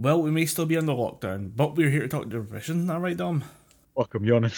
[0.00, 2.70] Well, we may still be under lockdown, but we're here to talk to rubbish.
[2.70, 3.44] Isn't that right, Dom?
[3.94, 4.50] Fuck, I'm yawning.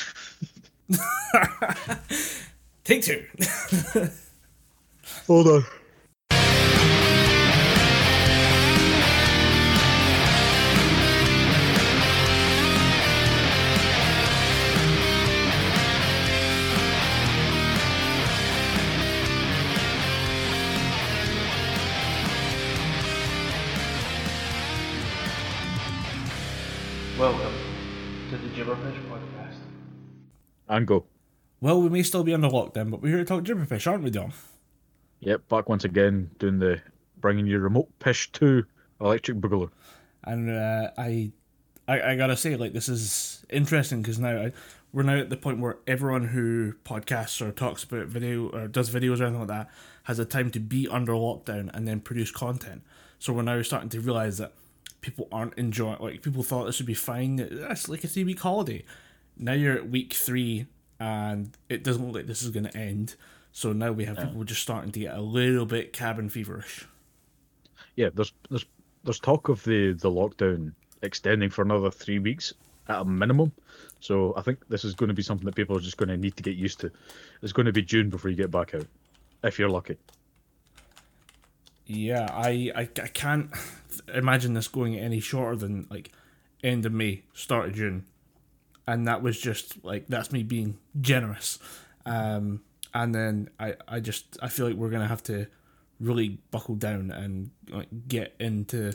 [2.85, 3.25] Take two.
[5.27, 5.65] Hold on.
[30.73, 31.05] And go.
[31.61, 34.11] well, we may still be under lockdown, but we're here to talk gibberpish, aren't we,
[34.11, 34.33] Dom?
[35.21, 36.81] Yep, back once again doing the
[37.21, 38.65] bringing you remote pish to
[38.99, 39.71] electric boogaloo.
[40.25, 41.31] And uh, I,
[41.87, 44.53] I, I gotta say, like this is interesting because now I,
[44.95, 48.89] we're now at the point where everyone who podcasts or talks about video or does
[48.89, 49.71] videos or anything like that
[50.05, 52.81] has a time to be under lockdown and then produce content.
[53.19, 54.55] So we're now starting to realize that
[55.03, 55.99] people aren't enjoying.
[56.01, 57.37] Like people thought this would be fine.
[57.37, 58.87] That's like a three week holiday.
[59.43, 60.67] Now you're at week three,
[61.01, 63.17] and it doesn't look like this is going to end.
[63.51, 66.87] So now we have people just starting to get a little bit cabin feverish.
[67.97, 68.65] Yeah, there's there's
[69.03, 72.55] there's talk of the the lockdown extending for another three weeks
[72.89, 73.53] at a minimum.
[73.99, 76.17] So I think this is going to be something that people are just going to
[76.17, 76.91] need to get used to.
[77.43, 78.87] It's going to be June before you get back out,
[79.43, 79.97] if you're lucky.
[81.87, 83.51] Yeah, I, I, I can't
[84.15, 86.13] imagine this going any shorter than like
[86.63, 88.07] end of May, start of June,
[88.87, 91.59] and that was just like that's me being generous.
[92.05, 92.63] Um,
[92.95, 95.47] and then I, I just I feel like we're gonna have to
[96.01, 98.93] really buckle down and like get into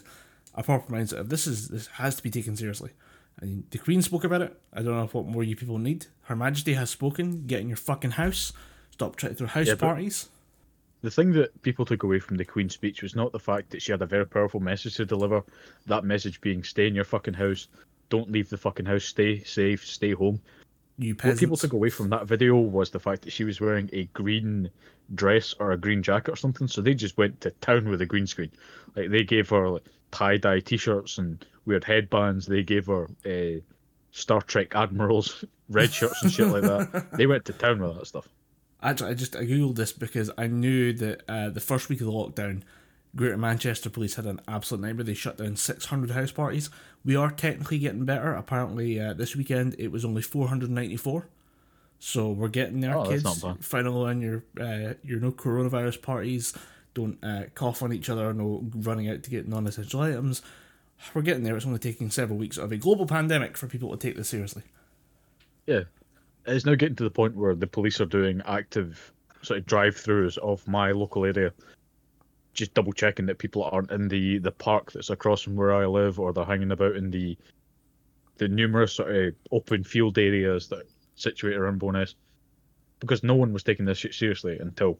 [0.53, 2.91] a proper mindset of this is this has to be taken seriously.
[3.41, 4.59] I mean, the Queen spoke about it.
[4.73, 6.07] I don't know what more you people need.
[6.23, 7.45] Her Majesty has spoken.
[7.45, 8.51] Get in your fucking house.
[8.91, 10.29] Stop trying to throw house Yeah, parties.
[11.01, 13.81] The thing that people took away from the Queen's speech was not the fact that
[13.83, 15.43] she had a very powerful message to deliver.
[15.85, 17.67] That message being stay in your fucking house,
[18.09, 20.41] don't leave the fucking house, stay safe, stay home.
[20.99, 23.89] You What people took away from that video was the fact that she was wearing
[23.93, 24.69] a green
[25.13, 26.67] dress or a green jacket or something.
[26.67, 28.51] So they just went to town with a green screen.
[28.95, 32.47] Like they gave her like, tie dye t-shirts and weird headbands.
[32.47, 33.61] They gave her uh,
[34.11, 37.11] Star Trek admirals red shirts and shit like that.
[37.15, 38.27] They went to town with that stuff.
[38.81, 42.07] Actually, I just I googled this because I knew that uh, the first week of
[42.07, 42.61] the lockdown,
[43.15, 45.03] Greater Manchester Police had an absolute nightmare.
[45.03, 46.69] They shut down 600 house parties.
[47.07, 48.33] We are technically getting better.
[48.33, 51.29] Apparently, uh, this weekend it was only 494.
[51.99, 53.45] So we're getting there, Oh, kids.
[53.61, 56.53] Final on your uh, your no coronavirus parties.
[56.93, 58.33] Don't uh, cough on each other.
[58.33, 60.41] No running out to get non-essential items.
[61.13, 61.55] We're getting there.
[61.55, 64.63] It's only taking several weeks of a global pandemic for people to take this seriously.
[65.65, 65.83] Yeah.
[66.45, 69.13] It's now getting to the point where the police are doing active
[69.43, 71.53] sort of drive-throughs of my local area,
[72.57, 75.85] just double checking that people aren't in the the park that's across from where I
[75.85, 77.37] live, or they're hanging about in the
[78.37, 80.85] the numerous sort of open field areas that are
[81.15, 82.15] situated around Bowness,
[82.99, 84.99] because no one was taking this shit seriously until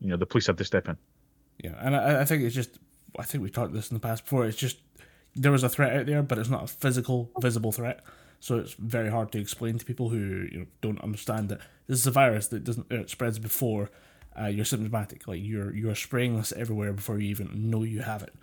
[0.00, 0.96] you know the police had to step in.
[1.58, 2.78] Yeah, and I, I think it's just
[3.18, 4.44] I think we've talked this in the past before.
[4.44, 4.78] It's just
[5.34, 8.04] there was a threat out there, but it's not a physical, visible threat.
[8.38, 11.98] So it's very hard to explain to people who you know don't understand that this
[11.98, 13.90] is a virus that doesn't it spreads before
[14.40, 15.26] uh, you're symptomatic.
[15.28, 18.34] Like you're you're spraying this everywhere before you even know you have it.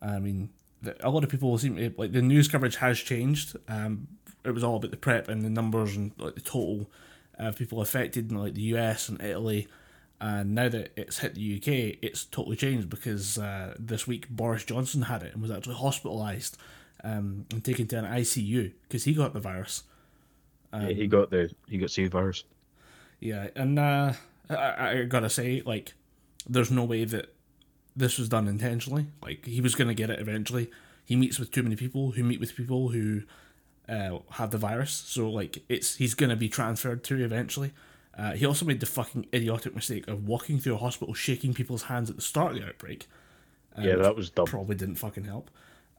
[0.00, 0.50] I mean,
[0.82, 3.56] the, a lot of people seem to like the news coverage has changed.
[3.68, 4.08] Um,
[4.44, 6.90] it was all about the prep and the numbers and like the total
[7.38, 9.68] of people affected in like the US and Italy.
[10.20, 14.64] And now that it's hit the UK, it's totally changed because uh, this week Boris
[14.64, 16.56] Johnson had it and was actually hospitalised
[17.04, 19.84] um, and taken to an ICU because he got the virus.
[20.72, 22.44] yeah, he got the he got C virus.
[23.20, 24.12] Yeah, and uh,
[24.50, 25.94] I, I gotta say, like,
[26.48, 27.34] there's no way that
[27.96, 29.06] this was done intentionally.
[29.22, 30.70] Like, he was gonna get it eventually.
[31.04, 33.22] He meets with too many people who meet with people who
[33.88, 37.72] uh, have the virus, so like, it's he's gonna be transferred to eventually.
[38.16, 41.84] Uh, he also made the fucking idiotic mistake of walking through a hospital, shaking people's
[41.84, 43.06] hands at the start of the outbreak.
[43.80, 44.46] yeah, that was dumb.
[44.46, 45.50] Probably didn't fucking help.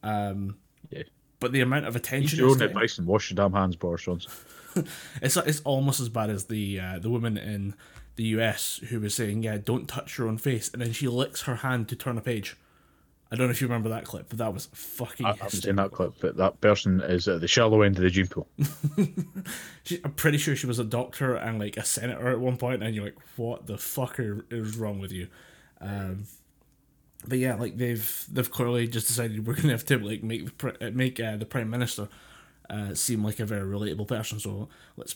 [0.04, 0.58] Um,
[0.90, 1.04] Yeah.
[1.40, 4.04] but the amount of attention Use your own advice and wash your damn hands, Boris
[4.04, 4.32] Johnson.
[5.22, 7.74] It's it's almost as bad as the uh, the woman in
[8.20, 11.44] the US who was saying, "Yeah, don't touch your own face," and then she licks
[11.44, 12.58] her hand to turn a page.
[13.32, 15.26] I don't know if you remember that clip, but that was fucking.
[15.26, 18.10] I haven't seen that clip, but that person is at the shallow end of the
[18.10, 18.48] gene pool.
[19.86, 22.84] She, I'm pretty sure she was a doctor and like a senator at one point,
[22.84, 25.28] and you're like, "What the fuck are, is wrong with you?"
[25.80, 26.26] Um,
[27.26, 30.92] but yeah, like they've they've clearly just decided we're gonna have to like make the
[30.92, 32.10] make uh, the prime minister
[32.70, 34.40] uh, seem like a very relatable person.
[34.40, 34.68] So
[34.98, 35.16] let's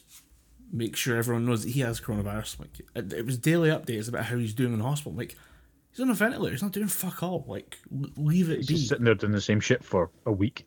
[0.73, 2.59] make sure everyone knows that he has coronavirus.
[2.59, 5.13] Like it, it was daily updates about how he's doing in the hospital.
[5.13, 5.37] Like
[5.91, 6.51] He's on a ventilator.
[6.55, 7.45] He's not doing fuck all.
[7.47, 7.77] Like,
[8.17, 8.73] leave it He's be.
[8.73, 10.65] just sitting there doing the same shit for a week.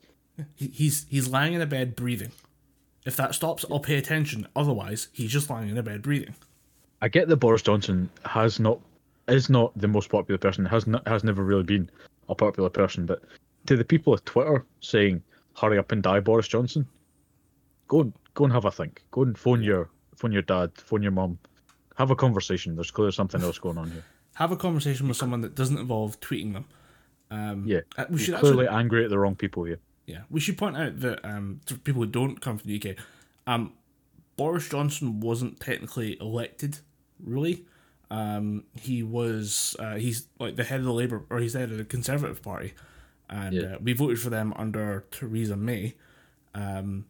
[0.55, 2.31] He- he's he's lying in a bed breathing.
[3.05, 4.47] If that stops, I'll pay attention.
[4.55, 6.33] Otherwise, he's just lying in a bed breathing.
[7.01, 8.79] I get that Boris Johnson has not
[9.27, 10.63] is not the most popular person.
[10.65, 11.89] Has not has never really been
[12.29, 13.05] a popular person.
[13.05, 13.21] But
[13.65, 15.21] to the people of Twitter saying
[15.57, 16.87] "Hurry up and die, Boris Johnson,"
[17.89, 19.03] go and go and have a think.
[19.11, 21.39] Go and phone your phone your dad, phone your mum,
[21.95, 22.75] have a conversation.
[22.75, 24.03] There's clearly something else going on here.
[24.35, 26.65] Have a conversation with someone that doesn't involve tweeting them.
[27.31, 29.79] Um, Yeah, uh, we should you're actually clearly angry at the wrong people here.
[30.05, 32.97] Yeah, we should point out that um, to people who don't come from the UK,
[33.45, 33.73] um,
[34.37, 36.79] Boris Johnson wasn't technically elected,
[37.23, 37.65] really.
[38.09, 41.71] Um, he was uh, he's like the head of the Labour or he's the head
[41.71, 42.73] of the Conservative Party,
[43.29, 43.63] and Yeah.
[43.75, 45.95] uh, we voted for them under Theresa May.
[46.55, 47.05] Um,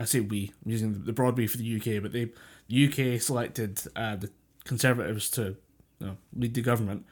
[0.00, 2.30] I say we I'm using the broad we for the UK, but they
[2.68, 4.30] the UK selected uh, the
[4.64, 5.56] Conservatives to
[5.98, 7.06] you know, lead the government,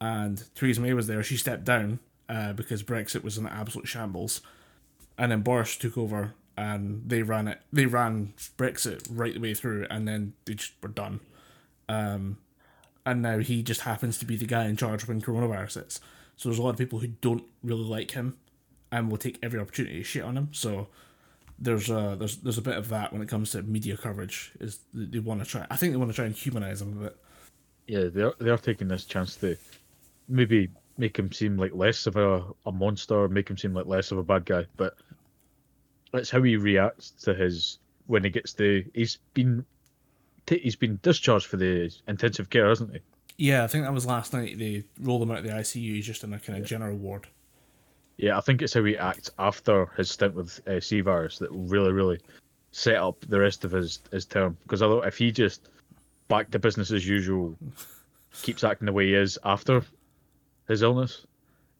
[0.00, 1.22] and Theresa May was there.
[1.22, 4.40] She stepped down uh, because Brexit was an absolute shambles
[5.18, 9.54] and then Boris took over and they ran it they ran Brexit right the way
[9.54, 11.20] through and then they just were done.
[11.88, 12.38] Um
[13.04, 16.00] and now he just happens to be the guy in charge when coronavirus hits.
[16.36, 18.36] So there's a lot of people who don't really like him
[18.90, 20.48] and will take every opportunity to shit on him.
[20.52, 20.88] So
[21.62, 24.80] there's a there's there's a bit of that when it comes to media coverage is
[24.92, 27.04] they, they want to try I think they want to try and humanize him a
[27.04, 27.16] bit.
[27.86, 29.56] Yeah, they're they're taking this chance to
[30.28, 34.10] maybe make him seem like less of a, a monster, make him seem like less
[34.10, 34.66] of a bad guy.
[34.76, 34.96] But
[36.12, 39.64] that's how he reacts to his when he gets the he's been
[40.48, 43.00] he's been discharged for the intensive care, hasn't he?
[43.38, 46.06] Yeah, I think that was last night they rolled him out of the ICU He's
[46.06, 47.28] just in a kind of general ward.
[48.16, 51.50] Yeah, I think it's how he acts after his stint with uh, C virus that
[51.50, 52.20] really really
[52.70, 54.56] set up the rest of his his term.
[54.62, 55.68] Because although if he just
[56.28, 57.56] back to business as usual,
[58.42, 59.82] keeps acting the way he is after
[60.68, 61.26] his illness,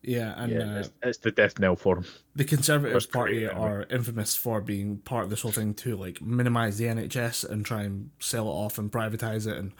[0.02, 2.05] Yeah, and yeah, uh, it's, it's the death knell for him.
[2.34, 6.79] the Conservative Party are infamous for being part of this whole thing to like minimize
[6.79, 9.73] the NHS and try and sell it off and privatize it and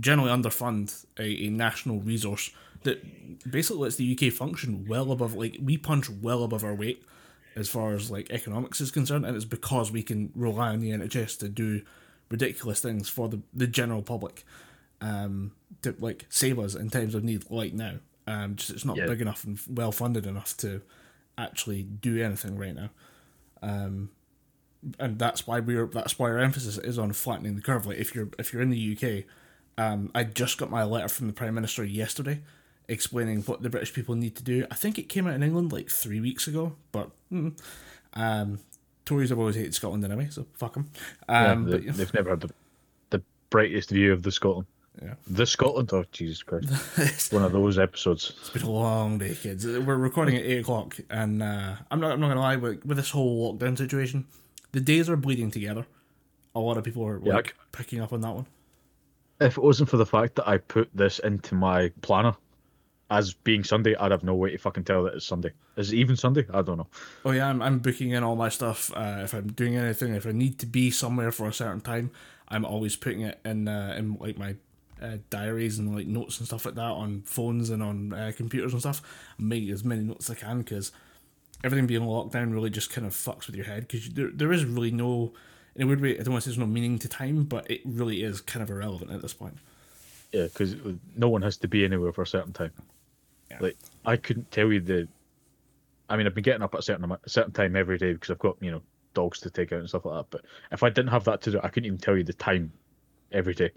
[0.00, 2.50] generally underfund a, a national resource
[2.84, 7.02] that basically lets the UK function well above like we punch well above our weight
[7.56, 10.90] as far as like economics is concerned and it's because we can rely on the
[10.90, 11.82] NHS to do
[12.30, 14.44] ridiculous things for the, the general public
[15.00, 15.52] um
[15.82, 17.94] to like save us in times of need like now
[18.26, 19.06] um just it's not Yeah.
[19.06, 20.80] big enough and well funded enough to
[21.38, 22.90] actually do anything right now.
[23.62, 24.10] Um,
[24.98, 27.86] and that's why we're that's why our emphasis is on flattening the curve.
[27.86, 29.24] Like if you're if you're in the UK,
[29.82, 32.42] um, I just got my letter from the Prime Minister yesterday
[32.88, 34.66] explaining what the British people need to do.
[34.70, 37.58] I think it came out in England like three weeks ago, but mm,
[38.14, 38.58] um,
[39.04, 40.90] Tories have always hated Scotland anyway, so fuck them.
[41.28, 42.50] Um, yeah, but, they, have never had the,
[43.10, 44.66] the brightest view of the Scotland.
[45.02, 45.14] Yeah.
[45.26, 45.90] The Scotland?
[45.92, 46.68] Oh, Jesus Christ.
[46.98, 48.34] it's One of those episodes.
[48.40, 49.66] It's been a long day, kids.
[49.66, 52.98] We're recording at eight o'clock, and uh, I'm not I'm not gonna lie with, with
[52.98, 54.26] this whole lockdown situation,
[54.72, 55.86] the days are bleeding together.
[56.54, 58.46] A lot of people are like picking up on that one.
[59.40, 62.34] If it wasn't for the fact that I put this into my planner
[63.12, 65.52] as being Sunday, I'd have no way to fucking tell that it's Sunday.
[65.76, 66.46] Is it even Sunday?
[66.52, 66.86] I don't know.
[67.24, 68.90] Oh yeah, I'm, I'm booking in all my stuff.
[68.94, 72.10] Uh, if I'm doing anything, if I need to be somewhere for a certain time,
[72.48, 74.56] I'm always putting it in uh, in like my
[75.00, 78.72] uh, diaries and like notes and stuff like that on phones and on uh, computers
[78.72, 79.02] and stuff.
[79.38, 80.90] I'm making as many notes as I can because
[81.62, 84.52] everything being locked down really just kind of fucks with your head because there there
[84.52, 85.32] is really no
[85.76, 86.18] in a weird way.
[86.18, 88.62] I don't want to say there's no meaning to time, but it really is kind
[88.62, 89.58] of irrelevant at this point.
[90.32, 90.76] Yeah, because
[91.14, 92.72] no one has to be anywhere for a certain time.
[93.52, 93.58] Yeah.
[93.60, 95.08] Like, I couldn't tell you the.
[96.08, 98.12] I mean, I've been getting up at a certain, amount, a certain time every day
[98.12, 98.82] because I've got, you know,
[99.14, 100.30] dogs to take out and stuff like that.
[100.30, 102.72] But if I didn't have that to do, I couldn't even tell you the time
[103.30, 103.70] every day.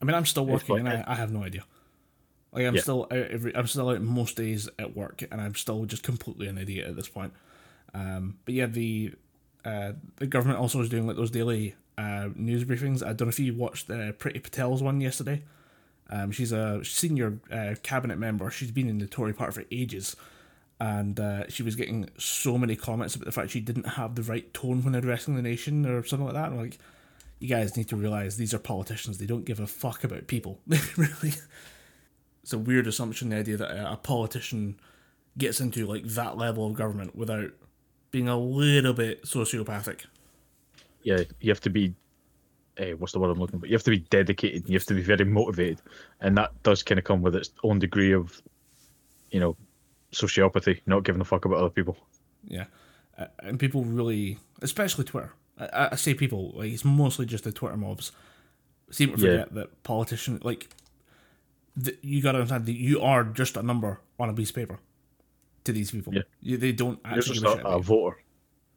[0.00, 1.64] I mean, I'm still working, and I, I have no idea.
[2.52, 2.82] Like I'm Yeah.
[2.82, 6.46] still out every, I'm still out most days at work, and I'm still just completely
[6.46, 7.32] an idiot at this point.
[7.92, 9.12] Um, but yeah, the
[9.64, 13.02] uh, the government also is doing like those daily uh, news briefings.
[13.02, 15.42] I don't know if you watched uh, Priti Patel's one yesterday.
[16.10, 18.50] Um, she's a senior uh, cabinet member.
[18.50, 20.16] She's been in the Tory party for ages,
[20.80, 24.22] and uh, she was getting so many comments about the fact she didn't have the
[24.22, 26.54] right tone when addressing the nation or something like that.
[26.54, 26.78] Like,
[27.38, 29.18] you guys need to realize these are politicians.
[29.18, 30.60] They don't give a fuck about people.
[30.96, 31.34] Really.
[32.42, 34.78] It's a weird assumption the idea that a politician
[35.38, 37.52] gets into like that level of government without
[38.10, 40.00] being a little bit sociopathic.
[41.02, 41.94] Yeah, you have to be.
[42.78, 43.66] Uh, what's the word I'm looking for?
[43.66, 44.68] You have to be dedicated.
[44.68, 45.80] You have to be very motivated,
[46.20, 48.42] and that does kind of come with its own degree of,
[49.30, 49.56] you know,
[50.12, 51.96] sociopathy, not giving a fuck about other people.
[52.44, 52.64] Yeah,
[53.16, 55.32] uh, and people really, especially Twitter.
[55.56, 58.10] I- I, say people like it's mostly just the Twitter mobs
[58.90, 59.30] seem to Yeah.
[59.42, 60.68] forget that politicians like
[61.80, 64.56] th- you got to understand that you are just a number on a piece of
[64.56, 64.80] paper
[65.62, 66.12] to these people.
[66.12, 66.22] Yeah.
[66.40, 68.16] You, they don't You're actually just give a a voter.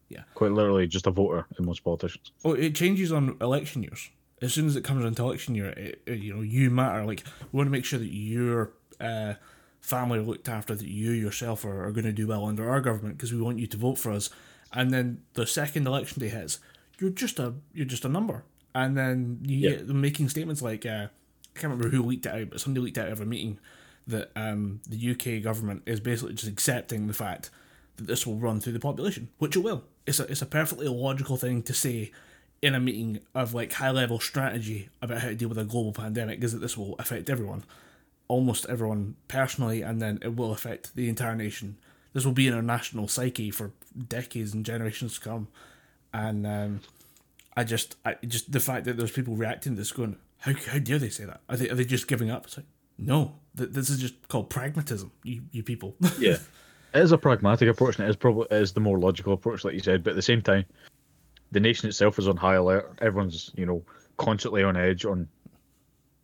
[0.09, 0.23] Yeah.
[0.35, 2.31] Quite literally, just a voter in most politicians.
[2.45, 4.09] Oh, it changes on election years.
[4.41, 7.03] As soon as it comes into election year, it, it- you know, you matter.
[7.05, 8.71] Like, we want to make sure that your
[9.01, 9.33] uh,
[9.81, 12.79] family are looked after, that you yourself are, are going to do well under our
[12.81, 14.29] government because we want you to vote for us.
[14.73, 16.59] And then the second election day hits,
[16.99, 18.43] you're just a you're just a number.
[18.75, 19.69] And then you Yeah.
[19.77, 21.07] get them making statements like, uh,
[21.55, 23.59] I can't remember who leaked it out, but somebody leaked out of a meeting
[24.05, 27.49] that um, the UK government is basically just accepting the fact
[27.97, 29.83] that this will run through the population, which it will.
[30.05, 32.11] It's a it's a perfectly logical thing to say
[32.61, 35.93] in a meeting of like high level strategy about how to deal with a global
[35.93, 37.63] pandemic, is that this will affect everyone,
[38.27, 41.77] almost everyone personally, and then it will affect the entire nation.
[42.13, 43.71] This will be in our national psyche for
[44.07, 45.47] decades and generations to come,
[46.13, 46.81] and um,
[47.55, 50.79] I just I just the fact that there's people reacting to this going, how how
[50.79, 51.41] dare they say that?
[51.49, 52.45] Are they are they just giving up?
[52.45, 52.65] It's like
[52.97, 55.11] no, th- this is just called pragmatism.
[55.23, 55.95] You you people.
[56.19, 56.37] Yeah.
[56.93, 59.63] It is a pragmatic approach, and it is probably it is the more logical approach,
[59.63, 60.03] like you said.
[60.03, 60.65] But at the same time,
[61.51, 62.97] the nation itself is on high alert.
[63.01, 63.83] Everyone's, you know,
[64.17, 65.27] constantly on edge on,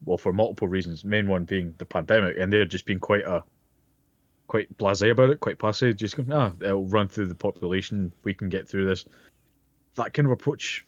[0.05, 1.03] well, for multiple reasons.
[1.05, 3.43] Main one being the pandemic, and they're just being quite a,
[4.47, 5.97] quite blasé about it, quite passive.
[5.97, 8.11] Just going, ah, it'll run through the population.
[8.23, 9.05] We can get through this.
[9.95, 10.85] That kind of approach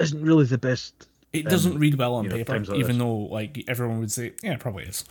[0.00, 1.08] isn't really the best.
[1.32, 2.98] It doesn't read well on you know, paper, even this.
[2.98, 5.04] though like everyone would say, yeah, it probably is.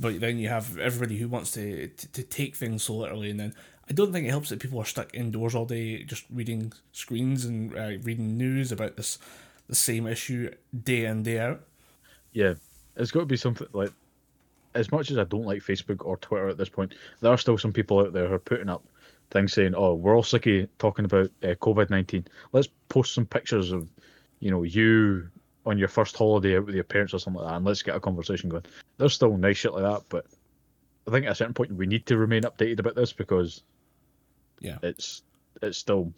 [0.00, 3.38] But then you have everybody who wants to, to to take things so literally, and
[3.38, 3.54] then
[3.88, 7.44] I don't think it helps that people are stuck indoors all day just reading screens
[7.44, 9.18] and uh, reading news about this
[9.68, 10.50] the same issue
[10.84, 11.60] day in day out.
[12.32, 12.54] Yeah,
[12.96, 13.92] it's got to be something like.
[14.72, 17.58] As much as I don't like Facebook or Twitter at this point, there are still
[17.58, 18.84] some people out there who are putting up
[19.32, 22.24] things saying, "Oh, we're all sick of talking about uh, COVID nineteen.
[22.52, 23.90] Let's post some pictures of,
[24.38, 25.28] you know, you
[25.66, 27.96] on your first holiday out with your parents or something like that, and let's get
[27.96, 28.64] a conversation going."
[28.98, 30.26] There's still nice shit like that, but
[31.06, 33.62] I think at a certain point we need to remain updated about this because
[34.60, 35.22] Yeah, it's
[35.62, 36.12] it's still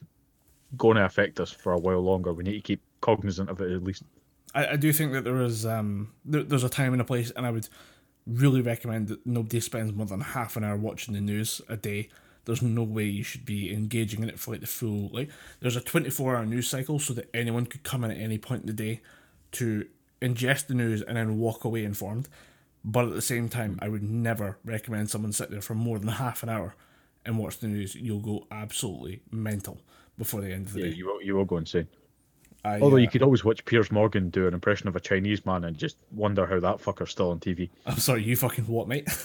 [0.77, 2.33] going to affect us for a while longer.
[2.33, 4.05] We need to keep cognizant of it at least.
[4.55, 7.31] I, I do think that there is um there, there's a time and a place,
[7.37, 7.69] and I would
[8.27, 12.09] really recommend that nobody spends more than half an hour watching the news a day.
[12.45, 15.31] There's no way you should be engaging in it for like the full like.
[15.61, 18.63] There's a 24 hour news cycle so that anyone could come in at any point
[18.63, 19.01] in the day
[19.53, 19.87] to
[20.21, 22.29] ingest the news and then walk away informed.
[22.85, 26.09] But at the same time, I would never recommend someone sit there for more than
[26.09, 26.75] half an hour
[27.25, 27.95] and watch the news.
[27.95, 29.81] You'll go absolutely mental
[30.19, 30.95] before the end of the Yeah, day.
[30.97, 31.87] you will, you will go insane.
[32.65, 35.45] I, Although uh, you could always watch Piers Morgan do an impression of a Chinese
[35.47, 37.71] man and just wonder how that fucker's still on TV.
[37.87, 39.09] I'm sorry, you fucking what, mate?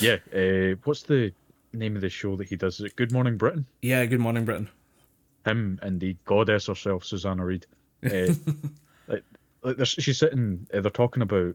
[0.00, 1.32] Yeah, uh, what's the
[1.72, 2.80] name of the show that he does?
[2.80, 3.66] Is it Good Morning Britain?
[3.82, 4.68] yeah, good morning, Britain.
[5.46, 7.66] Him and the goddess herself, Susanna Reid.
[8.04, 8.34] Uh,
[9.62, 11.54] like, she's sitting, uh, they're talking about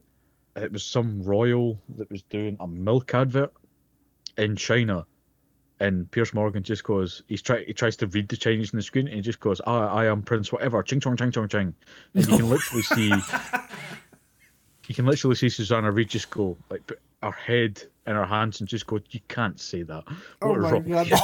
[0.55, 3.53] it was some royal that was doing a milk advert
[4.37, 5.05] in China.
[5.81, 8.83] And Piers Morgan just goes, he's try he tries to read the Chinese on the
[8.83, 11.73] screen, and he just goes, "I, I am Prince whatever, ching chong ching chong ching,"
[12.13, 13.11] and you can literally see,
[14.87, 18.61] you can literally see Susanna Reid just go like put her head in her hands
[18.61, 20.05] and just go, "You can't say that."
[20.39, 21.17] What wrong with you?"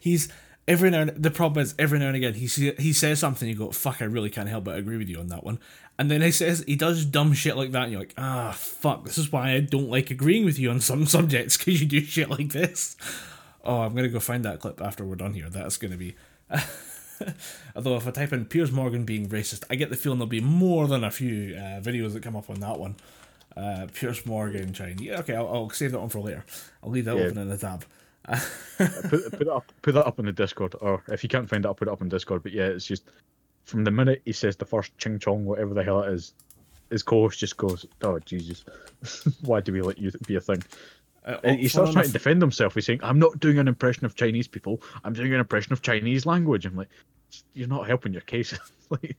[0.00, 0.28] He's
[0.68, 2.46] every now and the problem is every now and again he
[2.78, 5.28] he says something you go fuck I really can't help but agree with you on
[5.28, 5.58] that one.
[5.98, 9.04] And then he says he does dumb shit like that and you're like ah fuck
[9.04, 12.00] this is why I don't like agreeing with you on some subjects because you do
[12.00, 12.96] shit like this.
[13.64, 15.48] Oh I'm gonna go find that clip after we're done here.
[15.48, 16.14] That's gonna be
[17.74, 20.40] although if I type in Piers Morgan being racist I get the feeling there'll be
[20.40, 22.96] more than a few uh, videos that come up on that one.
[23.56, 26.44] Uh, Piers Morgan Chinese yeah, okay I'll, I'll save that one for later.
[26.82, 27.22] I'll leave that Yeah.
[27.24, 27.84] open in the tab
[28.78, 31.64] put, put it up, put that up in the Discord, or if you can't find
[31.64, 32.42] it, I'll put it up in Discord.
[32.42, 33.04] But yeah, it's just
[33.64, 36.34] from the minute he says the first ching chong, whatever the hell it is,
[36.90, 38.64] his co-host just goes, "Oh Jesus,
[39.42, 40.62] why do we let you be a thing?"
[41.24, 42.74] Uh, And he starts trying to defend himself.
[42.74, 44.82] He's saying, "I'm not doing an impression of Chinese people.
[45.04, 46.90] I'm doing an impression of Chinese language." I'm like,
[47.54, 48.58] "You're not helping your case.
[48.90, 49.16] like,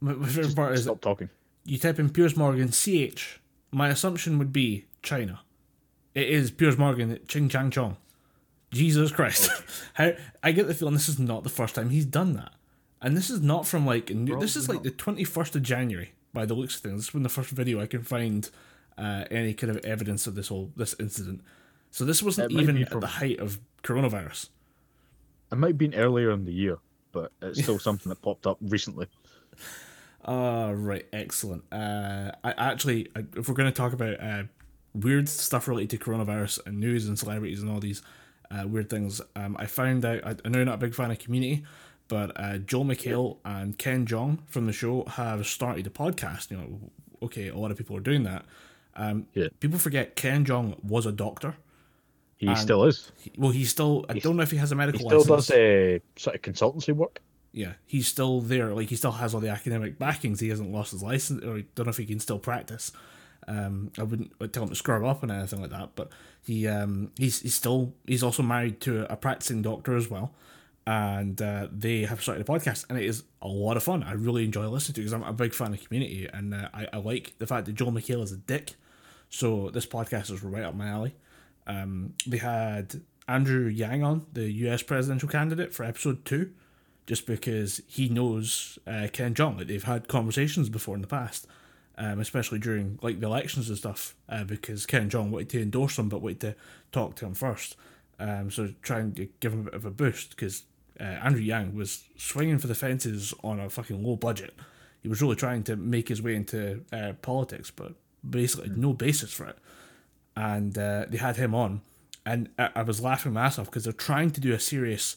[0.00, 1.30] My, my favorite part is stop talking."
[1.64, 3.40] you type in Piers Morgan CH.
[3.72, 5.40] My assumption would be China.
[6.14, 7.96] It is Piers Morgan Ching Chang Chong.
[8.76, 9.50] Jesus Christ.
[9.94, 12.52] How I get the feeling this is not the first time he's done that.
[13.02, 16.46] And this is not from like new, this is like the 21st of January by
[16.46, 16.96] the looks of things.
[16.96, 18.48] This is when the first video I can find
[18.98, 21.42] uh, any kind of evidence of this whole this incident.
[21.90, 24.50] So this wasn't even at the height of coronavirus.
[25.52, 26.78] It might have been earlier in the year,
[27.12, 29.06] but it's still something that popped up recently.
[30.24, 31.64] Uh, right, excellent.
[31.72, 34.42] Uh, I actually, if we're going to talk about uh,
[34.92, 38.02] weird stuff related to coronavirus and news and celebrities and all these
[38.50, 40.24] uh, weird things, um, I found out.
[40.24, 41.64] I, I know you're not a big fan of Community,
[42.08, 46.50] but uh, Joel McHale and Ken Jeong from the show have started a podcast.
[46.50, 46.80] You know,
[47.22, 48.44] okay, a lot of people are doing that.
[48.94, 49.48] Um, Yeah.
[49.60, 51.54] People forget Ken Jeong was a doctor.
[52.38, 53.10] He still is.
[53.18, 54.04] He- Well, he's still.
[54.08, 55.00] I don't know if he has a medical.
[55.00, 55.46] He still license.
[55.48, 57.20] does uh, sort of consultancy work.
[57.52, 58.74] Yeah, he's still there.
[58.74, 60.40] Like he still has all the academic backings.
[60.40, 62.92] He hasn't lost his license, or I don't know if he can still practice.
[63.48, 66.10] Um, I wouldn't tell him to scrub up and anything like that, but
[66.42, 70.34] he um he's he's still he's also married to a practicing doctor as well,
[70.86, 74.02] and uh, they have started a podcast, and it is a lot of fun.
[74.02, 76.88] I really enjoy listening to because I'm a big fan of Community, and uh, I
[76.92, 78.74] I like the fact that Joel McHale is a dick,
[79.28, 81.14] so this podcast is right up my alley.
[81.66, 84.82] Um, they had Andrew Yang on, the U.S.
[84.82, 86.52] presidential candidate, for episode two,
[87.06, 89.58] just because he knows uh, Ken Jeong.
[89.58, 91.46] Like they've had conversations before in the past,
[91.98, 95.98] um, especially during like the elections and stuff, uh, because Ken Jeong wanted to endorse
[95.98, 96.54] him but wanted to
[96.92, 97.76] talk to him first.
[98.18, 100.62] Um, so trying to give him a bit of a boost because
[100.98, 104.54] uh, Andrew Yang was swinging for the fences on a fucking low budget.
[105.02, 107.92] He was really trying to make his way into uh, politics, but
[108.28, 109.58] basically no basis for it
[110.36, 111.80] and uh, they had him on,
[112.24, 115.16] and I, I was laughing my ass off because they're trying to do a serious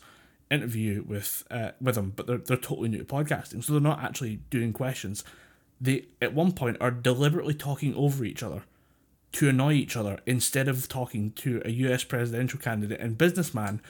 [0.50, 4.02] interview with uh, with him, but they're they're totally new to podcasting, so they're not
[4.02, 5.24] actually doing questions.
[5.82, 8.64] They at one point are deliberately talking over each other
[9.34, 12.04] to annoy each other instead of talking to a U.S.
[12.04, 13.82] presidential candidate and businessman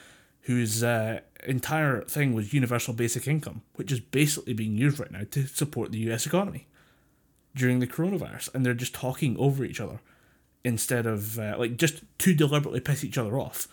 [0.42, 5.22] whose uh, entire thing was universal basic income, which is basically being used right now
[5.30, 6.26] to support the U.S.
[6.26, 6.66] economy
[7.54, 10.00] during the coronavirus, and they're just talking over each other
[10.62, 13.66] instead of uh, like just to deliberately piss each other off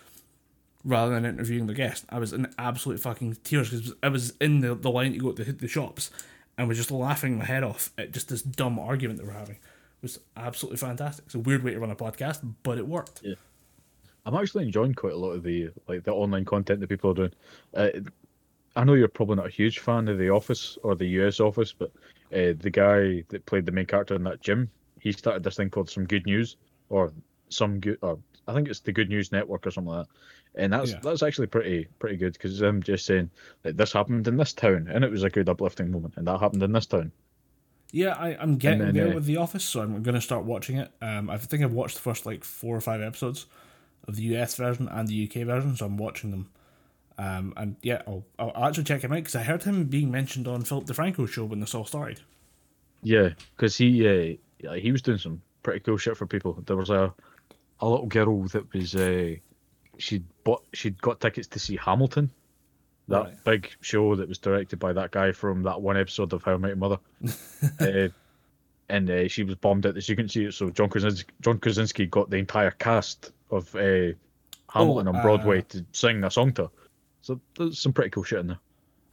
[0.83, 2.05] rather than interviewing the guest.
[2.09, 5.31] I was in absolute fucking tears because I was in the, the line to go
[5.33, 6.09] to the, the shops
[6.57, 9.55] and was just laughing my head off at just this dumb argument that we're having.
[9.55, 11.25] It was absolutely fantastic.
[11.25, 13.21] It's a weird way to run a podcast, but it worked.
[13.23, 13.35] Yeah.
[14.25, 17.13] I'm actually enjoying quite a lot of the like the online content that people are
[17.13, 17.33] doing.
[17.73, 17.89] Uh,
[18.75, 21.73] I know you're probably not a huge fan of The Office or the US Office,
[21.73, 21.91] but
[22.33, 25.69] uh, the guy that played the main character in that Jim, he started this thing
[25.69, 26.57] called Some Good News
[26.89, 27.11] or
[27.49, 30.61] some good, or I think it's the Good News Network or something like that.
[30.61, 30.99] And that's Yeah.
[31.03, 33.29] that's actually pretty pretty good because I'm just saying
[33.63, 36.39] that this happened in this town and it was a good uplifting moment, and that
[36.39, 37.11] happened in this town.
[37.91, 40.43] Yeah, I, I'm getting then, there uh, with The Office, so I'm going to start
[40.43, 40.91] watching it.
[41.01, 43.45] Um, I think I've watched the first like four or five episodes
[44.07, 46.49] of the US version and the UK version, so I'm watching them.
[47.17, 50.47] Um, and yeah, I'll, I'll actually check him out because I heard him being mentioned
[50.47, 52.21] on Philip DeFranco's show when this all started.
[53.01, 56.61] Yeah, because he uh, yeah, he was doing some pretty cool shit for people.
[56.65, 57.13] There was a
[57.79, 59.35] a little girl that was uh,
[59.97, 62.31] she'd bought she'd got tickets to see Hamilton,
[63.07, 63.43] that Right.
[63.43, 66.57] big show that was directed by that guy from that one episode of How I
[66.57, 66.97] Met Your Mother.
[67.79, 68.07] uh,
[68.89, 71.59] and uh, she was bombed out that she couldn't see it, so John Krasinski, John
[71.59, 74.13] Krasinski got the entire cast of uh,
[74.71, 76.69] Hamilton Oh, on Broadway uh, to sing a song to her.
[77.21, 78.59] So there's some pretty cool shit in there.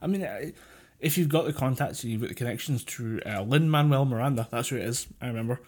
[0.01, 0.53] I mean, I-
[1.01, 4.47] if you've got the contacts and you've got the connections to uh, Lin Manuel Miranda,
[4.49, 5.07] that's who it is.
[5.21, 5.59] I remember.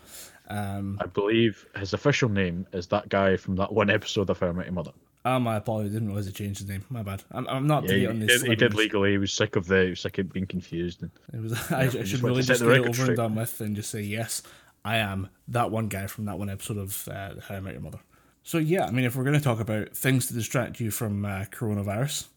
[0.49, 4.47] Um, I believe his official name is that guy from that one episode of How
[4.47, 4.91] I Met Your Mother.
[5.25, 6.85] oh, my apologies, I didn't realize he changed his name.
[6.89, 7.23] My bad.
[7.31, 8.41] I'm, I'm not Yeah, he, on he this.
[8.41, 9.11] did, he did legally.
[9.11, 9.83] He was sick of the.
[9.83, 11.01] He was sick of being confused.
[11.01, 11.53] And It was.
[11.71, 13.07] I, I just should want really just get it over straight.
[13.09, 14.41] and done with and just say yes,
[14.85, 17.81] I am that one guy from that one episode of uh, How I Met Your
[17.81, 17.99] Mother.
[18.43, 21.25] So yeah, I mean, if we're going to talk about things to distract you from
[21.25, 22.27] uh, coronavirus,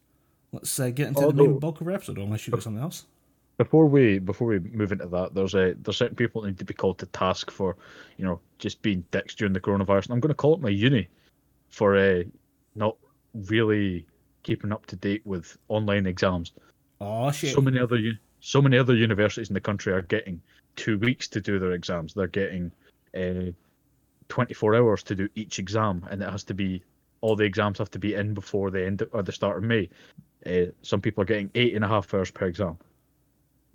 [0.50, 2.18] let's uh, get into the main bulk of our episode.
[2.18, 3.04] Unless you got something else.
[3.60, 6.64] Before we before we move into that, there's a there's certain people that need to
[6.64, 7.76] be called to task for,
[8.16, 10.06] you know, just being dicks during the coronavirus.
[10.06, 11.10] And I'm going to call it my uni
[11.68, 12.22] for uh,
[12.74, 12.96] not
[13.34, 14.06] really
[14.44, 16.52] keeping up to date with online exams.
[17.02, 17.54] Oh shit!
[17.54, 17.98] So many other
[18.40, 20.40] so many other universities in the country are getting
[20.76, 22.14] two weeks to do their exams.
[22.14, 22.72] They're getting
[23.14, 23.52] uh,
[24.30, 26.82] 24 hours to do each exam, and it has to be
[27.20, 29.90] all the exams have to be in before the end or the start of May.
[30.46, 32.78] Uh, some people are getting eight and a half hours per exam.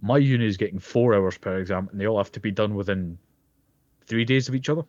[0.01, 2.75] My uni is getting four hours per exam, and they all have to be done
[2.75, 3.17] within
[4.05, 4.84] three days of each other.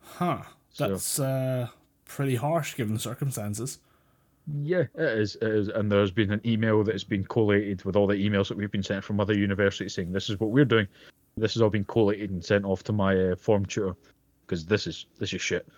[0.00, 0.42] Huh?
[0.70, 1.68] So- That's uh,
[2.04, 3.78] pretty harsh given the circumstances.
[4.62, 5.36] Yeah, it is.
[5.36, 5.68] It is.
[5.68, 8.70] And there's been an email that has been collated with all the emails that we've
[8.70, 10.88] been sent from other universities saying this is what we're doing.
[11.36, 13.94] This has all been collated and sent off to my uh, form tutor
[14.46, 15.68] because this is this is shit.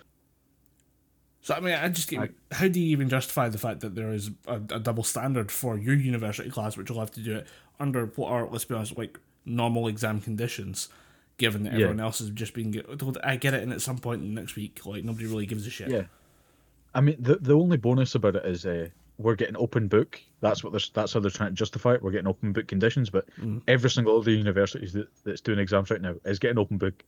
[1.40, 4.12] So I mean, I just get, how do you even justify the fact that there
[4.12, 7.48] is a, a double standard for your university class, which will have to do it
[7.80, 10.88] under what are let's be honest, like normal exam conditions,
[11.38, 11.86] given that Yeah.
[11.86, 13.18] everyone else has just been told.
[13.24, 15.90] I get it, and at some point next week, like nobody really gives a shit.
[15.90, 16.04] Yeah.
[16.94, 18.88] I mean, the the only bonus about it is uh,
[19.18, 20.20] we're getting open book.
[20.40, 22.02] That's what they're, that's how they're trying to justify it.
[22.02, 23.26] We're getting open book conditions, but
[23.68, 27.04] every single other universities that, that's doing exams right now is getting open book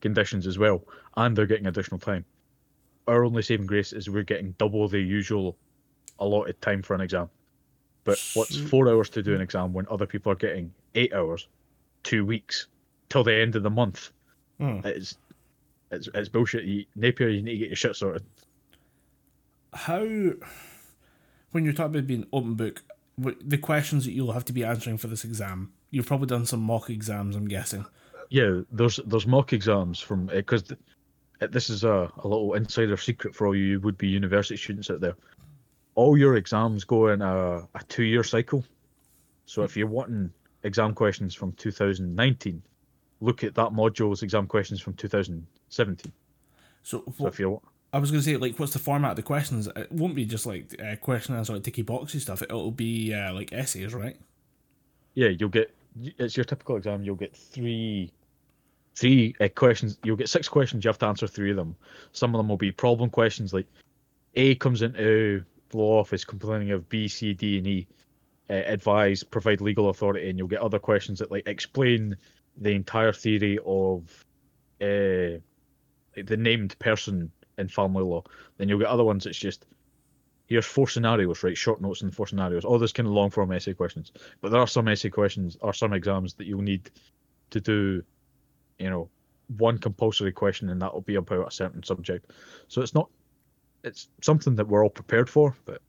[0.00, 0.84] conditions as well,
[1.16, 2.24] and they're getting additional time.
[3.06, 5.56] Our only saving grace is we're getting double the usual
[6.18, 7.28] allotted time for an exam.
[8.04, 11.48] But what's four hours to do an exam when other people are getting eight hours,
[12.02, 12.66] two weeks,
[13.08, 14.10] till the end of the month?
[14.58, 14.80] Hmm.
[14.84, 15.16] It's
[15.90, 16.64] it's it's bullshit.
[16.64, 18.22] You, Napier, you need to get your shit sorted.
[19.72, 20.00] How,
[21.50, 22.82] when you're talking about being open book,
[23.18, 26.60] the questions that you'll have to be answering for this exam, you've probably done some
[26.60, 27.86] mock exams, I'm guessing.
[28.30, 30.80] Yeah, there's there's mock exams from because th-
[31.40, 34.90] uh, this is a, a little insider secret for all you would be university students
[34.90, 35.14] out there.
[35.94, 38.64] All your exams go in a, a two year cycle.
[39.46, 42.62] So if you're wanting exam questions from 2019,
[43.20, 46.12] look at that module's exam questions from 2017.
[46.82, 47.60] So, So if you're
[47.92, 49.68] I was going to say, like, what's the format of the questions?
[49.68, 52.42] It won't be just like uh, question answer, like ticky boxy stuff.
[52.42, 54.16] It'll be uh, like essays, right?
[55.14, 55.74] yeah, you'll get
[56.18, 57.02] it's your typical exam.
[57.02, 58.12] You'll get three
[58.96, 59.98] three uh, questions.
[60.04, 60.84] You'll get six questions.
[60.84, 61.76] You have to answer three of them.
[62.12, 63.66] Some of them will be problem questions, like
[64.34, 67.86] A comes into law office complaining of B, C, D, and E.
[68.50, 72.14] Uh, advise, provide legal authority, and you'll get other questions that like explain
[72.58, 74.02] the entire theory of
[74.82, 75.40] uh,
[76.14, 78.22] the named person in family law.
[78.58, 79.64] Then you'll get other ones that's just
[80.46, 81.56] here's four scenarios, right?
[81.56, 82.64] Short notes and four scenarios.
[82.64, 84.12] All those kind of long form essay questions.
[84.40, 86.90] But there are some essay questions or some exams that you'll need
[87.50, 88.02] to do,
[88.78, 89.08] you know,
[89.56, 92.30] one compulsory question and that will be about a certain subject.
[92.68, 93.08] So it's not
[93.84, 95.80] it's something that we're all prepared for, but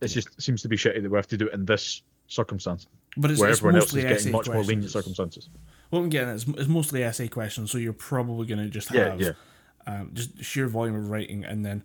[0.00, 2.86] it just seems to be shitty that we have to do it in this circumstance.
[3.16, 5.48] But it's, where it's everyone else mostly is essay getting much more lenient circumstances.
[5.92, 9.32] Getting at is it's mostly essay questions, so you're probably going to just have yeah.
[9.86, 11.82] Um, just sheer volume of writing and then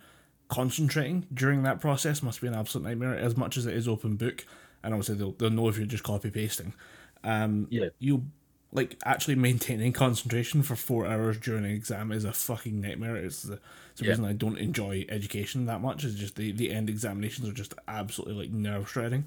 [0.49, 4.15] concentrating during that process must be an absolute nightmare as much as it is open
[4.15, 4.45] book
[4.83, 6.73] and obviously they'll, they'll know if you're just copy pasting
[7.23, 7.87] um Yeah.
[7.99, 8.23] you
[8.71, 13.43] like actually maintaining concentration for four hours during an exam is a fucking nightmare it's
[13.43, 13.53] the,
[13.91, 14.11] it's the Yeah.
[14.11, 17.73] reason i don't enjoy education that much is just the, the end examinations are just
[17.87, 19.25] absolutely like nerve shredding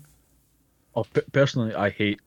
[0.94, 2.20] Oh, p- personally, I hate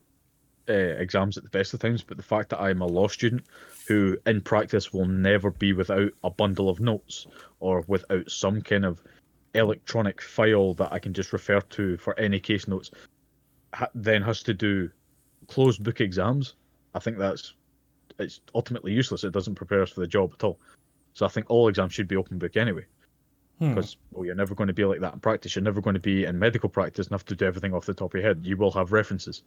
[0.70, 3.44] uh, exams at the best of times, but the fact that I'm a law student
[3.86, 7.26] who, in practice, will never be without a bundle of notes
[7.60, 9.02] or without some kind of
[9.54, 12.90] electronic file that I can just refer to for any case notes,
[13.74, 14.88] ha- then has to do
[15.46, 16.54] closed book exams.
[16.94, 17.54] I think that's
[18.18, 19.24] it's ultimately useless.
[19.24, 20.58] It doesn't prepare us for the job at all.
[21.14, 22.84] So I think all exams should be open book anyway
[23.60, 25.54] because well, you're never going to be like that in practice.
[25.54, 27.94] You're never going to be in medical practice and have to do everything off the
[27.94, 28.40] top of your head.
[28.44, 29.42] You will have references.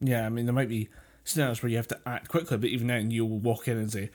[0.00, 0.88] Yeah, I mean, there might be
[1.24, 4.10] scenarios where you have to act quickly, but even then, you'll walk in and say,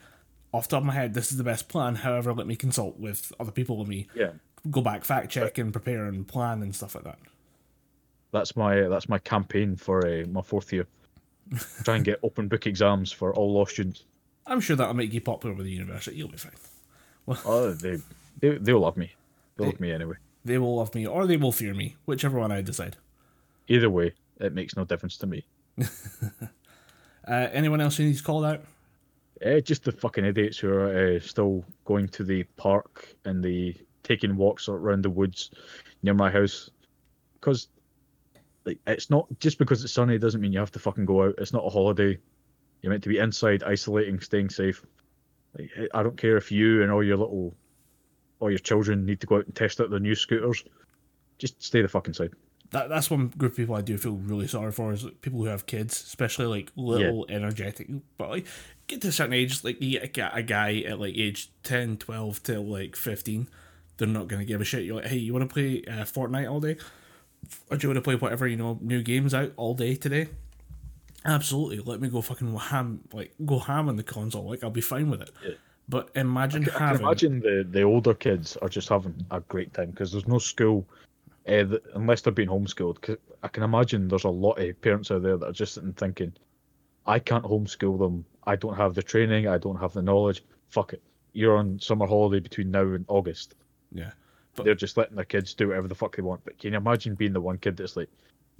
[0.52, 1.94] off the top of my head, this is the best plan.
[1.96, 3.78] However, let me consult with other people.
[3.78, 4.32] Let me Yeah,
[4.70, 7.18] go back, fact check, and prepare and plan and stuff like that.
[8.30, 10.86] that's my that's my campaign for uh, my fourth year.
[11.84, 14.04] Try and get open book exams for all law students.
[14.46, 16.16] I'm sure that'll make you popular with the university.
[16.16, 16.52] You'll be fine.
[17.26, 17.98] Well, Oh, they
[18.40, 19.12] they they'll love me.
[19.56, 20.16] They'll love me anyway.
[20.44, 22.96] They will love me or they will fear me, whichever one I decide.
[23.68, 25.44] Either way, it makes no difference to me.
[27.26, 28.60] Uh, anyone else who needs called out?
[29.40, 33.74] Eh, just the fucking idiots who are uh, still going to the park and the
[34.02, 35.50] taking walks around the woods
[36.02, 36.68] near my house.
[37.34, 37.68] Because
[38.64, 41.34] like it's not just because it's sunny doesn't mean you have to fucking go out.
[41.38, 42.18] It's not a holiday.
[42.82, 44.84] You're meant to be inside, isolating, staying safe.
[45.58, 47.54] Like, I don't care if you and all your little,
[48.40, 50.64] all your children need to go out and test out their new scooters.
[51.38, 52.32] Just stay the fucking side.
[52.70, 55.38] That, that's one group of people I do feel really sorry for is like, people
[55.40, 57.88] who have kids, especially like little energetic.
[58.18, 58.46] But like
[58.86, 61.50] get to a certain age, like you get a, guy- a guy at like age
[61.62, 63.48] 10, 12 to like 15,
[63.96, 64.84] they're not going to give a shit.
[64.84, 66.76] You're like, hey, you want to play uh, Fortnite all day?
[67.70, 70.28] Or do you want to play whatever, you know, new games out all day today?
[71.24, 71.78] Absolutely.
[71.78, 74.48] Let me go fucking ham, like go ham on the console.
[74.50, 75.30] Like I'll be fine with it.
[75.88, 77.02] But imagine I can having.
[77.02, 80.86] imagine the, the older kids are just having a great time because there's no school,
[81.46, 83.00] uh, that, unless they're being homeschooled.
[83.00, 85.92] Cause I can imagine there's a lot of parents out there that are just sitting
[85.92, 86.32] thinking,
[87.06, 88.24] I can't homeschool them.
[88.46, 89.46] I don't have the training.
[89.48, 90.42] I don't have the knowledge.
[90.68, 91.02] Fuck it.
[91.32, 93.54] You're on summer holiday between now and August.
[93.92, 94.12] yeah.
[94.54, 96.44] But They're just letting their kids do whatever the fuck they want.
[96.44, 98.08] But can you imagine being the one kid that's like,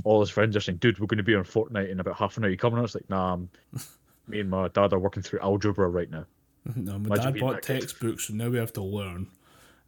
[0.03, 2.37] all his friends are saying, dude, we're going to be on Fortnite in about half
[2.37, 2.51] an hour.
[2.51, 2.83] You coming?
[2.83, 3.49] It's like, nah, I'm,
[4.27, 6.25] me and my dad are working through algebra right now.
[6.75, 9.29] no, my Imagine dad bought textbooks, so now we have to learn.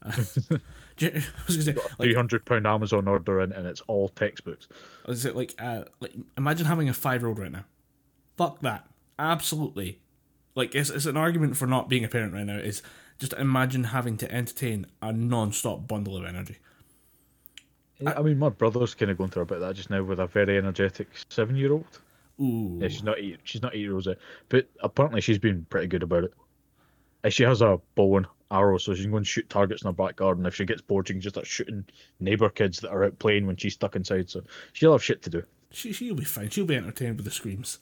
[0.99, 4.09] You- I was gonna say, like, Three hundred pound Amazon order in, and it's all
[4.09, 4.67] textbooks.
[5.07, 7.65] Is it like uh like imagine having a five year old right now?
[8.39, 8.87] Fuck that.
[9.19, 10.01] Absolutely.
[10.55, 12.83] Like it's it's an argument for not being a parent right now is
[13.19, 16.57] just imagine having to entertain a non stop bundle of energy.
[18.07, 20.21] I, mean, my brother's kind of going through a bit of that just now with
[20.21, 22.01] a very energetic seven-year-old.
[22.41, 22.79] Ooh.
[22.81, 23.41] Yeah, she's not eight.
[23.45, 24.19] She's not eight years old,
[24.51, 26.35] but apparently she's been pretty good about it.
[27.25, 29.87] Uh, She has a bow and arrow, so she can go and shoot targets in
[29.87, 30.45] her back garden.
[30.45, 31.85] If she gets bored, she can just start shooting
[32.21, 34.29] neighbour kids that are out playing when she's stuck inside.
[34.29, 34.43] So
[34.75, 35.43] she'll have shit to do.
[35.71, 36.51] She she'll be fine.
[36.51, 37.79] She'll be entertained with the screams.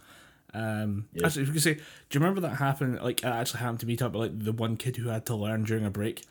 [0.54, 1.26] Um, Yeah.
[1.26, 1.80] Actually, if you can say, do
[2.12, 3.00] you remember that happened?
[3.02, 5.34] Like, it actually happened to me, talk about like the one kid who had to
[5.34, 6.24] learn during a break.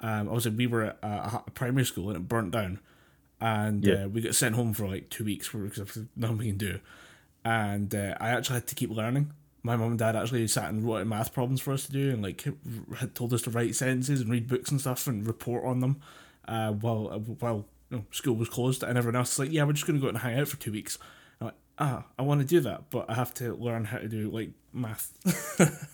[0.00, 2.80] Um, obviously, we were at a, a primary school and it burnt down,
[3.40, 4.04] and Yeah.
[4.04, 6.80] uh, we got sent home for like two weeks because nothing we can do.
[7.44, 9.32] And uh, I actually had to keep learning.
[9.64, 12.22] My mum and dad actually sat and wrote math problems for us to do, and
[12.22, 12.44] like
[12.98, 16.00] had told us to write sentences and read books and stuff and report on them.
[16.48, 17.04] Uh, while
[17.38, 19.96] while you know, school was closed, and everyone else was like, "Yeah, we're just going
[19.96, 20.98] to go out and hang out for two weeks."
[21.78, 24.50] Ah, I want to do that, but I have to learn how to do like
[24.72, 25.12] math.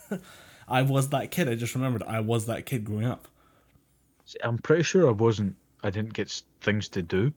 [0.68, 1.48] I was that kid.
[1.48, 3.28] I just remembered I was that kid growing up.
[4.26, 5.56] See, I'm pretty sure I wasn't.
[5.82, 7.32] I didn't get things to do,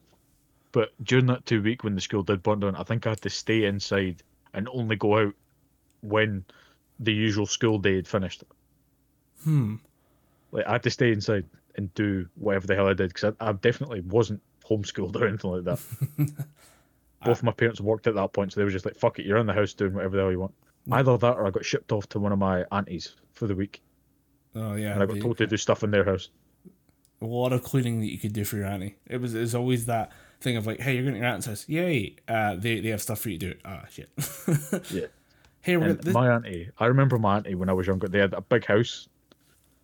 [0.72, 3.22] but during that two week when the school did burn down, I think I had
[3.22, 4.24] to stay inside
[4.54, 5.34] and only go out
[6.02, 6.44] when
[7.00, 8.44] the usual school day had finished.
[9.44, 9.76] Hmm.
[10.52, 13.50] Like I had to stay inside and do whatever the hell I did because I,
[13.50, 15.80] I definitely wasn't homeschooled or anything like that.
[17.24, 19.26] Both of my parents worked at that point, so they were just like, "Fuck it,
[19.26, 20.54] you're in the house doing whatever the hell you want."
[20.92, 23.82] Either that, or I got shipped off to one of my aunties for the week,
[24.56, 24.94] Oh yeah.
[24.94, 26.30] and I got the- told to do stuff in their house.
[27.22, 28.96] a lot of cleaning that you could do for your auntie.
[29.08, 31.70] It was it's always that thing of like, hey, you're going to your aunt's house.
[31.70, 32.16] Yay!
[32.28, 33.60] Uh, they they have stuff for you to do.
[33.64, 34.10] Ah, shit.
[34.92, 35.06] Yeah.
[35.64, 38.08] Hey, we're this, my auntie, I remember my auntie when I was younger.
[38.08, 39.08] They had a big house.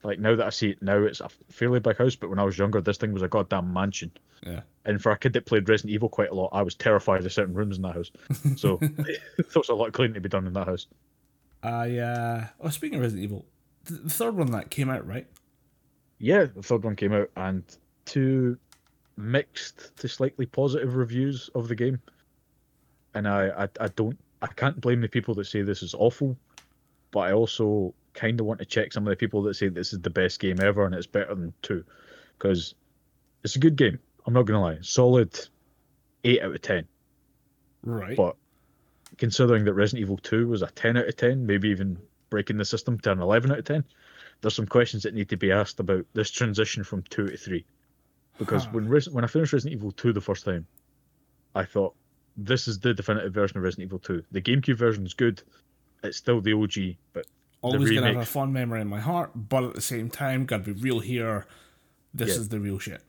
[0.04, 2.16] Like now that I see it now, it's a fairly big house.
[2.16, 4.12] But when I was younger, this thing was a goddamn mansion.
[4.46, 4.62] yeah.
[4.86, 7.34] And for a kid that played Resident Evil quite a lot, I was terrified of
[7.34, 8.12] certain rooms in that house.
[8.56, 10.88] So there was a lot of cleaning to be done in that house.
[11.64, 13.46] I uh, oh, speaking of Resident Evil,
[13.86, 15.28] the, the third one that came out right.
[16.20, 17.64] Yeah, the third one came out, and
[18.06, 18.58] two
[19.18, 22.00] mixed to slightly positive reviews of the game.
[23.14, 26.38] And I, I, I don't, I can't blame the people that say this is awful,
[27.12, 29.94] but I also kind of want to check some of the people that say this
[29.94, 31.84] is the best game ever and it's better than two,
[32.38, 32.76] because
[33.44, 34.00] it's a good game.
[34.26, 35.40] I'm not gonna lie, solid
[36.24, 36.88] eight out of ten.
[37.84, 38.18] Right.
[38.18, 38.36] But
[39.18, 41.98] considering that Resident Evil 2 was a 10 out of 10, maybe even
[42.30, 43.84] breaking the system to an 11 out of 10,
[44.42, 47.66] there's some questions that need to be asked about this transition from 2 to 3.
[48.38, 48.72] Because Huh.
[48.74, 50.68] when Res- when I finished Resident Evil 2 the first time,
[51.56, 51.96] I thought,
[52.36, 54.24] this is the definitive version of Resident Evil 2.
[54.32, 55.42] The GameCube version is good.
[56.04, 57.26] It's still the OG, but
[57.62, 60.64] Always gonna have a fond memory in my heart, but at the same time, gotta
[60.64, 61.46] be real here.
[62.14, 62.36] This Yeah.
[62.42, 63.02] is the real shit.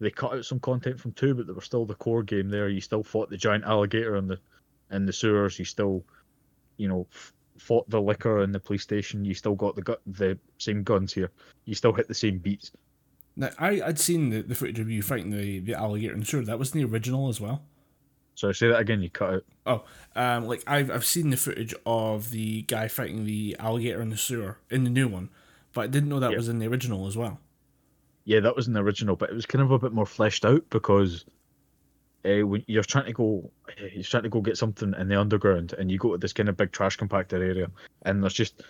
[0.00, 2.68] they cut out some content from 2, but there was still the core game there.
[2.68, 4.38] You still fought the giant alligator in the
[4.90, 5.58] in the sewers.
[5.58, 6.04] You still,
[6.76, 9.24] you know, f- fought the Licker in the police station.
[9.24, 11.30] You still got the gu- the same guns here.
[11.64, 12.70] You still hit the same beats.
[13.36, 16.26] Now, I I'd seen the, the footage of you fighting the, the alligator in the
[16.26, 16.42] sewer.
[16.44, 17.64] That was in the original as well.
[18.34, 19.00] So I say that again.
[19.02, 19.44] You cut out.
[19.66, 19.84] Oh,
[20.16, 24.16] um, like I've I've seen the footage of the guy fighting the alligator in the
[24.16, 25.30] sewer in the new one,
[25.72, 26.36] but I didn't know that Yeah.
[26.36, 27.38] was in the original as well.
[28.24, 30.44] Yeah, that was in the original, but it was kind of a bit more fleshed
[30.44, 31.24] out because
[32.24, 35.20] uh, when you're trying to go, eh, you're trying to go get something in the
[35.20, 37.70] underground, and you go to this kind of big trash compactor area,
[38.02, 38.62] and there's just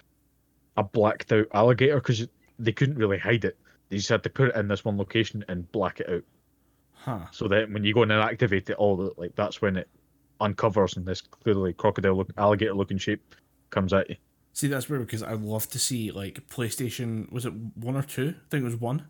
[0.76, 2.26] a blacked out alligator because
[2.58, 3.56] they couldn't really hide it.
[3.88, 6.24] They just had to put it in this one location and black it out.
[7.04, 7.26] Huh.
[7.32, 9.88] So that when you go in and activate it, all the, like that's when it
[10.40, 13.34] uncovers and this clearly crocodile look, alligator looking shape
[13.70, 14.16] comes at you.
[14.54, 17.30] See, that's weird because I'd love to see like PlayStation.
[17.30, 18.34] Was it one or two?
[18.36, 19.06] I think it was one.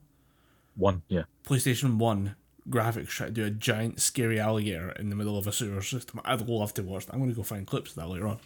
[0.74, 1.22] One, yeah.
[1.44, 2.34] PlayStation One
[2.68, 6.20] graphics try to do a giant scary alligator in the middle of a sewer system.
[6.24, 7.14] I'd love to watch that.
[7.14, 8.38] I'm gonna go find clips of that later on.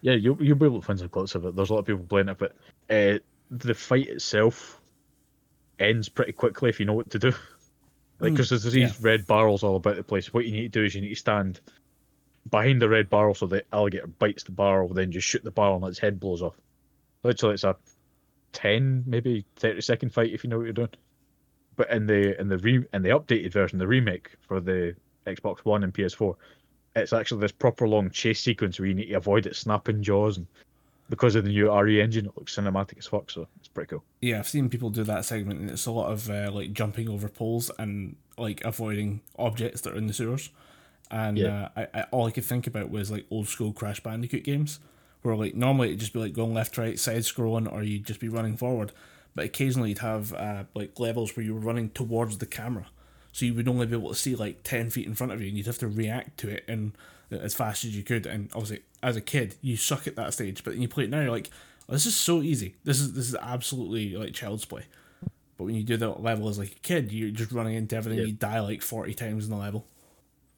[0.00, 1.56] Yeah, you'll you'll be able to find some clips of it.
[1.56, 2.56] There's a lot of people playing it, but
[2.88, 3.18] uh,
[3.50, 4.80] the fight itself
[5.78, 7.32] ends pretty quickly if you know what to do.
[8.24, 8.36] Like, mm.
[8.36, 8.90] because there's these yeah.
[9.00, 10.32] red barrels all about the place.
[10.32, 11.60] What you need to do is you need to stand
[12.50, 15.76] behind the red barrel so the alligator bites the barrel, then just shoot the barrel
[15.76, 16.54] and its head blows off.
[17.22, 17.76] Literally, it's a
[18.52, 20.88] ten, maybe thirty second fight if you know what you're doing.
[21.76, 25.58] But in the in the re in the updated version, the remake for the Xbox
[25.60, 26.34] One and PS4,
[26.96, 30.38] it's actually this proper long chase sequence where you need to avoid it snapping jaws
[30.38, 30.46] and
[31.10, 34.04] because of the new RE engine, it looks cinematic as fuck, so it's pretty cool.
[34.20, 37.08] Yeah, I've seen people do that segment, and it's a lot of uh, like jumping
[37.08, 40.50] over poles and like avoiding objects that are in the sewers.
[41.10, 41.68] And Yeah.
[41.76, 44.80] uh, I, I all I could think about was like old school Crash Bandicoot games,
[45.22, 48.20] where like normally it'd just be like going left, right, side scrolling, or you'd just
[48.20, 48.92] be running forward.
[49.34, 52.86] But occasionally you'd have uh, like levels where you were running towards the camera,
[53.32, 55.48] so you would only be able to see like ten feet in front of you,
[55.48, 56.92] and you'd have to react to it and
[57.30, 58.26] as fast as you could.
[58.26, 61.10] And obviously, as a kid, you suck at that stage, but then you play it
[61.10, 61.50] now, you're like,
[61.88, 62.76] oh, this is so easy.
[62.84, 64.84] This is this is absolutely like child's play.
[65.56, 68.20] But when you do that level as like a kid, you're just running into everything.
[68.20, 68.26] Yeah.
[68.26, 69.86] You die like forty times in the level.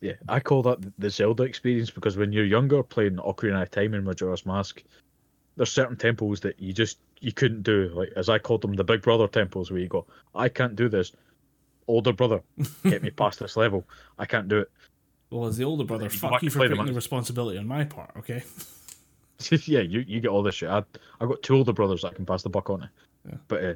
[0.01, 3.95] Yeah, I call that the Zelda experience because when you're younger playing Ocarina of Time
[3.95, 4.83] and Majora's Mask,
[5.57, 7.91] there's certain temples that you just you couldn't do.
[7.95, 10.89] Like as I called them, the Big Brother temples, where you go, I can't do
[10.89, 11.13] this.
[11.89, 12.43] Older brother,
[12.83, 13.85] get me past this level.
[14.19, 14.71] I can't do it.
[15.31, 17.85] Well, as the older brother, You fuck you for putting the as- responsibility on my
[17.85, 18.11] part.
[18.19, 18.43] Okay.
[19.51, 20.71] yeah, you, you get all this shit.
[20.71, 20.83] I
[21.21, 22.89] I got two older brothers that I can pass the buck on it.
[23.29, 23.37] Yeah.
[23.49, 23.75] But uh,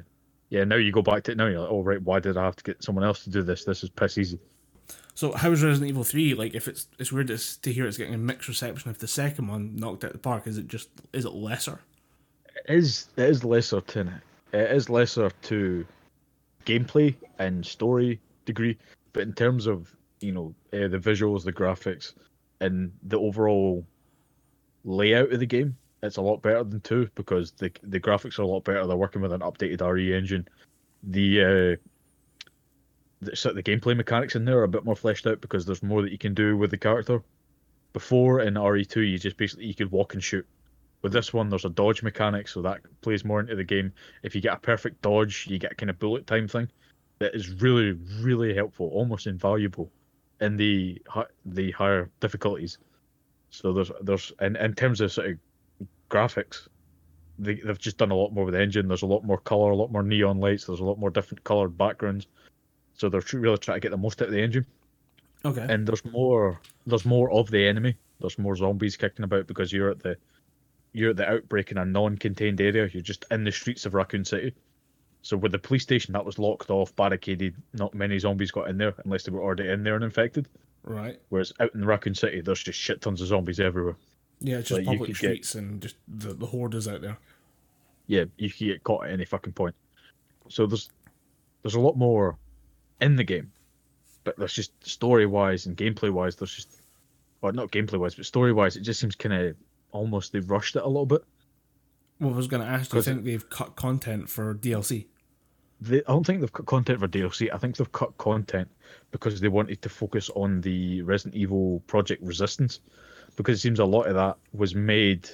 [0.49, 1.37] yeah, now you go back to it.
[1.37, 3.43] Now you're like, oh right, why did I have to get someone else to do
[3.43, 3.63] this?
[3.63, 4.39] This is piss easy.
[5.13, 6.55] So how is Resident Evil Three like?
[6.55, 8.89] If it's it's weird to, to hear it's getting a mixed reception.
[8.89, 11.81] If the second one knocked out the park, is it just is it lesser?
[12.55, 14.07] It is it is lesser to
[14.53, 15.85] it is lesser to
[16.65, 18.77] gameplay and story degree,
[19.13, 22.13] but in terms of you know uh, the visuals, the graphics,
[22.59, 23.85] and the overall
[24.83, 28.43] layout of the game, it's a lot better than two because the the graphics are
[28.43, 28.85] a lot better.
[28.85, 30.47] They're working with an updated RE engine.
[31.03, 31.75] The uh,
[33.21, 35.83] the, so the gameplay mechanics in there are a bit more fleshed out because there's
[35.83, 37.21] more that you can do with the character.
[37.93, 40.47] Before in RE2, you just basically you could walk and shoot.
[41.01, 43.91] With this one, there's a dodge mechanic, so that plays more into the game.
[44.23, 46.69] If you get a perfect dodge, you get a kind of bullet time thing
[47.19, 49.91] that is really, really helpful, almost invaluable
[50.41, 51.01] in the
[51.45, 52.77] the higher difficulties.
[53.49, 55.37] So there's there's in, in terms of sort of
[56.09, 56.67] graphics,
[57.39, 58.87] they, they've just done a lot more with the engine.
[58.87, 60.65] There's a lot more color, a lot more neon lights.
[60.65, 62.27] There's a lot more different colored backgrounds.
[62.95, 64.65] So they're tr- really trying to get the most out of the engine
[65.43, 65.65] Okay.
[65.69, 69.89] and there's more there's more of the enemy there's more zombies kicking about because you're
[69.89, 70.15] at the
[70.93, 74.23] you're at the outbreak in a non-contained area you're just in the streets of raccoon
[74.23, 74.53] city
[75.23, 78.77] so with the police station that was locked off barricaded not many zombies got in
[78.77, 80.47] there unless they were already in there and infected
[80.83, 81.19] right.
[81.29, 83.95] whereas out in raccoon city there's just shit tons of zombies everywhere
[84.39, 87.01] Yeah, it's just Like, public could get- streets and just the the horde is out
[87.01, 87.17] there.
[88.07, 89.75] yeah you can get caught at any fucking point
[90.49, 90.89] so there's
[91.61, 92.37] there's a lot more
[92.99, 93.51] in the game
[94.23, 96.81] but there's just story wise and gameplay wise there's just
[97.41, 99.55] well not gameplay wise but story wise it just seems kind of
[99.91, 101.23] almost they've rushed it a little bit
[102.19, 105.07] Well, I was going to ask, do you think they've cut content for DLC?
[105.81, 107.49] They, I don't think they've cut content for DLC.
[107.51, 108.69] I think they've cut content
[109.11, 112.79] because they wanted to focus on the Resident Evil Project Resistance,
[113.35, 115.29] because it seems a lot of that was made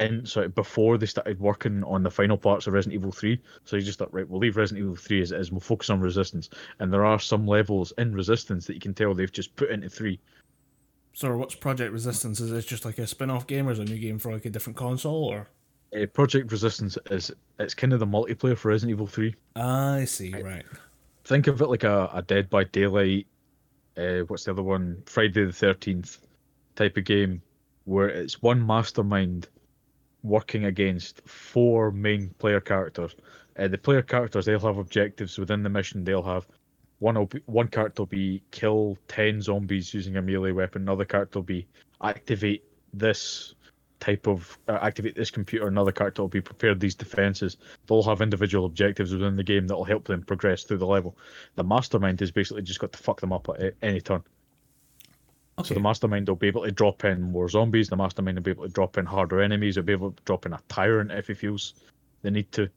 [0.00, 3.40] in sort of before they started working on the final parts of Resident Evil 3.
[3.64, 5.50] So you just thought, right, we'll leave Resident Evil 3 as it is.
[5.50, 9.12] We'll focus on Resistance, and there are some levels in Resistance that you can tell
[9.12, 10.18] they've just put into three.
[11.12, 12.40] So what's Project Resistance?
[12.40, 14.44] Is it just like a spin-off game or is it a new game for like
[14.44, 15.48] a different console or?
[15.94, 19.34] Uh, Project Resistance is it's kind of the multiplayer for Resident Evil 3.
[19.56, 20.64] I see, right.
[21.24, 23.26] think of it like a, a Dead by Daylight,
[23.98, 25.02] uh, what's the other one?
[25.06, 26.18] Friday the Thirteenth
[26.76, 27.42] type of game,
[27.84, 29.48] where it's one mastermind
[30.22, 33.16] working against four main player characters.
[33.58, 36.04] Uh, the player characters they'll have objectives within the mission.
[36.04, 36.46] They'll have
[37.00, 40.82] one will be, one character will be kill ten zombies using a melee weapon.
[40.82, 41.66] Another character will be
[42.02, 43.54] activate this
[44.00, 45.68] type of uh, activate this computer.
[45.68, 47.56] Another character will be prepared these defenses.
[47.86, 51.16] They'll have individual objectives within the game that will help them progress through the level.
[51.56, 54.22] The mastermind has basically just got to fuck them up at any turn.
[55.58, 55.68] Okay.
[55.68, 57.88] So the mastermind will be able to drop in more zombies.
[57.88, 59.76] The mastermind will be able to drop in harder enemies.
[59.76, 61.74] It'll be able to drop in a tyrant if he feels
[62.22, 62.68] the need to.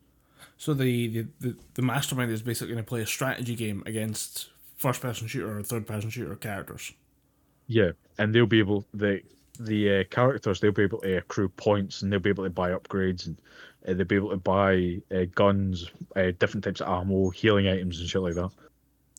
[0.58, 4.50] So the, the, the, the mastermind is basically going to play a strategy game against
[4.78, 6.94] first person shooter or third person shooter characters.
[7.68, 9.22] Yeah, and they'll be able the
[9.60, 12.72] the uh, characters they'll be able to accrue points and they'll be able to buy
[12.72, 13.38] upgrades and
[13.88, 18.00] uh, they'll be able to buy uh, guns, uh, different types of ammo, healing items
[18.00, 18.50] and shit like that.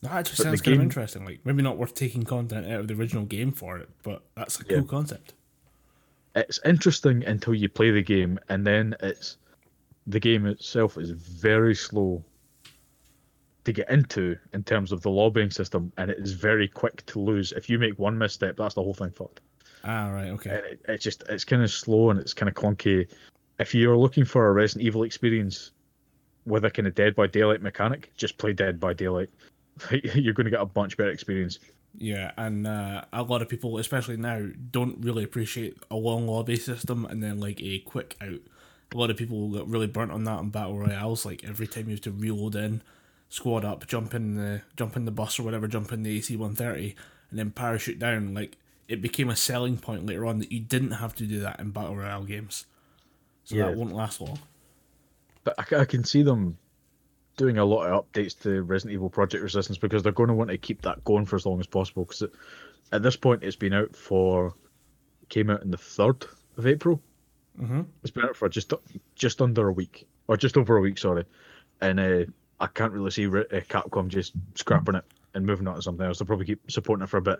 [0.01, 1.25] That actually But sounds kind of interesting.
[1.25, 4.59] Like maybe not worth taking content out of the original game for it, but that's
[4.59, 4.83] a cool Yeah.
[4.83, 5.33] concept.
[6.35, 9.37] It's interesting until you play the game, and then it's
[10.07, 12.23] the game itself is very slow
[13.63, 17.19] to get into in terms of the lobbying system, and it is very quick to
[17.19, 17.51] lose.
[17.53, 19.39] If you make one misstep, that's the whole thing fucked.
[19.83, 20.49] Ah, right, okay.
[20.49, 23.07] and it, it's just it's kind of slow and it's kind of clunky.
[23.59, 25.71] If you're looking for a Resident Evil experience
[26.45, 29.29] with a kind of Dead by Daylight mechanic, just play Dead by Daylight.
[29.91, 31.59] you're going to get a bunch better experience.
[31.97, 36.55] Yeah, and uh, a lot of people, especially now, don't really appreciate a long lobby
[36.55, 38.39] system and then like a quick out.
[38.93, 41.25] A lot of people get really burnt on that in battle royales.
[41.25, 42.81] Like every time you have to reload in,
[43.29, 46.35] squad up, jump in the jump in the bus or whatever, jump in the AC
[46.35, 46.95] one thirty,
[47.29, 48.33] and then parachute down.
[48.33, 51.59] Like it became a selling point later on that you didn't have to do that
[51.59, 52.65] in battle royale games.
[53.45, 53.67] So Yeah.
[53.67, 54.39] that won't last long.
[55.43, 56.57] But I, I can see them
[57.37, 60.49] doing a lot of updates to Resident Evil Project Resistance because they're going to want
[60.49, 62.05] to keep that going for as long as possible.
[62.05, 62.23] Because
[62.91, 64.53] at this point, it's been out for
[65.29, 66.25] came out in the third
[66.57, 67.01] of April.
[67.59, 67.81] Mm-hmm.
[68.03, 68.73] It's been out for just
[69.15, 71.25] just under a week, or just over a week, sorry.
[71.81, 72.25] And uh,
[72.59, 75.03] I can't really see uh, Capcom just scrapping it
[75.33, 76.19] and moving on to something else.
[76.19, 77.39] They'll probably keep supporting it for a bit.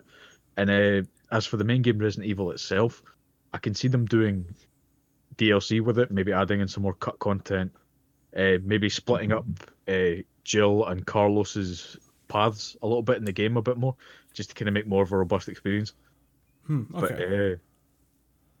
[0.56, 3.02] And uh, as for the main game, Resident Evil itself,
[3.52, 4.44] I can see them doing
[5.36, 7.72] DLC with it, maybe adding in some more cut content,
[8.36, 9.46] uh, maybe splitting up
[9.88, 11.98] uh, Jill and Carlos's
[12.28, 13.96] paths a little bit in the game a bit more,
[14.32, 15.94] just to kind of make more of a robust experience.
[16.66, 17.56] Hmm, but uh,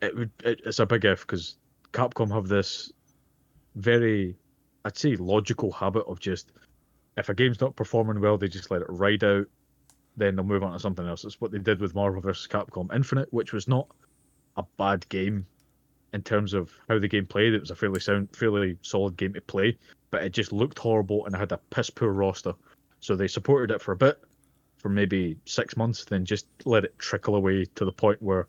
[0.02, 1.56] it would it, it's a big if because
[1.92, 2.92] Capcom have this
[3.76, 4.36] very,
[4.84, 6.52] I'd say, logical habit of just
[7.16, 9.46] if a game's not performing well, they just let it ride out,
[10.16, 11.24] then they'll move on to something else.
[11.24, 12.46] It's what they did with Marvel vs.
[12.46, 13.88] Capcom Infinite, which was not
[14.56, 15.46] a bad game
[16.12, 17.54] in terms of how the game played.
[17.54, 19.76] It was a fairly sound, fairly solid game to play,
[20.10, 22.54] but it just looked horrible and it had a piss poor roster.
[23.00, 24.22] So they supported it for a bit,
[24.76, 28.46] for maybe six months, then just let it trickle away to the point where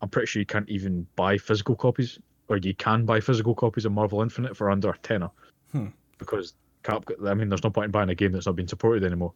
[0.00, 2.18] I'm pretty sure you can't even buy physical copies,
[2.48, 5.30] or you can buy physical copies of Marvel Infinite for under a tenner,
[5.72, 5.88] Hmm.
[6.18, 7.04] because Cap.
[7.26, 9.32] I mean, there's no point in buying a game that's not being supported anymore.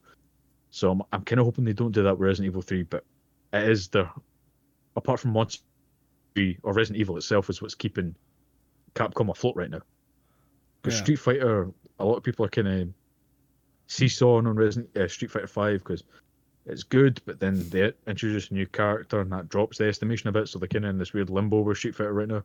[0.70, 3.04] So I'm, I'm kind of hoping they don't do that with Resident Evil 3, but
[3.52, 4.08] it is the
[4.96, 5.62] apart from Monster
[6.34, 8.14] 3 or Resident Evil itself is what's keeping
[8.94, 9.80] Capcom afloat right now.
[10.82, 11.04] Because Yeah.
[11.04, 12.88] Street Fighter, a lot of people are kind of
[13.86, 16.04] seesawing on Resident uh, Street Fighter 5 because
[16.66, 20.32] it's good, but then they introduce a new character and that drops the estimation a
[20.32, 22.42] bit, so they're kind of in this weird limbo with Street Fighter right now.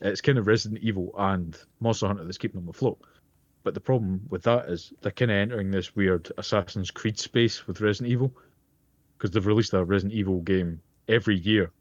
[0.00, 2.98] It's kind of Resident Evil and Monster Hunter that's keeping them afloat.
[3.64, 7.66] But the problem with that is they're kind of entering this weird Assassin's Creed space
[7.66, 8.32] with Resident Evil
[9.18, 11.72] because they've released a Resident Evil game every year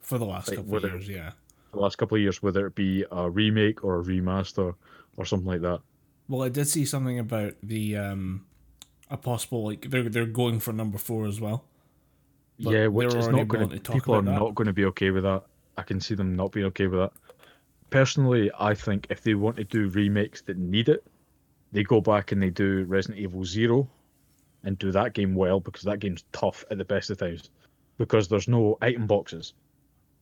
[0.00, 1.32] For the last Like, couple of years, yeah.
[1.72, 4.74] the last couple of years, whether it be a remake or a remaster
[5.16, 5.80] or something like that.
[6.28, 8.46] Well, I did see something about the um
[9.10, 11.64] a possible like they're they're going for number four as well.
[12.58, 13.78] But yeah, which is not going to.
[13.78, 14.30] to People are that.
[14.30, 15.42] not going to be okay with that.
[15.76, 17.12] I can see them not being okay with that.
[17.90, 21.04] Personally, I think if they want to do remakes that need it,
[21.72, 23.88] they go back and they do Resident Evil Zero,
[24.64, 27.50] and do that game well because that game's tough at the best of times.
[27.98, 29.54] Because there's no item boxes.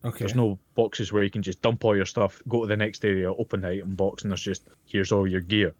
[0.05, 0.19] Okay.
[0.21, 3.05] There's no boxes where you can just dump all your stuff, go to the next
[3.05, 5.75] area, open the item box, and there's just here's all your gear.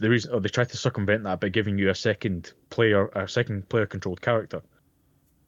[0.00, 3.28] The reason or they try to circumvent that by giving you a second player, a
[3.28, 4.62] second player controlled character,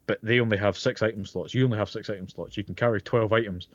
[0.07, 1.55] but they only have six item slots.
[1.55, 2.57] You only have six item slots.
[2.57, 3.69] You can carry twelve items,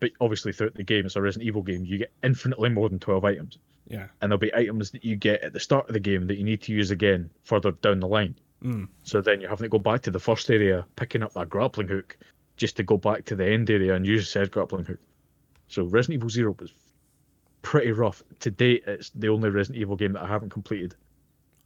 [0.00, 1.84] but obviously throughout the game, it's a Resident Evil game.
[1.84, 4.06] You get infinitely more than twelve items, yeah.
[4.20, 6.44] and there'll be items that you get at the start of the game that you
[6.44, 8.34] need to use again further down the line.
[8.62, 8.88] Mm.
[9.04, 11.88] So then you're having to go back to the first area, picking up that grappling
[11.88, 12.16] hook,
[12.56, 15.00] just to go back to the end area and use said grappling hook.
[15.68, 16.72] So Resident Evil Zero was
[17.62, 18.22] pretty rough.
[18.40, 20.94] To date, it's the only Resident Evil game that I haven't completed.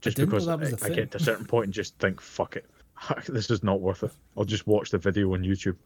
[0.01, 2.67] Just because I, I, get to a certain point and just think, fuck it.
[3.29, 4.13] This is not worth it.
[4.37, 5.77] I'll just watch the video on YouTube.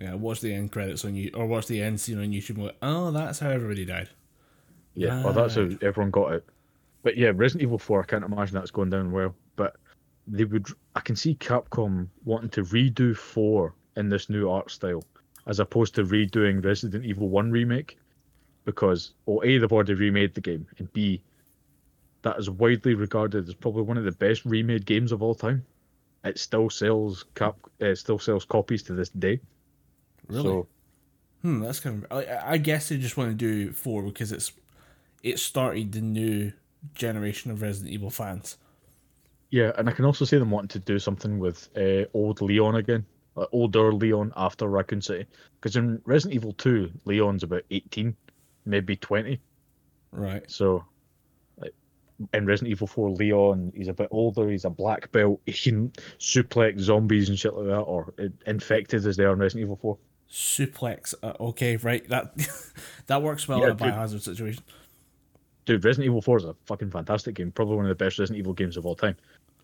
[0.00, 0.14] Yeah.
[0.14, 2.70] Watch the end credits on you or watch the end scene on YouTube and go,
[2.82, 4.08] Oh, that's how everybody died.
[4.94, 6.44] Yeah, well, that's how everyone got it.
[7.02, 9.34] But yeah, Resident Evil 4, I can't imagine that's going down well.
[9.56, 9.76] But
[10.26, 15.04] they would, I can see Capcom wanting to redo 4 in this new art style,
[15.46, 17.98] as opposed to redoing Resident Evil 1 remake,
[18.64, 21.22] because, well, A, they've already remade the game, and B,
[22.22, 25.64] that is widely regarded as probably one of the best remade games of all time.
[26.24, 29.40] It still sells cap, uh, still sells copies to this day.
[30.30, 30.42] Really?
[30.42, 30.68] So
[31.42, 32.18] Hmm, that's kind of.
[32.18, 34.52] I, I guess they just want to do four because it's
[35.22, 36.52] it started the new
[36.94, 38.58] generation of Resident Evil fans.
[39.50, 42.76] Yeah, and I can also see them wanting to do something with uh, old Leon
[42.76, 43.04] again,
[43.34, 45.26] like older Leon after Raccoon City.
[45.54, 48.14] Because in Resident Evil 2, Leon's about 18,
[48.64, 49.40] maybe 20.
[50.12, 50.48] Right.
[50.48, 50.84] So,
[51.58, 51.74] like,
[52.32, 55.90] in Resident Evil 4, Leon, he's a bit older, he's a black belt, he can
[56.18, 59.76] suplex zombies and shit like that, or uh, infected as they are in Resident Evil
[59.82, 59.98] 4.
[60.30, 61.14] Suplex.
[61.22, 62.08] Uh, okay, right.
[62.08, 62.34] That
[63.06, 63.88] that works well Yeah, in a dude.
[63.88, 64.62] biohazard situation.
[65.66, 68.38] Dude, Resident Evil 4 is a fucking fantastic game, probably one of the best Resident
[68.38, 69.16] Evil games of all time.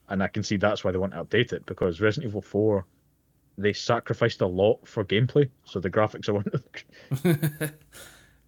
[0.09, 2.85] And I can see that's why they want to update it, because Resident Evil 4,
[3.59, 6.63] they sacrificed a lot for gameplay, so the graphics are one of
[7.23, 7.73] the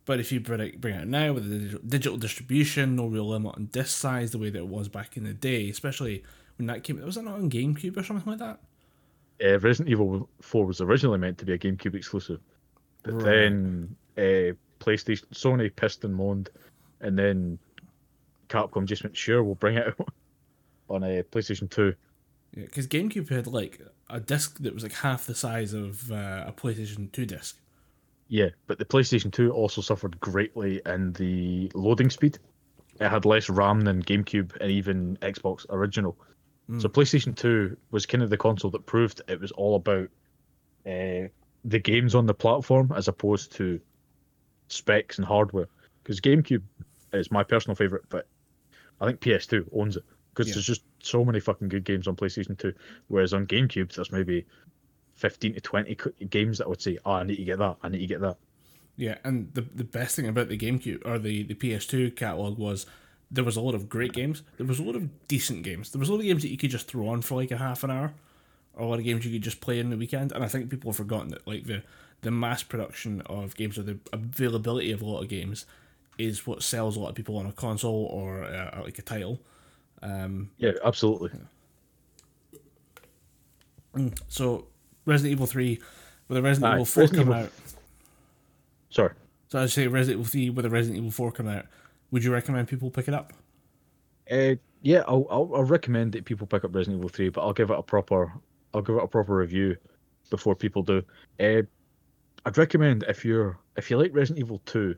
[0.05, 3.07] But if you bring it, bring it out now with the digital, digital distribution, no
[3.07, 6.23] real limit on disc size, the way that it was back in the day, especially
[6.57, 8.61] when that came, was that not on GameCube or something like that?
[9.45, 12.41] Uh, Resident Evil 4 was originally meant to be a GameCube exclusive,
[13.03, 13.25] but Right.
[13.25, 16.51] then uh, PlayStation, Sony pissed and moaned,
[17.01, 17.59] and then
[18.49, 20.09] Capcom just went, "Sure, we'll bring it out
[20.89, 21.95] on a PlayStation 2."
[22.57, 26.45] Yeah, because GameCube had like a disc that was like half the size of uh,
[26.47, 27.59] a PlayStation Two disc.
[28.29, 32.39] Yeah, but the PlayStation 2 also suffered greatly in the loading speed.
[33.01, 36.17] It had less RAM than GameCube and even Xbox original.
[36.79, 40.11] So PlayStation 2 was kind of the console that proved it was all about
[40.87, 41.29] uh,
[41.65, 43.81] the games on the platform as opposed to
[44.69, 45.69] specs and hardware.
[46.03, 46.63] Because GameCube
[47.15, 48.27] is my personal favorite, but
[49.01, 50.05] I think PS2 owns it
[50.35, 50.55] because Yeah.
[50.55, 52.75] there's just so many fucking good games on PlayStation 2.
[53.09, 54.45] Whereas on GameCube, there's maybe
[55.15, 55.97] 15 to 20
[56.29, 58.21] games that I would say, oh, I need to get that, I need to get
[58.21, 58.37] that.
[58.97, 62.85] Yeah, and the the best thing about the GameCube or the, the PS2 catalog was
[63.31, 64.43] there was a lot of great games.
[64.57, 65.91] There was a lot of decent games.
[65.93, 67.57] There was a lot of games that you could just throw on for like a
[67.59, 68.15] half an hour
[68.75, 70.33] or a lot of games you could just play in the weekend.
[70.33, 71.83] And I think people have forgotten that like the
[72.23, 75.67] the mass production of games or the availability of a lot of games
[76.17, 79.39] is what sells a lot of people on a console or uh, like a title.
[80.03, 81.31] Um, Yeah, absolutely.
[84.29, 84.67] so
[85.07, 85.81] Resident Evil Three,
[86.29, 87.53] with the Resident Aye, Evil Four Resident come Evil- out.
[88.91, 89.13] Sorry.
[89.49, 91.67] So I'd say Resident Evil Three with the Resident Evil Four come out.
[92.11, 93.33] Would you recommend people pick it up?
[94.31, 97.53] Uh, yeah, I'll, I'll I'll recommend that people pick up Resident Evil Three, but I'll
[97.53, 98.33] give it a proper
[98.73, 99.77] I'll give it a proper review
[100.31, 101.03] before people do.
[101.41, 101.63] Uh,
[102.45, 104.95] I'd recommend if you're if you like Resident Evil Two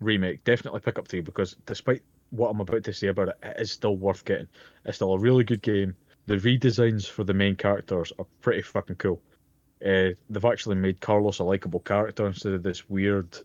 [0.00, 3.56] remake, definitely pick up three because despite what I'm about to say about it, it
[3.60, 4.48] is still worth getting.
[4.84, 5.94] It's still a really good game.
[6.26, 9.20] The redesigns for the main characters are pretty fucking cool.
[9.84, 13.36] Uh, they've actually made Carlos a likable character instead of this weird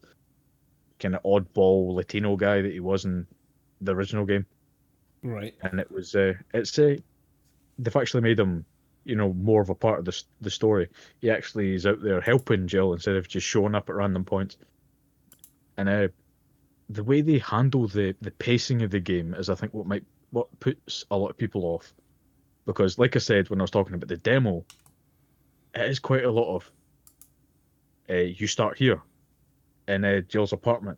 [0.99, 3.27] kind of oddball Latino guy that he was in
[3.81, 4.45] the original game
[5.23, 5.53] Right.
[5.61, 6.95] and it was uh, it's uh,
[7.79, 8.63] they've actually made him
[9.03, 10.89] you know more of a part of the the story.
[11.19, 14.57] He actually is out there helping Jill instead of just showing up at random points.
[15.77, 16.07] And uh,
[16.89, 20.03] the way they handle the the pacing of the game is, I think, what might
[20.31, 21.93] what puts a lot of people off,
[22.65, 24.63] because like I said when I was talking about the demo,
[25.73, 26.71] it is quite a lot of.
[28.09, 29.01] Uh, you start here,
[29.87, 30.97] in uh, Jill's apartment.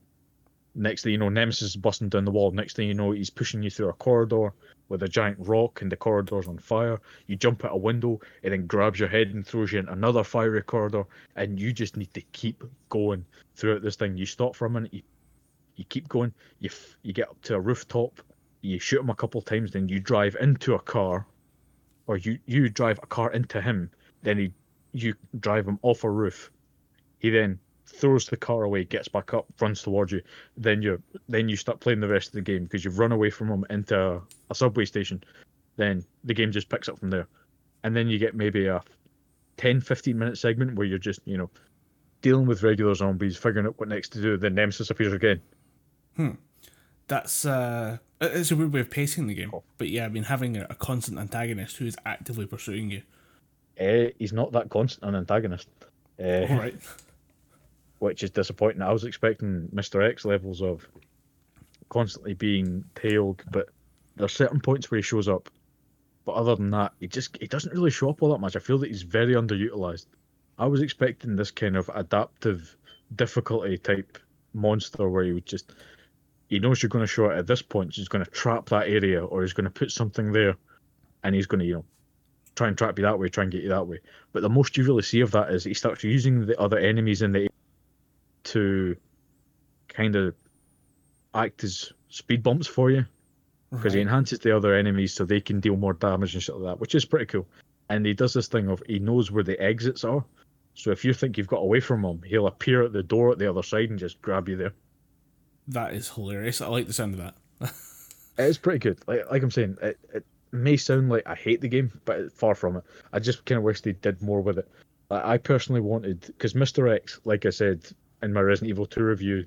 [0.76, 2.52] Next thing you know, Nemesis is busting down the wall.
[2.52, 4.54] Next thing you know, he's pushing you through a corridor
[4.90, 7.00] with a giant rock, and the corridor's on fire.
[7.26, 10.24] You jump out a window, it then grabs your head and throws you in another
[10.24, 11.04] fiery corridor,
[11.36, 13.26] and you just need to keep going
[13.56, 14.18] throughout this thing.
[14.18, 15.02] You stop for a minute, you,
[15.76, 18.22] you keep going, you f- you get up to a rooftop,
[18.62, 21.26] you shoot him a couple times, then you drive into a car,
[22.06, 23.90] or you you drive a car into him,
[24.22, 24.54] then he
[24.94, 26.52] you drive him off a roof.
[27.20, 30.22] He then throws the car away, gets back up, runs towards you.
[30.56, 33.30] Then you then you start playing the rest of the game because you've run away
[33.30, 35.24] from him into a, a subway station.
[35.78, 37.28] Then the game just picks up from there,
[37.84, 38.82] and then you get maybe a
[39.58, 41.50] 10, 15 minute segment where you're just you know
[42.22, 44.38] dealing with regular zombies, figuring out what next to do.
[44.38, 45.42] Then Nemesis appears again.
[46.16, 46.32] Hmm,
[47.08, 49.52] that's uh, it's a weird way of pacing the game.
[49.78, 53.04] But yeah, I mean, having a, a constant antagonist who is actively pursuing you.
[53.80, 55.70] Uh, he's not that constant an antagonist.
[56.20, 56.76] Uh, All right.
[58.00, 58.82] Which is disappointing.
[58.82, 60.08] I was expecting Mr.
[60.08, 60.88] X levels of
[61.90, 63.70] constantly being tailed, but
[64.16, 65.50] there's certain points where he shows up.
[66.26, 68.56] But other than that, he just he doesn't really show up all that much.
[68.56, 70.06] I feel that he's very underutilized.
[70.60, 72.76] I was expecting this kind of adaptive
[73.16, 74.18] difficulty type
[74.54, 75.72] monster where he would just
[76.50, 78.68] he knows you're going to show it at this point, so he's going to trap
[78.70, 80.56] that area, or he's going to put something there,
[81.24, 81.86] and he's going to you know
[82.56, 84.00] try and trap you that way, try and get you that way.
[84.34, 87.22] But the most you really see of that is he starts using the other enemies
[87.22, 87.47] in the
[88.48, 88.96] to
[89.88, 90.36] kind of
[91.34, 93.06] act as speed bumps for you
[93.72, 96.72] because he enhances the other enemies so they can deal more damage and shit like
[96.72, 97.46] that, which is pretty cool.
[97.90, 100.24] And he does this thing of he knows where the exits are.
[100.74, 103.40] So if you think you've got away from him, he'll appear at the door at
[103.40, 104.74] the other side and just grab you there.
[105.68, 106.62] That is hilarious.
[106.62, 107.74] I like the sound of that.
[108.38, 109.00] It is pretty good.
[109.08, 112.54] Like like I'm saying, it, it may sound like I hate the game, but far
[112.54, 112.84] from it.
[113.12, 114.70] I just kind of wish they did more with it.
[115.10, 116.94] I personally wanted because Mr.
[116.94, 117.88] X, like I said
[118.22, 119.46] in my Resident Evil 2 review,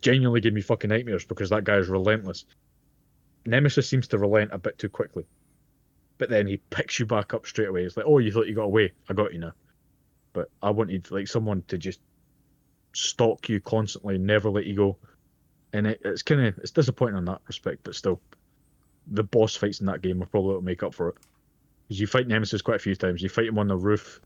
[0.00, 2.44] genuinely gave me fucking nightmares because that guy is relentless.
[3.46, 5.26] Nemesis seems to relent a bit too quickly,
[6.18, 7.84] but then he picks you back up straight away.
[7.84, 8.92] It's like, oh, you thought you got away?
[9.08, 9.52] I got you now.
[10.32, 12.00] But I wanted like someone to just
[12.92, 14.96] stalk you constantly, never let you go
[15.72, 18.20] and it, it's kind of it's disappointing in that respect, but still,
[19.06, 21.14] the boss fights in that game are probably make up for it.
[21.86, 23.22] Because you fight Nemesis quite a few times.
[23.22, 24.20] You fight him on the roof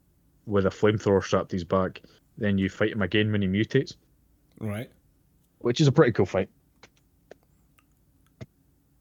[0.46, 2.02] with a flamethrower strapped to his back.
[2.38, 3.94] Then you fight him again when he mutates,
[4.60, 4.90] Right.
[5.58, 6.48] which is a pretty cool fight.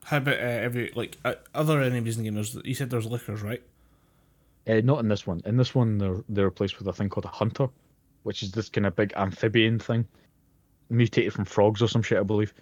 [0.06, 2.36] How about uh, every like uh, other enemies in the game?
[2.36, 3.64] There's, you said there's lickers, right?
[4.68, 5.42] Uh, not in this one.
[5.46, 7.68] In this one, they're they're replaced with a thing called a hunter,
[8.24, 10.06] which is this kind of big amphibian thing,
[10.90, 12.54] mutated from frogs or some shit, I believe.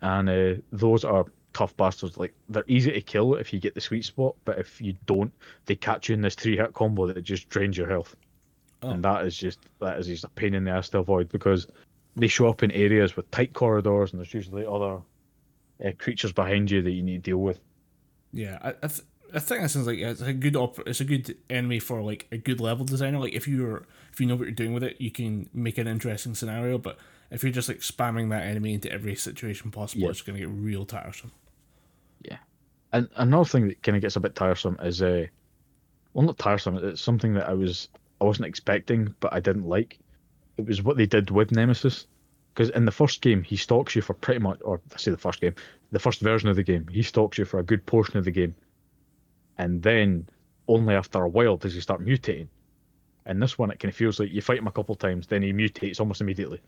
[0.00, 2.16] And uh, those are tough bastards.
[2.16, 5.32] Like they're easy to kill if you get the sweet spot, but if you don't,
[5.66, 8.14] they catch you in this three hit combo that just drains your health.
[8.82, 8.90] Oh.
[8.90, 11.66] And that is just that is just a pain in the ass to avoid because
[12.14, 14.98] they show up in areas with tight corridors, and there's usually other
[15.84, 17.58] uh, creatures behind you that you need to deal with.
[18.32, 19.02] Yeah, I, I, th-
[19.34, 22.26] I think that sounds like it's a good op- it's a good enemy for like
[22.32, 23.18] a good level designer.
[23.18, 25.86] Like if you're if you know what you're doing with it, you can make an
[25.86, 26.76] interesting scenario.
[26.78, 26.98] But
[27.30, 30.10] if you're just like spamming that enemy into every situation possible, Yeah.
[30.10, 31.32] it's gonna get real tiresome.
[32.22, 32.38] Yeah,
[32.92, 35.26] and another thing that kind of gets a bit tiresome is, uh,
[36.12, 36.76] well, not tiresome.
[36.76, 37.88] It's something that I was
[38.20, 39.98] I wasn't expecting, but I didn't like.
[40.56, 42.06] It was what they did with Nemesis,
[42.54, 45.18] because in the first game he stalks you for pretty much, or I say the
[45.18, 45.54] first game,
[45.92, 48.30] the first version of the game, he stalks you for a good portion of the
[48.30, 48.54] game,
[49.58, 50.28] and then
[50.68, 52.48] only after a while does he start mutating.
[53.26, 55.42] And this one, it kind of feels like you fight him a couple times, then
[55.42, 56.60] he mutates almost immediately.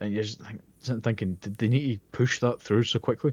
[0.00, 3.32] And you're just think, thinking, did they need to push that through so quickly?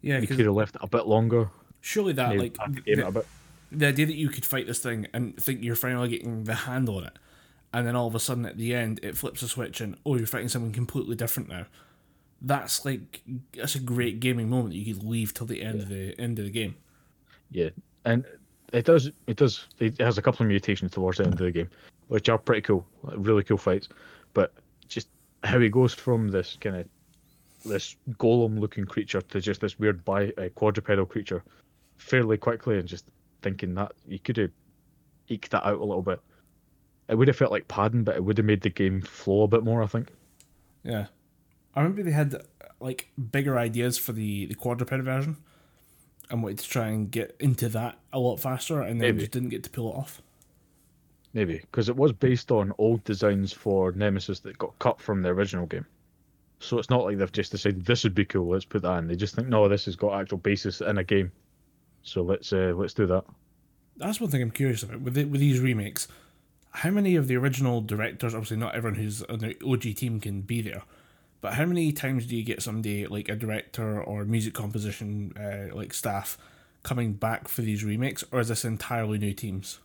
[0.00, 1.48] Yeah, because could have left it a bit longer.
[1.80, 3.24] surely that maybe like the
[3.70, 6.98] the, idea that you could fight this thing and think you're finally getting the handle
[6.98, 7.18] on it,
[7.72, 10.16] and then all of a sudden at the end it flips a switch and oh
[10.16, 11.66] you're fighting something completely different now.
[12.40, 13.22] That's like
[13.54, 16.38] that's a great gaming moment that you could leave till the end of the end
[16.38, 16.76] of the game.
[17.50, 17.70] Yeah,
[18.04, 18.24] and
[18.72, 19.10] it does.
[19.26, 19.66] It does.
[19.78, 21.70] It has a couple of mutations towards the end of the game,
[22.08, 22.86] which are pretty cool.
[23.02, 23.88] like, Really cool fights.
[24.34, 24.52] But
[24.88, 25.08] just
[25.44, 26.88] how he goes from this kind of
[27.64, 31.42] this golem-looking creature to just this weird bi- uh, quadrupedal creature
[31.96, 33.06] fairly quickly, and just
[33.42, 34.50] thinking that you could have
[35.28, 36.20] eked that out a little bit.
[37.08, 39.48] It would have felt like padding, but it would have made the game flow a
[39.48, 39.82] bit more.
[39.82, 40.08] I think.
[40.82, 41.06] Yeah,
[41.74, 42.42] I remember they had
[42.80, 45.38] like bigger ideas for the the quadruped version,
[46.30, 49.20] and wanted to try and get into that a lot faster, and then Maybe.
[49.20, 50.22] just didn't get to pull it off.
[51.32, 55.28] Maybe because it was based on old designs for Nemesis that got cut from the
[55.28, 55.86] original game.
[56.60, 58.48] So it's not like they've just decided this would be cool.
[58.48, 59.06] Let's put that in.
[59.06, 61.30] They just think no, this has got actual basis in a game.
[62.08, 63.24] So let's uh, let's do that.
[63.96, 66.08] That's one thing I'm curious about with the, with these remakes.
[66.70, 68.34] How many of the original directors?
[68.34, 70.82] Obviously, not everyone who's on the OG team can be there,
[71.40, 75.74] but how many times do you get somebody like a director or music composition uh,
[75.74, 76.38] like staff
[76.82, 79.80] coming back for these remakes, or is this entirely new teams?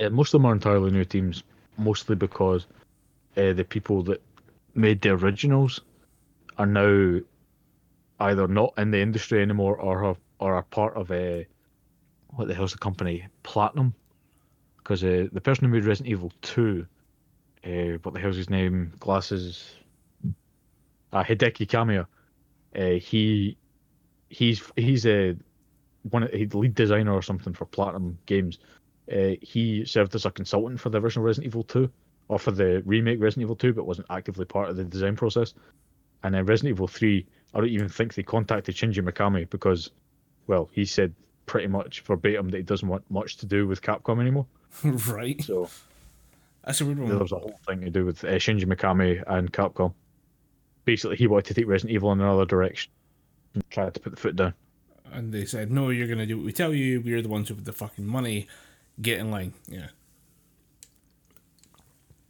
[0.00, 1.42] Uh, most of them are entirely new teams,
[1.76, 2.66] mostly because
[3.36, 4.22] uh, the people that
[4.74, 5.80] made the originals
[6.58, 7.20] are now
[8.20, 11.46] either not in the industry anymore or have, or are part of a
[12.30, 13.94] what the hell's the company Platinum,
[14.78, 16.86] because uh, the person who made Resident Evil Two,
[17.64, 18.92] uh, what the hell's his name?
[18.98, 19.74] Glasses.
[21.12, 22.06] Uh, Hideki Kamiya.
[22.74, 23.56] Uh, he
[24.30, 25.36] he's he's a
[26.10, 28.58] one of, he's lead designer or something for Platinum Games.
[29.12, 31.88] Uh, he served as a consultant for the original Resident Evil 2,
[32.28, 35.54] or for the remake Resident Evil 2, but wasn't actively part of the design process.
[36.24, 39.90] And then Resident Evil 3, I don't even think they contacted Shinji Mikami because,
[40.46, 41.14] well, he said
[41.46, 44.46] pretty much verbatim that he doesn't want much to do with Capcom anymore.
[44.84, 45.68] right, So
[46.64, 47.08] that's a weird one.
[47.10, 49.92] there was a whole thing to do with uh, Shinji Mikami and Capcom.
[50.84, 52.90] Basically, he wanted to take Resident Evil in another direction
[53.54, 54.54] and tried to put the foot down.
[55.12, 57.00] and they said, "No, you're gonna do what we tell you.
[57.00, 58.48] We're the ones with the fucking money.
[59.00, 59.88] Get in line." Yeah.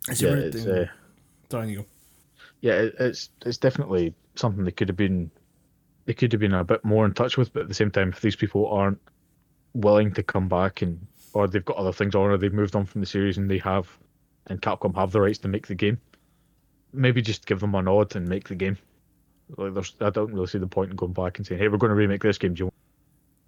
[0.08, 0.72] It's a Yeah, weird it's, thing.
[0.78, 0.86] uh,
[1.48, 1.86] Down you go.
[2.60, 5.30] yeah, it's it's definitely something that could have been
[6.04, 8.10] they could have been a bit more in touch with, but at the same time,
[8.10, 9.00] if these people aren't
[9.74, 12.84] willing to come back and or they've got other things on or they've moved on
[12.84, 13.98] from the series and they have
[14.48, 15.98] and Capcom have the rights to make the game,
[16.92, 18.76] maybe just give them a nod and make the game.
[19.56, 21.78] Like there's, I don't really see the point in going back and saying, "Hey, we're
[21.78, 22.54] going to remake this game.
[22.54, 22.64] Do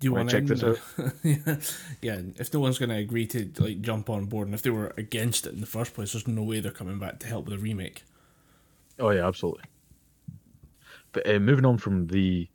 [0.01, 1.57] you want Do you check to this yeah,
[2.03, 2.21] yeah.
[2.37, 5.47] If no one's gonna agree to like jump on board, and if they were against
[5.47, 7.63] it in the first place, there's no way they're coming back to help with the
[7.63, 8.03] remake.
[8.99, 9.65] Oh yeah, absolutely.
[11.15, 12.49] But uh, moving on from the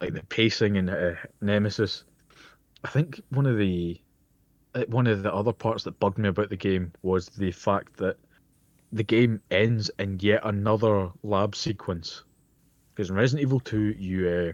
[0.00, 2.04] like the pacing and uh, Nemesis,
[2.82, 4.00] I think one of the
[4.74, 7.96] uh, one of the other parts that bugged me about the game was the fact
[7.98, 8.16] that
[8.92, 12.22] the game ends in yet another lab sequence.
[12.94, 14.52] Because in Resident Evil Two, you uh,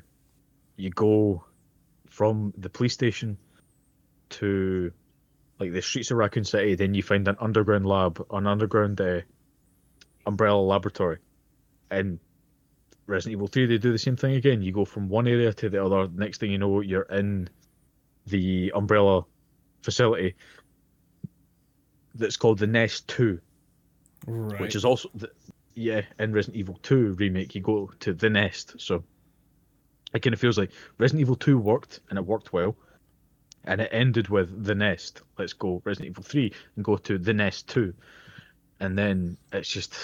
[0.76, 1.44] you go
[2.08, 3.36] from the police station
[4.30, 4.90] to
[5.60, 9.20] like the streets of Raccoon City, then you find an underground lab, an underground uh,
[10.26, 11.18] umbrella laboratory.
[11.90, 12.18] And
[13.06, 14.62] Resident Evil 3, they do the same thing again.
[14.62, 16.08] You go from one area to the other.
[16.08, 17.48] Next thing you know, you're in
[18.26, 19.24] the umbrella
[19.82, 20.34] facility
[22.14, 23.40] that's called the Nest 2,
[24.26, 24.60] Right.
[24.60, 25.30] which is also, the,
[25.74, 28.74] yeah, in Resident Evil 2 remake, you go to the Nest.
[28.78, 29.04] So
[30.12, 32.76] it kind of feels like Resident Evil 2 worked and it worked well.
[33.64, 35.22] And it ended with the Nest.
[35.38, 37.94] Let's go Resident Evil 3 and go to the Nest 2.
[38.80, 39.94] And then it's just.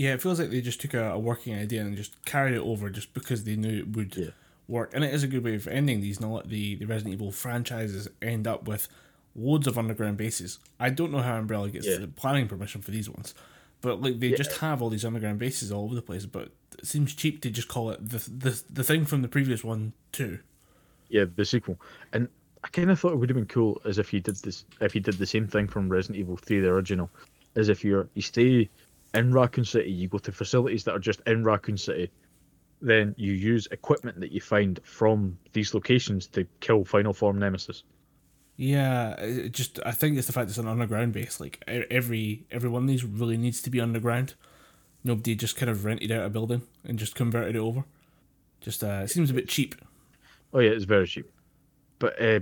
[0.00, 2.60] Yeah, it feels like they just took a, a working idea and just carried it
[2.62, 4.30] over just because they knew it would Yeah.
[4.66, 4.92] work.
[4.94, 7.30] And it is a good way of ending these, not let the, the Resident Evil
[7.30, 8.88] franchises end up with
[9.36, 10.58] loads of underground bases.
[10.78, 11.98] I don't know how Umbrella gets Yeah.
[11.98, 13.34] the planning permission for these ones.
[13.82, 16.48] But like they just have all these underground bases all over the place, but
[16.78, 19.92] it seems cheap to just call it the the, the thing from the previous one
[20.12, 20.38] too.
[21.10, 21.78] Yeah, the sequel.
[22.14, 22.28] And
[22.64, 24.94] I kind of thought it would have been cool as if you did this, if
[24.94, 27.10] you did the same thing from Resident Evil 3, the original,
[27.54, 28.68] as if you're you stay
[29.14, 32.10] in Raccoon City, you go to facilities that are just in Raccoon City,
[32.80, 37.82] then you use equipment that you find from these locations to kill Final Form Nemesis.
[38.56, 41.40] Yeah, it just I think it's the fact it's an underground base.
[41.40, 44.34] Like every every one of these really needs to be underground.
[45.02, 47.84] Nobody just kind of rented out a building and just converted it over.
[48.60, 49.74] Just uh, it seems a bit cheap.
[50.52, 51.30] Oh yeah, it's very cheap.
[51.98, 52.40] But uh,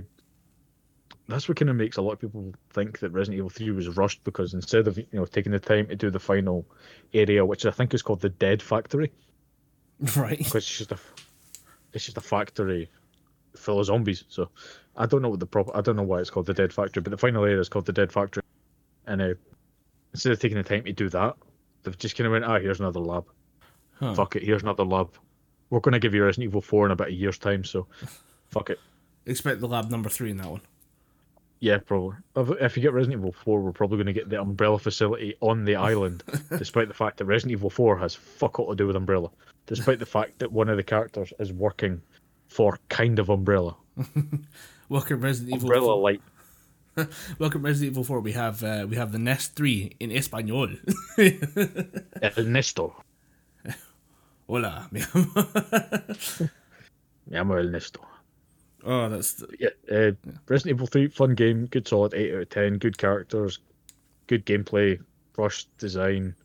[1.29, 3.87] that's what kind of makes a lot of people think that Resident Evil 3 was
[3.97, 6.65] rushed because instead of you know taking the time to do the final
[7.13, 9.11] area, which I think is called the Dead Factory,
[10.17, 10.37] Right.
[10.37, 10.97] because it's just a
[11.93, 12.89] it's just a factory
[13.55, 14.23] full of zombies.
[14.29, 14.49] So
[14.97, 17.01] I don't know what the proper I don't know why it's called the Dead Factory,
[17.01, 18.43] but the final area is called the Dead Factory.
[19.07, 19.33] And uh,
[20.13, 21.35] instead of taking the time to do that,
[21.83, 23.25] they've just kind of went, ah, here's another lab.
[23.99, 24.13] Huh.
[24.13, 25.09] Fuck it, here's another lab.
[25.69, 27.87] We're going to give you Resident Evil 4 in about a year's time, so
[28.49, 28.79] fuck it.
[29.25, 30.61] Expect the lab number three in that one.
[31.59, 32.15] Yeah, probably.
[32.35, 35.65] If, you get Resident Evil 4, we're probably going to get the Umbrella facility on
[35.65, 36.23] the island,
[36.57, 39.29] despite the fact that Resident Evil 4 has fuck all to do with Umbrella.
[39.65, 42.01] Despite the fact that one of the characters is working
[42.47, 43.75] for kind of Umbrella.
[44.89, 45.67] Welcome Resident Evil.
[45.67, 46.01] Umbrella 4.
[46.01, 46.21] Light.
[47.39, 48.21] Welcome Resident Evil Four.
[48.21, 50.69] We have uh, we have the Nest Three in Espanol.
[52.37, 52.95] Ernesto.
[54.47, 54.87] Hola.
[54.91, 55.01] Me
[57.29, 58.08] llamo Ernesto.
[58.83, 59.47] Oh, that's the...
[59.59, 60.11] Yeah, uh,
[60.47, 63.59] Resident Evil 3, fun game, good solid 8 out of 10, good characters,
[64.27, 64.99] good gameplay,
[65.37, 66.35] rush design.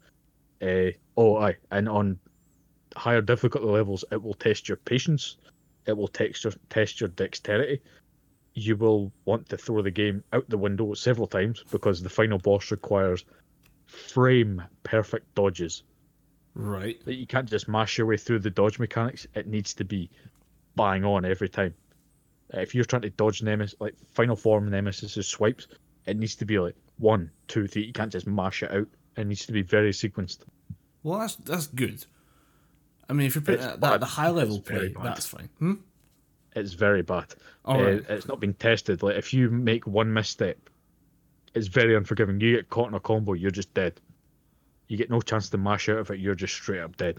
[0.62, 2.18] Uh, oh, aye, and on
[2.97, 5.37] higher difficulty levels, it will test your patience,
[5.87, 7.80] it will test your, test your dexterity.
[8.55, 12.39] You will want to throw the game out the window several times because the final
[12.39, 13.24] boss requires
[13.87, 15.82] frame perfect dodges.
[16.55, 17.05] right.
[17.05, 20.09] That you can't just mash your way through the dodge mechanics, it needs to be
[20.76, 21.74] bang on every time.
[22.55, 25.66] Uh, if you're trying to dodge Nemesis, like Final Form Nemesis' swipes,
[26.07, 27.84] it needs to be like one, two, three.
[27.84, 28.86] You can't just mash it out.
[29.16, 30.40] It needs to be very sequenced.
[31.02, 32.05] Well, that's that's good.
[33.09, 35.48] I mean, if you're putting that, at the high level It's play, that's fine.
[35.59, 35.74] Hmm?
[36.57, 37.34] It's very bad.
[37.64, 38.00] All Uh.
[38.09, 39.02] It's not been tested.
[39.02, 40.59] Like if you make one misstep,
[41.55, 42.40] it's very unforgiving.
[42.40, 44.00] You get caught in a combo, you're just dead.
[44.88, 46.20] You get no chance to mash out of it.
[46.20, 47.18] You're just straight up dead.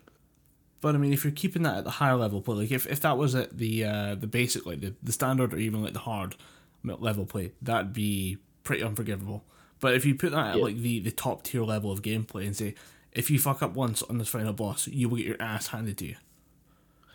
[0.86, 3.00] But I mean, if you're keeping that at the higher level play, like if, if
[3.00, 6.00] that was at the uh, the basic, like the, the standard or even like the
[6.00, 6.36] hard
[6.84, 9.44] level play, that'd be pretty unforgivable.
[9.80, 10.64] But if you put that at Yeah.
[10.64, 12.76] like the, the top tier level of gameplay and say,
[13.14, 15.98] if you fuck up once on this final boss, you will get your ass handed
[15.98, 16.18] to you.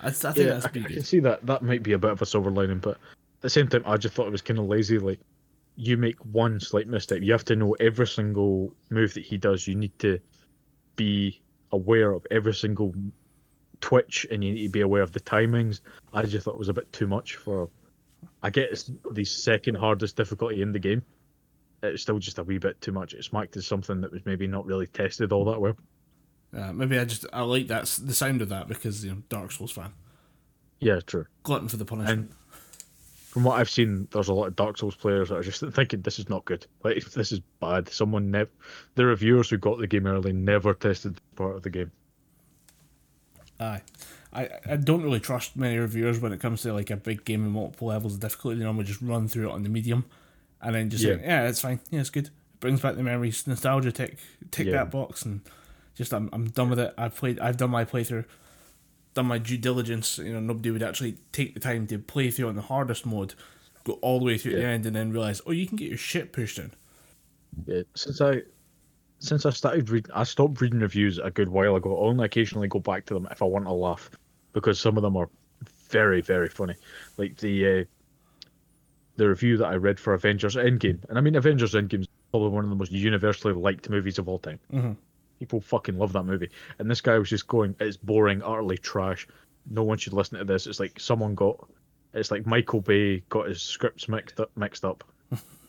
[0.01, 1.47] I, I think yeah, that's I, I can see that.
[1.47, 3.97] That might be a bit of a silver lining, but at the same time, I
[3.99, 4.99] just thought it was kind of lazy.
[4.99, 5.21] Like,
[5.77, 9.68] you make one slight misstep, you have to know every single move that he does.
[9.68, 10.18] You need to
[10.97, 11.41] be
[11.71, 12.93] aware of every single
[13.81, 15.81] twitch, and you need to be aware of the timings.
[16.12, 17.68] I just thought it was a bit too much for.
[18.43, 21.03] I get it's the second hardest difficulty in the game.
[21.83, 23.14] It's still just a wee bit too much.
[23.14, 25.76] It smacked as something that was maybe not really tested all that well.
[26.55, 29.53] Uh, maybe I just I like that the sound of that because you know Dark
[29.53, 29.93] Souls fan,
[30.81, 31.26] Yeah, true.
[31.43, 32.20] glutton for the punishment.
[32.20, 32.35] And
[33.31, 36.03] from what I've seen, there's a lot of Dark Souls players that are just thinking
[36.03, 36.66] this is not good.
[36.83, 37.89] Like this is bad.
[37.89, 38.51] Someone never,
[38.97, 41.93] the reviewers who got the game early never tested part of the game.
[43.61, 43.83] Aye.
[44.33, 47.43] I, I don't really trust many reviewers when it comes to like a big game
[47.45, 48.59] with multiple levels of difficulty.
[48.59, 50.05] They normally just run through it on the medium
[50.63, 51.17] and then just yeah, Yeah.
[51.19, 51.81] say, yeah it's fine.
[51.91, 52.27] Yeah, it's good.
[52.27, 54.19] It brings back the memories, nostalgia, tick
[54.51, 54.73] tick Yeah.
[54.73, 55.41] that box and
[55.97, 56.95] just I'm I'm done with it.
[56.97, 58.25] I've played I've done my playthrough,
[59.15, 60.19] done my due diligence.
[60.19, 63.35] You know, nobody would actually take the time to play through on the hardest mode,
[63.85, 65.89] go all the way through to the end and then realise, oh you can get
[65.89, 66.71] your shit pushed in.
[67.67, 68.43] Yeah, since I
[69.21, 71.97] since I started reading, I stopped reading reviews a good while ago.
[71.97, 74.11] I only occasionally go back to them if I want to laugh,
[74.53, 75.29] because some of them are
[75.89, 76.75] very very funny.
[77.16, 77.85] Like the uh,
[79.16, 82.49] the review that I read for Avengers Endgame, and I mean Avengers Endgame is probably
[82.51, 84.59] one of the most universally liked movies of all time.
[84.73, 84.97] Mhm.
[85.39, 89.27] People fucking love that movie, and this guy was just going, "It's boring, utterly trash.
[89.71, 91.68] No one should listen to this." It's like someone got,
[92.14, 94.51] it's like Michael Bay got his scripts mixed up.
[94.57, 95.05] Mixed up.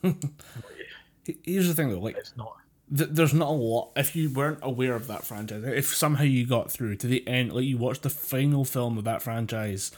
[0.01, 2.57] He- Here's the thing though, like It's not.
[2.95, 6.45] Th- there's not a lot if you weren't aware of that franchise if somehow you
[6.45, 9.91] got through to the end like you watched the final film of that franchise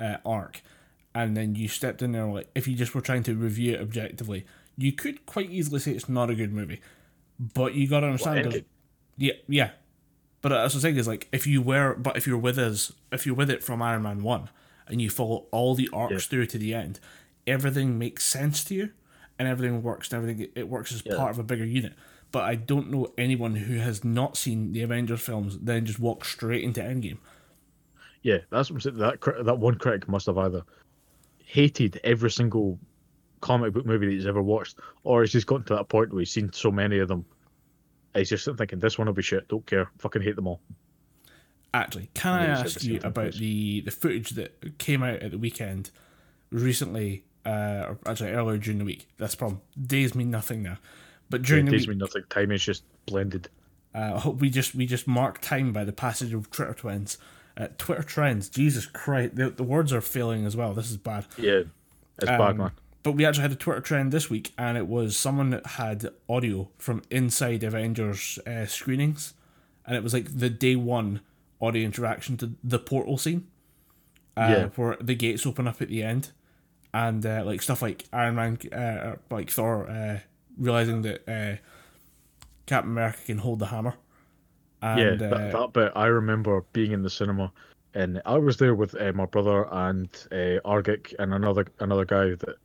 [0.00, 0.62] uh, arc
[1.14, 3.80] and then you stepped in there like if you just were trying to review it
[3.80, 4.44] objectively
[4.76, 6.80] you could quite easily say it's not a good movie
[7.54, 8.64] but you gotta understand there's- Endgame?
[9.16, 9.70] yeah yeah
[10.42, 12.92] but as I was saying is like if you were but if you're with us
[13.10, 14.48] if you're with it from Iron Man 1
[14.88, 16.18] and you follow all the arcs Yeah.
[16.20, 17.00] through to the end
[17.46, 18.90] everything makes sense to you
[19.38, 21.94] and everything works and everything it works as part of a bigger unit
[22.36, 26.22] but I don't know anyone who has not seen the Avengers films then just walk
[26.22, 27.16] straight into Endgame.
[28.20, 28.98] Yeah, that's what I'm saying.
[28.98, 30.60] That cri- that one critic must have either
[31.46, 32.78] hated every single
[33.40, 36.18] comic book movie that he's ever watched, or he's just gotten to that point where
[36.18, 37.24] he's seen so many of them.
[38.14, 39.48] He's just thinking this one will be shit.
[39.48, 39.88] Don't care.
[39.96, 40.60] Fucking hate them all.
[41.72, 45.90] Actually, can I ask you about the the footage that came out at the weekend
[46.50, 49.08] recently, uh, or actually earlier during the week?
[49.16, 49.62] That's the problem.
[49.80, 50.76] Days mean nothing now,
[51.30, 52.22] but during the days week, nothing.
[52.30, 53.48] Time is just blended.
[53.94, 57.18] uh, we just we just mark time by the passage of Twitter twins.
[57.56, 60.74] Uh, Twitter trends, Jesus Christ, the, the words are failing as well.
[60.74, 61.24] This is bad.
[61.38, 61.62] Yeah,
[62.18, 62.70] it's bad, Um, man.
[63.02, 66.10] but we actually had a Twitter trend this week, and it was someone that had
[66.28, 69.32] audio from inside Avengers uh, screenings,
[69.86, 71.20] and it was like the day one
[71.58, 73.46] audio interaction to the portal scene,
[74.36, 74.66] uh, Yeah.
[74.76, 76.32] where the gates open up at the end,
[76.92, 80.18] and uh, like stuff like Iron Man, uh, like Thor, uh,
[80.56, 81.56] realizing that uh,
[82.66, 83.94] Captain America can hold the hammer.
[84.82, 87.52] And, yeah, uh, that, that bit I remember being in the cinema,
[87.94, 92.34] and I was there with uh, my brother and uh, Argic and another another guy
[92.34, 92.56] that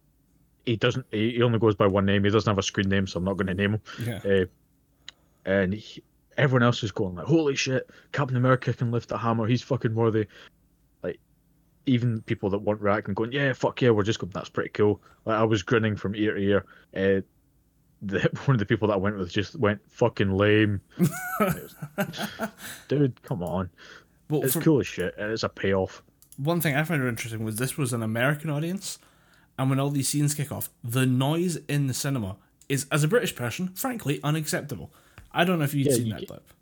[0.65, 1.05] he doesn't.
[1.11, 2.23] He, only goes by one name.
[2.23, 3.81] He doesn't have a screen name, so I'm not going to name him.
[4.05, 4.19] yeah.
[4.25, 4.45] Uh,
[5.45, 6.03] and he,
[6.37, 7.89] everyone else is going like, "Holy shit!
[8.11, 9.47] Captain America can lift a hammer.
[9.47, 10.27] He's fucking worthy."
[11.01, 11.19] Like,
[11.85, 14.31] even people that weren't reacting, going, "Yeah, fuck yeah, we're just going.
[14.31, 16.65] That's pretty cool." Like, I was grinning from ear to ear.
[16.95, 17.21] Uh,
[18.01, 20.81] the, one of the people that I went with just went fucking lame.
[22.87, 23.69] Dude, come on.
[24.29, 26.01] Well, It's cool as shit, and it's a payoff.
[26.37, 28.97] one thing I found interesting was this was an American audience,
[29.59, 32.37] and when all these scenes kick off, the noise in the cinema
[32.69, 34.91] is, as a British person, frankly unacceptable.
[35.33, 36.53] I don't know if you'd Yeah, seen you that get- clip.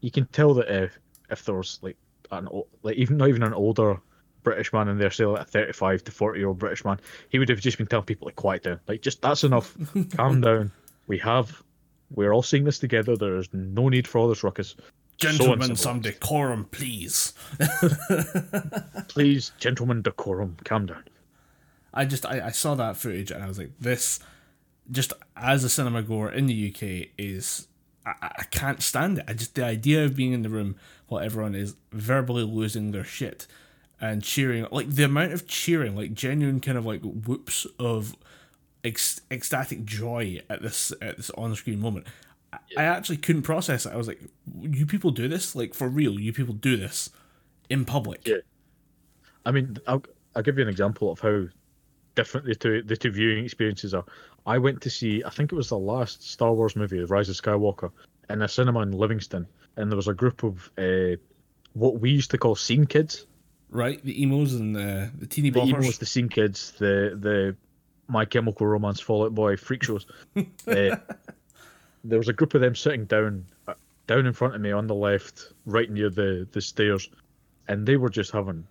[0.00, 0.98] You can tell that if
[1.30, 1.96] if there was like
[2.30, 2.48] an
[2.82, 4.00] like even not even an older
[4.46, 7.58] British man in there, say like a thirty-five to forty-year-old British man, he would have
[7.58, 9.76] just been telling people to "Quiet down, like just that's enough,
[10.16, 10.70] calm down.
[11.08, 11.64] We have,
[12.12, 13.16] we're all seeing this together.
[13.16, 14.76] There is no need for all this ruckus.
[15.18, 15.82] Gentlemen, uncivilized.
[15.82, 17.32] some decorum, please.
[19.08, 21.02] Please, gentlemen, decorum, calm down."
[21.92, 24.20] I just I, I saw that footage and I was like, this,
[24.92, 27.66] just as a cinema goer in the UK is
[28.04, 29.24] I, I I can't stand it.
[29.26, 30.76] I just the idea of being in the room
[31.08, 33.48] while everyone is verbally losing their shit
[34.00, 38.14] and cheering, like the amount of cheering, like genuine kind of like whoops of
[38.84, 42.06] ec- ecstatic joy at this at this on screen moment.
[42.52, 43.92] I, I actually couldn't process it.
[43.92, 44.20] I was like,
[44.60, 46.20] you people do this like for real?
[46.20, 47.10] You people do this
[47.68, 48.26] in public?
[48.26, 48.36] Yeah.
[49.44, 50.02] I mean, I'll
[50.34, 51.46] I'll give you an example of how
[52.14, 54.04] different the two the two viewing experiences are.
[54.46, 57.28] I went to see, I think it was the last Star Wars movie, The Rise
[57.28, 57.90] of Skywalker,
[58.30, 61.16] in a cinema in Livingston, and there was a group of uh,
[61.72, 63.26] what we used to call scene kids.
[63.70, 65.82] Right, the emos and the the teeny The boppers.
[65.82, 67.56] emos, the scene kids, the the
[68.08, 70.06] My Chemical Romance, Fallout Boy, freak shows.
[70.36, 70.96] uh,
[72.04, 73.74] there was a group of them sitting down, uh,
[74.06, 77.10] down in front of me on the left, right near the the stairs,
[77.68, 78.64] and they were just having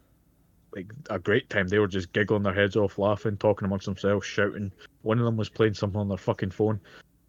[0.76, 1.68] like a great time.
[1.68, 4.72] They were just giggling their heads off, laughing, talking amongst themselves, shouting.
[5.02, 6.80] One of them was playing something on their fucking phone,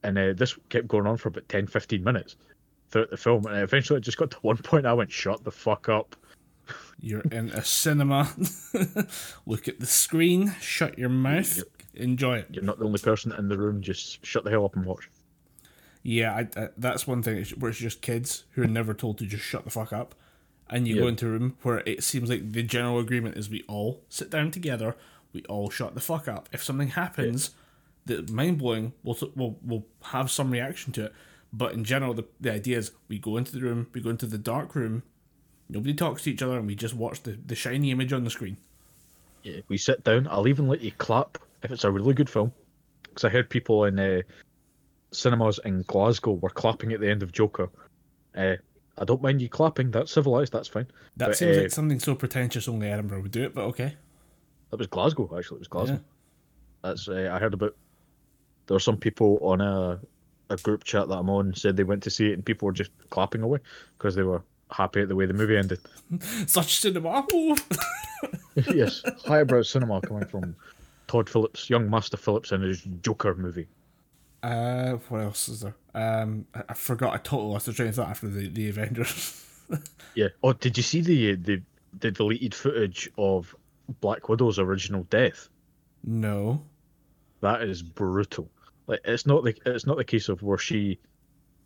[0.03, 2.37] and uh, this kept going on for about 10, 15 minutes
[2.91, 3.45] throughout the film.
[3.47, 4.87] And eventually, it just got to one point.
[4.87, 6.15] I went, "Shut the fuck up."
[6.99, 8.31] You're in a cinema.
[9.47, 10.55] Look at the screen.
[10.61, 11.63] Shut your mouth.
[11.95, 12.49] Enjoy it.
[12.51, 13.83] You're not the only person in the room.
[13.83, 15.09] Just shut the hell up and watch.
[16.03, 19.27] Yeah, I, I, that's one thing where it's just kids who are never told to
[19.27, 20.15] just shut the fuck up,
[20.71, 23.65] and you go into a room where it seems like the general agreement is we
[23.67, 24.95] all sit down together,
[25.33, 26.49] we all shut the fuck up.
[26.53, 27.51] If something happens
[28.05, 31.15] that's mind blowing, we'll, we'll we'll have some reaction to it.
[31.53, 34.27] But in general, the, the idea is we go into the room, we go into
[34.27, 35.03] the dark room,
[35.69, 38.31] nobody talks to each other, and we just watch the, the shiny image on the
[38.31, 38.57] screen.
[39.43, 40.27] Yeah, we sit down.
[40.31, 42.53] I'll even let you clap if it's a really good film.
[43.03, 44.23] Because I heard people in uh,
[45.13, 47.69] cinemas in Glasgow were clapping at the end of Joker.
[48.37, 48.57] Uh,
[48.99, 49.91] I don't mind you clapping.
[49.91, 50.53] That's civilized.
[50.53, 50.87] That's fine.
[51.17, 53.95] That But, seems uh, like something so pretentious only Edinburgh would do it, but okay.
[54.71, 55.25] That was Glasgow.
[55.37, 55.95] Actually, it was Glasgow.
[55.95, 56.01] Yeah.
[56.83, 57.75] That's uh, I heard about.
[58.67, 60.01] There were some people on a
[60.51, 62.73] a group chat that I'm on said they went to see it and people were
[62.73, 63.59] just clapping away
[63.99, 65.81] because they were happy at the way the movie ended.
[66.47, 67.27] Such cinema.
[68.73, 70.57] Yes, highbrow cinema coming from
[71.09, 73.67] Todd Phillips, young Master Phillips, in his Joker movie.
[74.43, 75.75] Uh, what else is there?
[75.95, 77.13] Um, I, I forgot.
[77.13, 79.43] I totally lost the train of thought after the, the Avengers.
[80.15, 80.29] Yeah.
[80.43, 81.61] Oh, did you see the the
[81.99, 83.55] the deleted footage of
[84.01, 85.49] Black Widow's original death?
[86.05, 86.63] no.
[87.41, 88.49] That is brutal.
[88.87, 90.99] Like it's not like it's not the case of where she,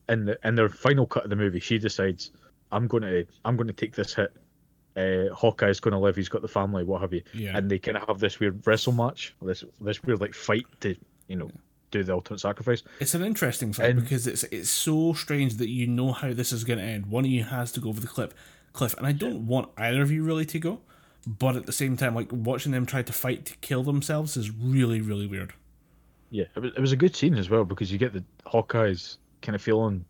[0.09, 2.33] in the in their final cut of the movie, she decides,
[2.73, 4.33] I'm going to I'm going to take this hit.
[4.97, 6.17] Uh, Hawkeye's going to live.
[6.17, 7.23] He's got the family, what have you.
[7.33, 7.57] Yeah.
[7.57, 10.97] And they kind of have this weird wrestle match, this this weird like fight to
[11.29, 11.51] you know
[11.91, 12.83] do the ultimate sacrifice.
[13.01, 16.53] It's an interesting fight And- because it's it's so strange that you know how this
[16.53, 17.07] is going to end.
[17.07, 18.33] One of you has to go over the cliff,
[18.73, 20.81] cliff, and I don't want either of you really to go.
[21.27, 24.51] But at the same time, like watching them try to fight to kill themselves is
[24.51, 25.53] really, really weird.
[26.31, 29.19] Yeah, it was, it was a good scene as well because you get the Hawkeye's
[29.43, 30.05] kind of feeling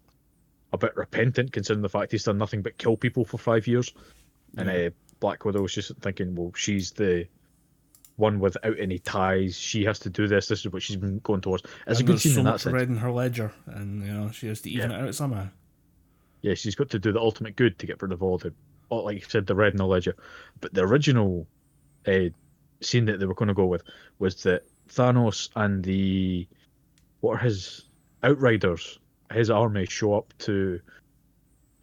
[0.72, 3.92] a bit repentant considering the fact he's done nothing but kill people for five years,
[4.56, 4.90] and uh,
[5.20, 7.26] Black Widow was just thinking, well, she's the
[8.16, 9.56] one without any ties.
[9.58, 10.46] She has to do this.
[10.48, 11.64] This is what she's been going towards.
[11.86, 12.74] It's a good scene so in that much sense.
[12.74, 14.98] red in her ledger, and you know she has to even Yeah.
[15.04, 15.48] it out somehow.
[16.42, 18.52] Yeah, she's got to do the ultimate good to get rid of all the,
[18.88, 20.16] all, like you said, the red in the ledger.
[20.60, 21.46] But the original
[22.06, 22.30] uh,
[22.80, 23.82] scene that they were going to go with
[24.18, 26.46] was that Thanos and the
[27.20, 27.84] what are his
[28.22, 28.98] outriders,
[29.32, 30.80] his army show up to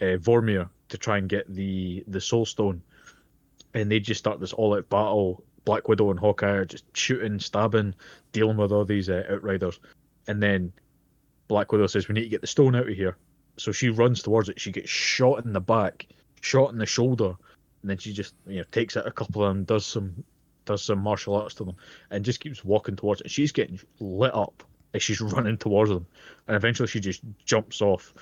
[0.01, 2.81] uh, Vormir to try and get the the Soul Stone,
[3.73, 5.43] and they just start this all out battle.
[5.65, 7.93] Black Widow and Hawkeye are just shooting, stabbing,
[8.31, 9.79] dealing with all these uh, outriders,
[10.27, 10.71] and then
[11.47, 13.17] Black Widow says, "We need to get the stone out of here."
[13.57, 14.61] So she runs towards it.
[14.61, 16.05] She gets shot in the back,
[16.41, 17.35] shot in the shoulder,
[17.81, 20.23] and then she just you know takes out a couple of them, does some
[20.65, 21.75] does some martial arts to them,
[22.11, 23.31] and just keeps walking towards it.
[23.31, 24.63] She's getting lit up
[24.93, 26.05] as she's running towards them,
[26.47, 28.13] and eventually she just jumps off,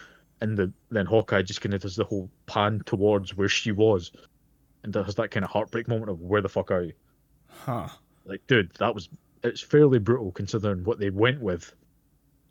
[0.42, 4.12] and the, then Hawkeye just kind of does the whole pan towards where she was,
[4.84, 6.94] and does that kind of heartbreak moment of where the fuck are you?
[7.48, 7.88] Huh.
[8.26, 9.10] Like, dude, that was
[9.44, 11.74] it's fairly brutal considering what they went with.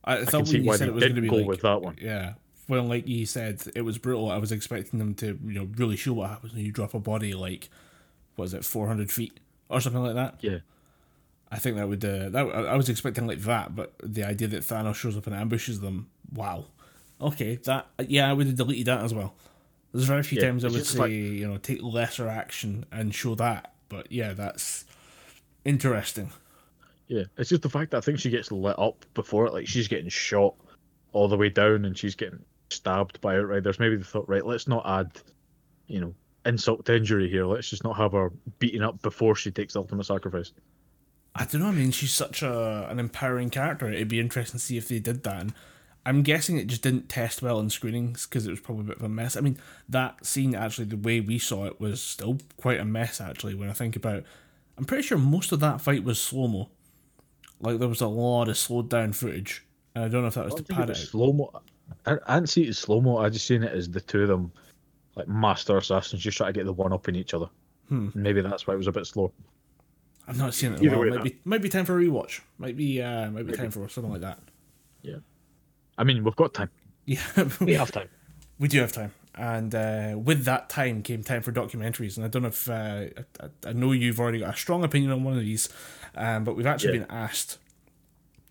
[0.05, 1.37] I, I thought can see you why said they it was going to didn't be
[1.37, 1.99] go like, with that one.
[2.01, 2.35] Yeah.
[2.69, 4.31] Well, like you said, it was brutal.
[4.31, 6.99] I was expecting them to, you know, really show what happens when you drop a
[6.99, 7.69] body like,
[8.37, 9.39] what is it, four hundred feet
[9.69, 10.37] or something like that.
[10.41, 10.59] Yeah,
[11.55, 12.05] I think that would.
[12.05, 15.35] Uh, that I was expecting like that, but the idea that Thanos shows up and
[15.37, 16.67] ambushes them, wow.
[17.21, 19.35] Okay, that yeah, I would have deleted that as well.
[19.93, 23.15] There's very few Yeah, times I would say like- you know take lesser action and
[23.15, 24.85] show that, but yeah, that's
[25.65, 26.31] interesting.
[27.07, 27.25] yeah.
[27.39, 29.53] It's just the fact that I think she gets lit up before it.
[29.53, 30.55] Like she's getting shot
[31.13, 32.41] all the way down, and she's getting
[32.71, 33.79] stabbed by outriders.
[33.79, 35.13] Maybe they thought, right, let's not add,
[35.87, 37.47] you know, insult to injury here.
[37.47, 40.53] Let's just not have her beaten up before she takes the ultimate sacrifice.
[41.35, 41.69] I don't know.
[41.69, 43.89] I mean, she's such a an empowering character.
[43.89, 45.41] It'd be interesting to see if they did that.
[45.41, 45.55] And
[46.07, 48.97] I'm guessing it just didn't test well in screenings because it was probably a bit
[48.99, 49.37] of a mess.
[49.37, 49.59] I mean,
[49.89, 53.21] that scene actually, the way we saw it, was still quite a mess.
[53.21, 54.27] Actually, when I think about, it.
[54.77, 56.69] I'm pretty sure most of that fight was slow mo.
[57.61, 59.65] Like there was a lot of slowed down footage.
[59.95, 60.89] And I don't know if that was to pad it it.
[60.91, 61.09] was out.
[61.09, 61.63] slow mo.
[62.07, 63.19] I, I didn't see it as slow mo.
[63.19, 64.53] I just seen it as the two of them,
[65.17, 67.49] like master assassins, just trying to get the one up in each other.
[67.89, 68.09] Hmm.
[68.15, 69.33] Maybe that's why it was a bit slow.
[70.27, 72.41] I've not seen it in Either way, Might be might be time for a rewatch.
[72.59, 73.57] Might be uh might be Maybe.
[73.59, 74.39] time for something like that.
[75.03, 75.17] Yeah,
[75.99, 76.71] I mean, we've got time.
[77.05, 77.21] Yeah,
[77.61, 78.09] We have time.
[78.59, 82.17] We do have time, and uh, with that time came time for documentaries.
[82.17, 83.07] And I don't know if uh,
[83.41, 85.69] I, I know you've already got a strong opinion on one of these,
[86.15, 87.01] um, but we've actually Yeah.
[87.05, 87.59] been asked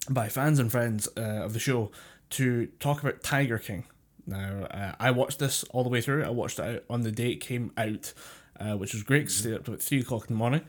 [0.10, 1.90] by fans and friends uh, of the show
[2.32, 3.86] to talk about Tiger King.
[4.28, 6.24] Now, uh, I watched this all the way through.
[6.24, 8.14] I watched it out on the day it came out,
[8.60, 9.24] uh, which was great.
[9.28, 10.62] 'cause I Stayed up to about three o'clock in the morning,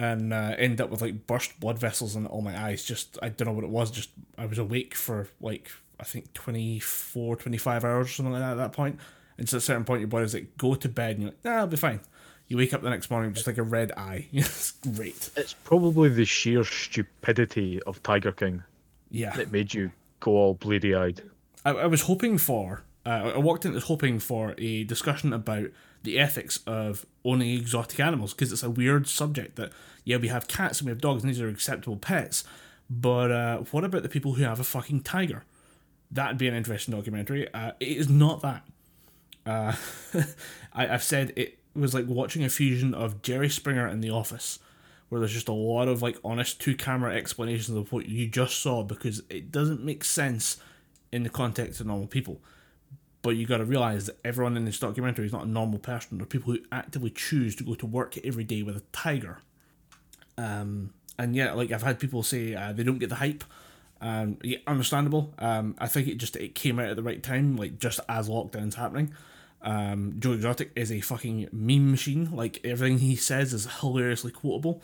[0.00, 2.84] and uh, ended up with like burst blood vessels in all my eyes.
[2.84, 3.90] Just I don't know what it was.
[3.90, 8.52] Just I was awake for like I think 24, 25 hours or something like that
[8.52, 8.98] at that point.
[9.36, 11.44] And so at a certain point, your body's like, go to bed, and you're like,
[11.44, 12.00] nah, I'll be fine.
[12.48, 14.26] You wake up the next morning just like a red eye.
[14.32, 15.30] it's great.
[15.36, 18.62] It's probably the sheer stupidity of Tiger King
[19.10, 19.36] Yeah.
[19.36, 21.22] that made you go all bleedy eyed.
[21.64, 22.82] I, I was hoping for.
[23.06, 25.68] Uh, I walked in hoping for a discussion about
[26.02, 29.56] the ethics of owning exotic animals because it's a weird subject.
[29.56, 29.72] That
[30.04, 32.44] yeah, we have cats and we have dogs, and these are acceptable pets.
[32.88, 35.44] But uh, what about the people who have a fucking tiger?
[36.10, 37.52] That'd be an interesting documentary.
[37.54, 38.64] Uh, it is not that.
[39.46, 39.74] Uh,
[40.72, 44.58] I, I've said it was like watching a fusion of Jerry Springer and The Office,
[45.08, 48.60] where there's just a lot of like honest two camera explanations of what you just
[48.60, 50.58] saw because it doesn't make sense
[51.12, 52.40] in the context of normal people.
[53.22, 56.18] But you got to realize that everyone in this documentary is not a normal person.
[56.18, 59.38] They're people who actively choose to go to work every day with a tiger.
[60.40, 63.44] Um, and yeah, like I've had people say uh, they don't get the hype.
[64.00, 65.34] Um, yeah, understandable.
[65.38, 68.28] Um, I think it just it came out at the right time, like just as
[68.28, 69.12] lockdown's happening.
[69.62, 72.34] Um, Joe Exotic is a fucking meme machine.
[72.34, 74.82] Like everything he says is hilariously quotable.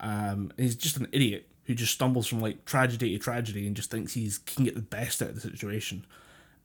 [0.00, 3.90] Um, he's just an idiot who just stumbles from like tragedy to tragedy and just
[3.90, 6.04] thinks he's can get the best out of the situation.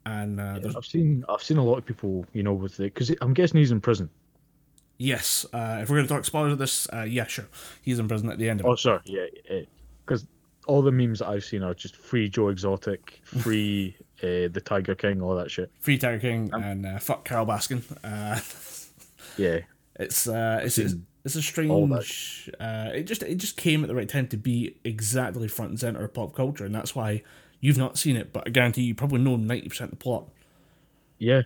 [0.06, 2.94] And uh, there's I've seen I've seen a lot of people, you know, with it
[2.94, 4.10] because I'm guessing he's in prison.
[5.04, 7.48] Yes, uh, if we're gonna talk spoilers of this, uh, yeah, sure,
[7.82, 8.70] he's in prison at the end of it.
[8.70, 9.26] Oh, sorry, yeah,
[10.06, 10.26] because
[10.66, 14.96] all the memes that I've seen are just free Joe Exotic, free uh, the Tiger
[14.96, 15.70] King, all that shit.
[15.82, 17.82] Free Tiger King and uh, fuck Carole Baskin.
[18.02, 18.40] Uh,
[19.36, 19.60] Yeah,
[20.00, 20.96] It's uh, it's it's,
[21.26, 22.50] it's a strange.
[22.58, 25.80] Uh, it just it just came at the right time to be exactly front and
[25.82, 27.24] center of pop culture, and that's why
[27.60, 30.30] you've not seen it, but I guarantee you probably know ninety percent of the plot.
[31.20, 31.42] yeah,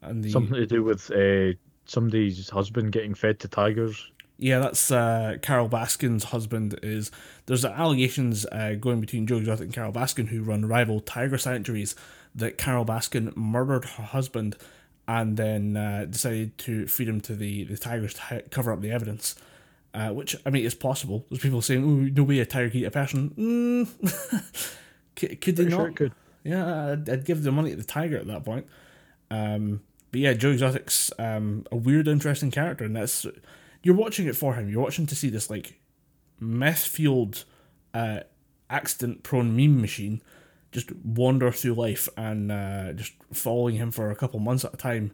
[0.00, 1.56] And the something to do with uh,
[1.92, 4.10] somebody's husband getting fed to tigers.
[4.38, 6.78] yeah, that's uh, Carole Baskin's husband.
[6.82, 7.10] Is
[7.46, 11.94] there's allegations uh, going between Joe Exotic and Carole Baskin, who run rival tiger sanctuaries,
[12.34, 14.56] that Carole Baskin murdered her husband
[15.06, 18.90] and then uh, decided to feed him to the the tigers to cover up the
[18.90, 19.36] evidence.
[19.94, 21.26] Uh, which I mean is possible.
[21.28, 24.46] There's people saying, "Oh, no way a tiger could eat a person." Mm.
[25.16, 25.76] could, could they not?
[25.76, 26.12] sure it could.
[26.44, 28.66] Yeah, I'd, I'd give the money to the tiger at that point.
[29.30, 29.82] Um,
[30.12, 33.26] but yeah, Joe Exotic's um, a weird, interesting character, and that's
[33.82, 34.68] you're watching it for him.
[34.68, 35.80] You're watching to see this like
[36.38, 37.44] meth fueled,
[37.94, 38.20] uh,
[38.70, 40.22] accident prone meme machine
[40.72, 44.76] just wander through life and uh, just following him for a couple months at a
[44.76, 45.12] time.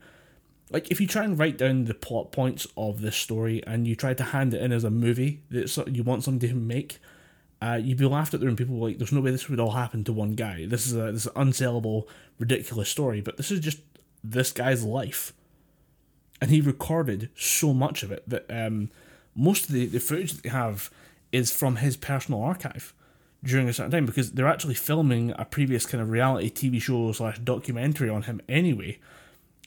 [0.70, 3.96] Like if you try and write down the plot points of this story and you
[3.96, 6.98] try to hand it in as a movie that you want somebody to make,
[7.60, 9.58] uh, you'd be laughed at there and people were like, "There's no way this would
[9.58, 10.66] all happen to one guy.
[10.66, 12.04] This is a this is an unsellable,
[12.38, 13.80] ridiculous story." But this is just
[14.30, 15.32] this guy's life,
[16.40, 18.90] and he recorded so much of it that um,
[19.34, 20.90] most of the the footage that they have
[21.32, 22.94] is from his personal archive
[23.44, 27.12] during a certain time because they're actually filming a previous kind of reality TV show
[27.12, 28.98] slash documentary on him anyway,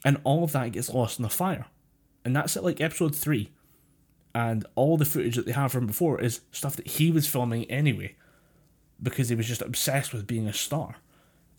[0.03, 1.65] and all of that gets lost in the fire,
[2.25, 3.51] and that's at like episode three,
[4.35, 7.65] and all the footage that they have from before is stuff that he was filming
[7.65, 8.15] anyway,
[9.01, 10.95] because he was just obsessed with being a star,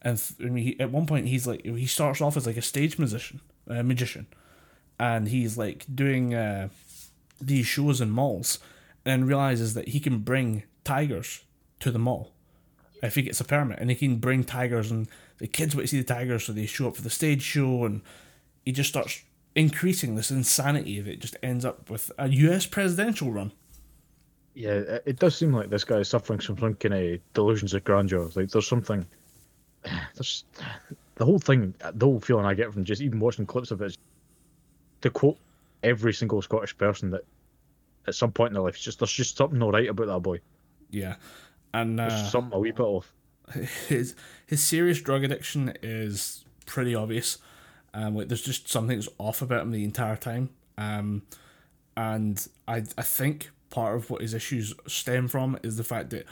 [0.02, 2.56] and th- I mean, he, at one point he's like he starts off as like
[2.56, 4.26] a stage musician, uh, magician,
[4.98, 6.68] and he's like doing uh,
[7.40, 8.58] these shows in malls,
[9.04, 11.44] and realizes that he can bring tigers
[11.80, 12.32] to the mall
[13.02, 15.88] if he gets a permit and he can bring tigers and the kids want to
[15.90, 18.00] see the tigers so they show up for the stage show and
[18.64, 19.22] he just starts
[19.56, 23.50] increasing this insanity that just ends up with a US presidential run.
[24.54, 27.74] Yeah, it- it does seem like this guy is suffering from some kind of delusions
[27.74, 28.30] of grandeur.
[28.36, 29.04] Like there's something.
[30.14, 30.44] There's
[31.16, 31.74] the whole thing.
[31.94, 33.98] The whole feeling I get from just even watching clips of it is
[35.02, 35.38] to quote
[35.82, 37.24] every single Scottish person that
[38.06, 40.20] at some point in their life, it's just there's just something not right about that
[40.20, 40.40] boy.
[40.90, 41.16] Yeah.
[41.74, 43.12] And There's uh, something a wee bit off.
[43.88, 44.14] his
[44.46, 47.38] his serious drug addiction is pretty obvious.
[47.94, 50.50] Um, like there's just something's off about him the entire time.
[50.78, 51.22] Um,
[51.96, 56.26] and I I think part of what his issues stem from is the fact that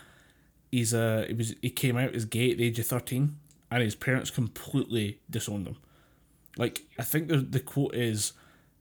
[0.71, 3.37] he's a he was he came out as gay at the age of thirteen,
[3.71, 5.77] and his parents completely disowned him.
[6.57, 8.33] Like I think the the quote is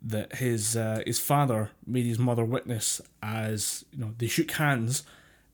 [0.01, 5.03] that his uh, his father made his mother witness as you know they shook hands,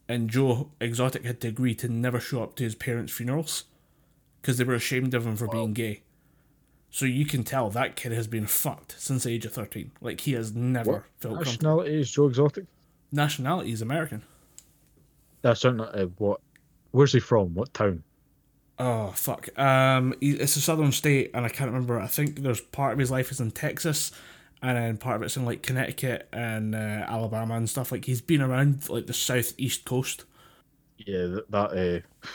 [0.07, 3.63] and Joe Exotic had to agree to never show up to his parents' funerals
[4.41, 6.01] because they were ashamed of him for being gay.
[6.91, 9.91] So you can tell that kid has been fucked since the age of thirteen.
[10.01, 12.65] Like he has never What felt nationality is Joe Exotic?
[13.11, 14.23] Nationality is American.
[15.45, 16.41] That's not uh, what.
[16.89, 17.53] Where's he from?
[17.53, 18.01] What town?
[18.79, 19.47] Oh fuck.
[19.59, 21.99] Um, he- it's a southern state, and I can't remember.
[21.99, 24.11] I think there's part of his life is in Texas,
[24.63, 27.91] and then part of it's in like Connecticut and uh, Alabama and stuff.
[27.91, 30.25] Like he's been around like the southeast coast.
[30.97, 32.27] Yeah, that that, uh,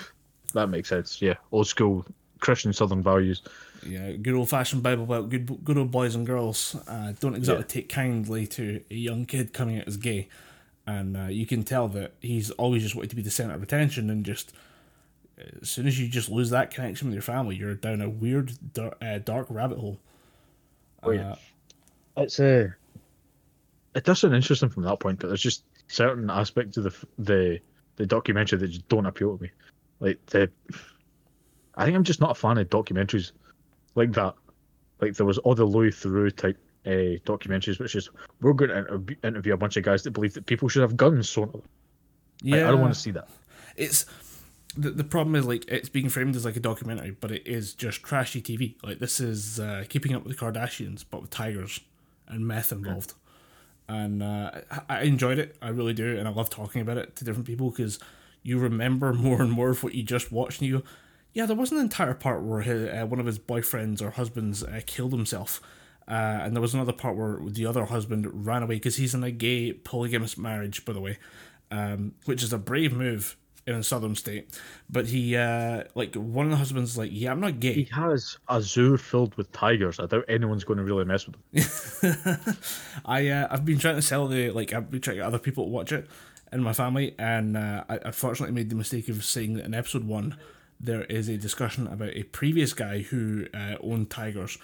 [0.55, 1.21] that makes sense.
[1.21, 2.07] Yeah, old school
[2.39, 3.43] Christian Southern values.
[3.85, 6.77] Yeah, good old fashioned Bible Belt, good good old boys and girls.
[6.87, 10.29] Uh, don't exactly take kindly to a young kid coming out as gay,
[10.87, 13.63] and uh, you can tell that he's always just wanted to be the center of
[13.63, 14.53] attention, and just
[15.61, 18.53] as soon as you just lose that connection with your family, you're down a weird
[18.73, 19.99] dark, uh, dark rabbit hole.
[21.03, 21.33] Oh, yeah.
[21.33, 21.37] Uh,
[22.23, 22.69] It's uh,
[23.95, 27.61] it does sound interesting from that point, but there's just certain aspects of the the
[27.97, 29.51] the documentary that just don't appeal to me.
[30.01, 30.51] Like the,
[31.75, 33.33] I think I'm just not a fan of documentaries
[33.95, 34.35] like that.
[35.01, 36.91] Like there was all the Louis Theroux type uh,
[37.27, 38.09] documentaries, which is
[38.41, 41.29] we're going to interview, a bunch of guys that believe that people should have guns.
[41.29, 41.63] So like,
[42.43, 43.29] yeah, I don't want to see that.
[43.77, 44.07] it's
[44.77, 47.75] the, the problem is like it's being framed as like a documentary, but it is
[47.75, 48.77] just trashy TV.
[48.83, 51.81] Like this is uh, keeping up with the Kardashians, but with tigers
[52.29, 53.15] and meth involved.
[53.89, 57.17] And uh, I- I enjoyed it, I really do, and I love talking about it
[57.17, 57.99] to different people because
[58.43, 60.85] you remember more and more of what you just watched, and you go,
[61.33, 64.63] yeah, there was an entire part where his, uh, one of his boyfriends or husbands
[64.65, 65.61] uh, killed himself.
[66.09, 69.23] Uh, and there was another part where the other husband ran away because he's in
[69.23, 71.19] a gay polygamous marriage, by the way,
[71.71, 73.37] um, which is a brave move
[73.67, 74.59] in a southern state.
[74.89, 77.75] But he, uh, like, one of the husbands, like, yeah, I'm not gay.
[77.75, 80.01] He has a zoo filled with tigers.
[80.01, 82.57] I doubt anyone's going to really mess with him.
[83.05, 85.39] I, uh, I've been trying to sell the, like, I've been trying to get other
[85.39, 86.09] people to watch it
[86.53, 90.05] in my family, and uh, I unfortunately made the mistake of saying that in episode
[90.05, 90.37] one,
[90.81, 94.59] there is a discussion about a previous guy who uh, owned tigers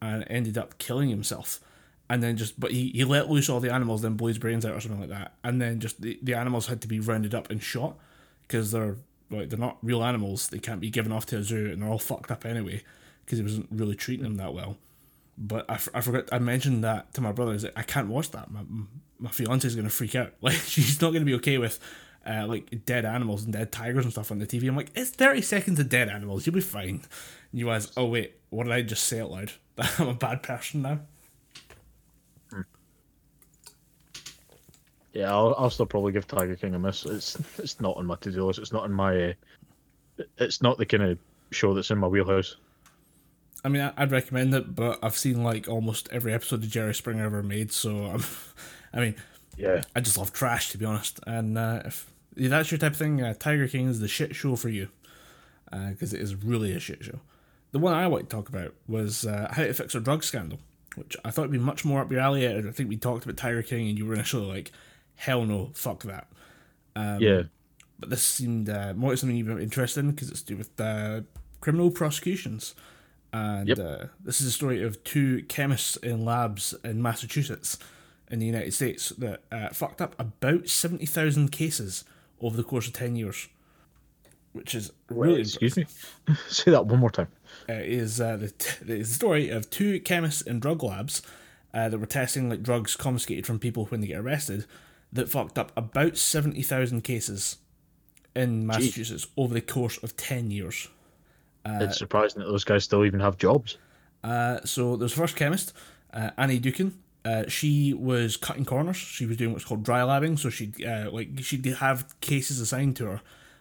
[0.00, 1.60] and ended up killing himself.
[2.08, 4.66] And then just, but he, he let loose all the animals, then blew his brains
[4.66, 5.34] out or something like that.
[5.44, 7.96] And then just the, the animals had to be rounded up and shot
[8.42, 8.96] because they're
[9.30, 10.48] like they're not real animals.
[10.48, 12.82] They can't be given off to a zoo, and they're all fucked up anyway
[13.24, 14.76] because he wasn't really treating them that well.
[15.38, 17.54] But I, I forgot I mentioned that to my brother.
[17.54, 18.50] Is that I can't watch that.
[18.50, 18.62] My
[19.18, 20.32] my fiance is gonna freak out.
[20.40, 21.78] Like she's not gonna be okay with
[22.26, 24.68] uh, like dead animals and dead tigers and stuff on the TV.
[24.68, 26.44] I'm like, it's thirty seconds of dead animals.
[26.44, 27.02] You'll be fine.
[27.52, 29.52] And you guys, oh wait, what did I just say out loud?
[29.98, 31.00] I'm a bad person now.
[35.12, 37.04] Yeah, I'll, I'll still probably give Tiger King a miss.
[37.04, 38.60] It's it's not on my to do list.
[38.60, 39.30] It's not in my.
[40.18, 41.18] Uh, it's not the kind of
[41.50, 42.56] show that's in my wheelhouse.
[43.64, 46.94] I mean, I- I'd recommend it, but I've seen like almost every episode of Jerry
[46.94, 47.72] Springer ever made.
[47.72, 48.22] So I'm,
[48.94, 49.16] I mean,
[49.56, 49.82] Yeah.
[49.96, 51.18] I just love trash, to be honest.
[51.26, 54.54] And uh, if that's your type of thing, uh, Tiger King is the shit show
[54.56, 54.88] for you.
[55.72, 57.20] Because it is really a shit show.
[57.72, 60.58] The one I want to talk about was uh, How to Fix a Drug Scandal,
[60.96, 62.46] which I thought would be much more up your alley.
[62.48, 64.72] I think we talked about Tiger King, and you were initially like,
[65.14, 66.28] hell no, fuck that.
[66.96, 67.42] Um, yeah.
[67.98, 70.80] But this seemed uh, more something you've been interested in because it's to do with
[70.80, 71.20] uh,
[71.60, 72.74] criminal prosecutions.
[73.32, 73.78] And Yep.
[73.78, 77.78] uh, this is a story of two chemists in labs in Massachusetts
[78.30, 82.04] in the United States that uh, fucked up about 70,000 cases
[82.40, 83.48] over the course of 10 years.
[84.52, 85.86] Which is really Excuse me.
[86.48, 87.28] Say that one more time.
[87.68, 91.22] uh, is uh, the, t- the story of two chemists in drug labs
[91.72, 94.66] uh, that were testing like drugs confiscated from people when they get arrested
[95.12, 97.58] that fucked up about 70,000 cases
[98.34, 100.88] in Massachusetts over the course of 10 years.
[101.64, 103.76] it's surprising that those guys still even have jobs.
[104.22, 105.72] Uh, so there's the first chemist,
[106.12, 106.92] uh, Annie Dookhan.
[107.24, 108.96] Uh, she was cutting corners.
[108.96, 110.38] She was doing what's called dry labbing.
[110.38, 113.20] So she'd uh, like she'd have cases assigned to her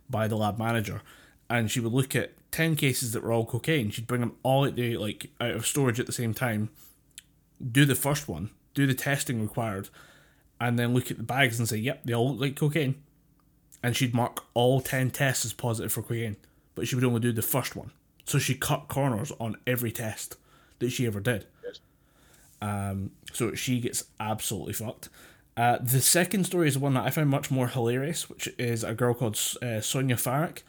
[0.10, 1.02] by the lab manager,
[1.50, 3.92] and she would look at ten cases that were all cocaine.
[3.92, 6.70] She'd bring them all at the like out of storage at the same time,
[7.72, 9.90] do the first one, do the testing required,
[10.60, 12.96] and then look at the bags and say, "Yep, they all look like cocaine."
[13.82, 16.38] And she'd mark all ten tests as positive for cocaine,
[16.76, 17.92] but she would only do the first one.
[18.26, 20.36] So she cut corners on every test
[20.80, 21.46] that she ever did.
[22.62, 25.10] Um, so she gets absolutely fucked.
[25.60, 28.94] Uh, the second story is one that I found much more hilarious, which is a
[28.94, 30.62] girl called uh, Sonja Farak.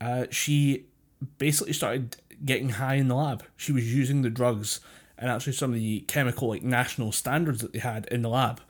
[0.00, 0.84] Uh, she
[1.38, 3.42] basically started getting high in the lab.
[3.56, 4.78] She was using the drugs
[5.18, 8.60] and actually some of the chemical like national standards that they had in the lab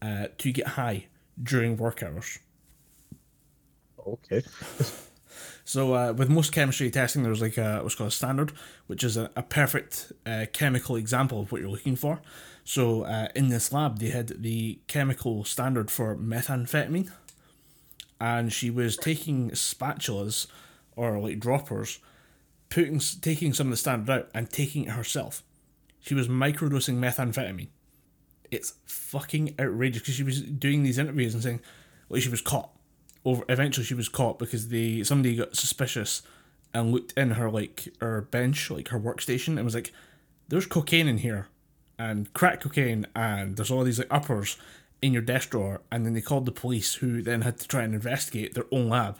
[0.00, 1.04] uh, to get high
[1.42, 2.38] during work hours.
[4.06, 4.42] Okay.
[5.68, 8.52] So uh, with most chemistry testing, there's like a what's called a standard,
[8.86, 12.22] which is a, a perfect uh, chemical example of what you're looking for.
[12.68, 17.10] So uh, in this lab, they had the chemical standard for methamphetamine,
[18.20, 20.48] and she was taking spatulas
[20.94, 21.98] or like droppers,
[22.68, 25.42] putting taking some of the standard out and taking it herself.
[26.00, 27.68] She was microdosing methamphetamine.
[28.50, 31.60] It's fucking outrageous because she was doing these interviews and saying,
[32.10, 32.68] like she was caught.
[33.24, 36.20] Over eventually she was caught because they somebody got suspicious
[36.74, 39.90] and looked in her like her bench, like her workstation, and was like,
[40.48, 41.48] "There's cocaine in here,
[41.98, 44.56] and crack cocaine, and there's all these like uppers
[45.02, 47.82] in your desk drawer." And then they called the police, who then had to try
[47.82, 49.18] and investigate their own lab.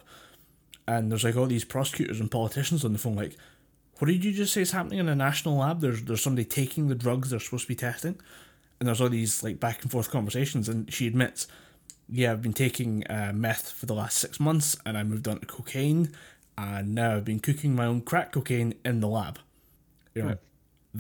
[0.87, 3.37] And there's like all these prosecutors and politicians on the phone, like,
[3.99, 5.81] "What did you just say is happening in a national lab?
[5.81, 8.21] There's there's somebody taking the drugs they're supposed to be testing."
[8.81, 11.49] And there's all these like back and forth conversations, and she admits
[12.09, 15.41] yeah, I've been taking uh, meth for the last six months and I moved on
[15.41, 16.15] to cocaine
[16.57, 19.39] and now I've been cooking my own crack cocaine in the lab.
[20.15, 20.39] You know,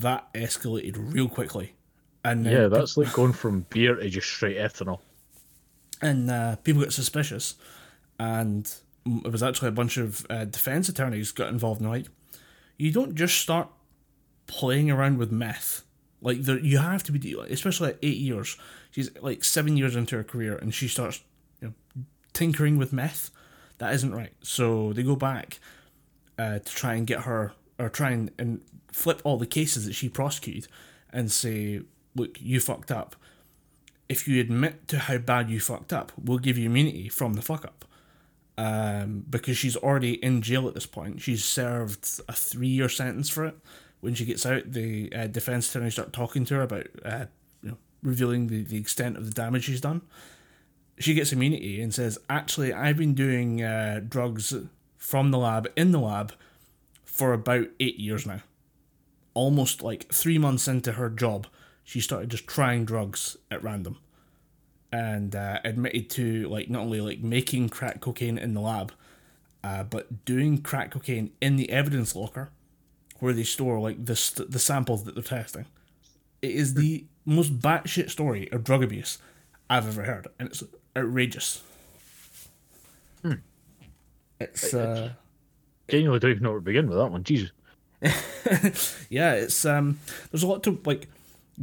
[0.00, 1.74] that escalated real quickly.
[2.24, 5.00] And then Yeah, that's like going from beer to just straight ethanol.
[6.02, 7.54] and uh, people got suspicious,
[8.18, 8.70] and
[9.06, 11.80] it was actually a bunch of uh, defense attorneys got involved.
[11.80, 12.06] And like,
[12.76, 13.68] you don't just start
[14.46, 15.84] playing around with meth.
[16.20, 18.56] Like, there, you have to be, especially at eight years.
[18.90, 21.22] She's like seven years into her career, and she starts,
[21.60, 22.02] you know,
[22.32, 23.30] tinkering with meth.
[23.78, 24.32] That isn't right.
[24.42, 25.60] So they go back
[26.38, 28.60] uh, to try and get her, or try and, and
[28.92, 30.68] flip all the cases that she prosecuted,
[31.12, 31.82] and say,
[32.14, 33.16] look, you fucked up
[34.08, 37.42] if you admit to how bad you fucked up, we'll give you immunity from the
[37.42, 37.84] fuck up.
[38.56, 41.20] Um, because she's already in jail at this point.
[41.20, 43.56] She's served a three year sentence for it.
[44.00, 47.26] When she gets out, the uh, defense attorney start talking to her about, uh,
[47.62, 50.02] you know, revealing the, the extent of the damage she's done.
[50.98, 54.52] She gets immunity and says, "Actually, I've been doing uh, drugs
[54.96, 56.32] from the lab in the lab
[57.18, 58.40] for about eight years now.
[59.34, 61.48] Almost like three months into her job,
[61.82, 63.98] she started just trying drugs at random.
[64.92, 68.92] And uh, admitted to like not only like making crack cocaine in the lab
[69.62, 72.50] uh, but doing crack cocaine in the evidence locker
[73.18, 75.66] where they store like the, st- the samples that they're testing.
[76.40, 79.18] It is the most batshit story of drug abuse
[79.68, 80.62] i've ever heard and it's
[80.96, 81.62] outrageous.
[84.40, 85.12] It's uh
[85.88, 87.24] Genuinely don't even know where to begin with that one.
[87.24, 87.50] Jesus.
[89.10, 89.98] yeah, it's um,
[90.30, 91.08] there's a lot to like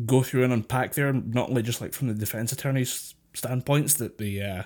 [0.06, 1.14] go through and unpack there.
[1.14, 4.64] Not only just like from the defense attorneys' standpoints, that the uh,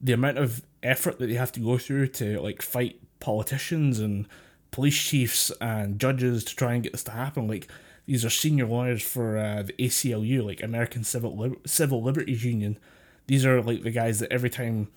[0.00, 4.26] the amount of effort that they have to go through to like fight politicians and
[4.70, 7.46] police chiefs and judges to try and get this to happen.
[7.48, 7.68] Like
[8.06, 12.78] these are senior lawyers for uh, the ACLU, like American Civil Civil Liberties Union.
[13.26, 14.88] These are like the guys that every time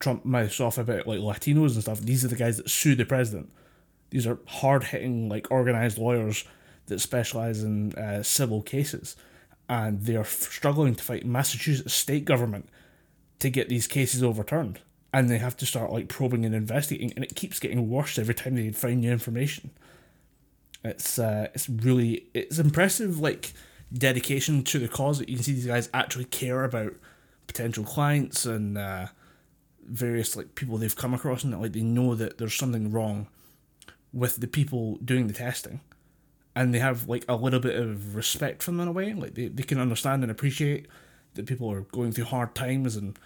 [0.00, 3.04] Trump mouths off about like Latinos and stuff, these are the guys that sue the
[3.04, 3.50] president.
[4.10, 6.44] These are hard hitting, like organized lawyers
[6.86, 9.16] that specialize in uh, civil cases,
[9.68, 12.68] and they are struggling to fight Massachusetts state government
[13.38, 14.80] to get these cases overturned.
[15.12, 18.34] And they have to start like probing and investigating, and it keeps getting worse every
[18.34, 19.70] time they find new information.
[20.84, 23.52] It's uh, it's really it's impressive like
[23.92, 26.94] dedication to the cause that you can see these guys actually care about
[27.46, 29.06] potential clients and uh,
[29.86, 33.28] various like people they've come across and that like they know that there's something wrong
[34.12, 35.80] with the people doing the testing.
[36.56, 39.12] And they have like a little bit of respect for them in a way.
[39.12, 40.86] Like they, they can understand and appreciate
[41.34, 43.18] that people are going through hard times and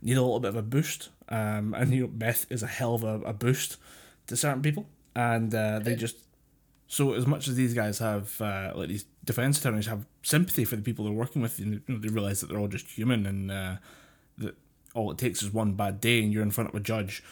[0.00, 1.08] need a little bit of a boost.
[1.28, 3.76] Um, and you know meth is a hell of a, a boost
[4.28, 4.86] to certain people.
[5.16, 6.16] And uh, they just
[6.86, 10.76] so as much as these guys have uh, like these defense attorneys have sympathy for
[10.76, 13.26] the people they're working with and you know, they realize that they're all just human
[13.26, 13.76] and uh,
[14.96, 17.22] all it takes is one bad day and you're in front of a judge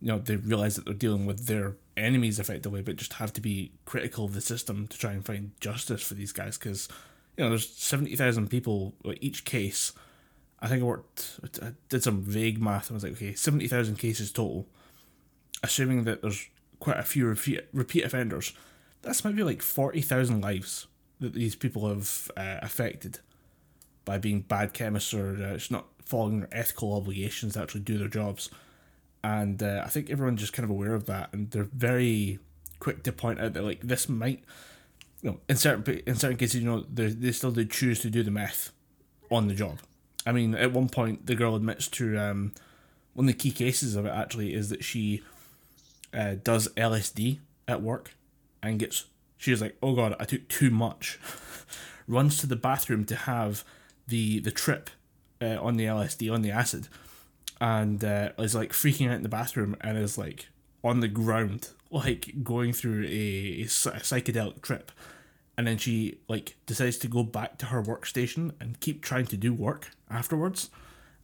[0.00, 3.40] you know they realize that they're dealing with their enemies effectively but just have to
[3.40, 6.88] be critical of the system to try and find justice for these guys because
[7.36, 9.92] you know there's 70,000 people each case.
[10.60, 13.96] I think I worked I did some vague math and I was like okay 70,000
[13.96, 14.66] cases total.
[15.62, 16.48] Assuming that there's
[16.80, 18.52] quite a few repeat, repeat offenders
[19.02, 20.86] that's maybe like 40,000 lives
[21.20, 23.20] that these people have uh, affected
[24.04, 28.08] by being bad chemists or uh, not following their ethical obligations to actually do their
[28.08, 28.50] jobs.
[29.24, 32.40] And uh, I think everyone's just kind of aware of that, and they're very
[32.80, 34.42] quick to point out that like this might,
[35.22, 38.10] you know, in certain in certain cases, you know, they they still do choose to
[38.10, 38.72] do the meth
[39.30, 39.78] on the job.
[40.26, 42.52] I mean, at one point, the girl admits to um,
[43.14, 45.22] one of the key cases of it actually is that she
[46.12, 47.38] uh, does LSD
[47.68, 48.14] at work
[48.62, 49.06] and gets
[49.36, 51.18] she's like, oh god, I took too much.
[52.08, 53.64] Runs to the bathroom to have
[54.12, 54.90] the the trip
[55.40, 56.88] uh, on the LSD on the acid,
[57.60, 60.48] and uh, is like freaking out in the bathroom and is like
[60.84, 64.92] on the ground, like going through a, a psychedelic trip,
[65.56, 69.36] and then she like decides to go back to her workstation and keep trying to
[69.38, 70.68] do work afterwards,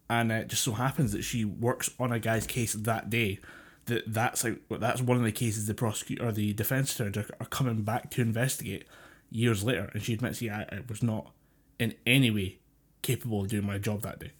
[0.08, 3.38] and it just so happens that she works on a guy's case that day
[3.84, 7.46] that that's like that's one of the cases the prosecutor or the defense attorney are,
[7.46, 8.86] coming back to investigate
[9.30, 11.32] years later, and she admits, yeah, I, I was not
[11.78, 12.58] in any way
[13.02, 14.32] capable of doing my job that day.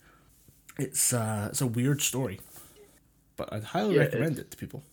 [0.77, 2.39] It's uh, it's a weird story,
[3.35, 4.83] but I'd highly yeah, recommend it to people.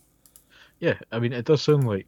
[0.80, 2.06] Yeah, I mean, it does sound like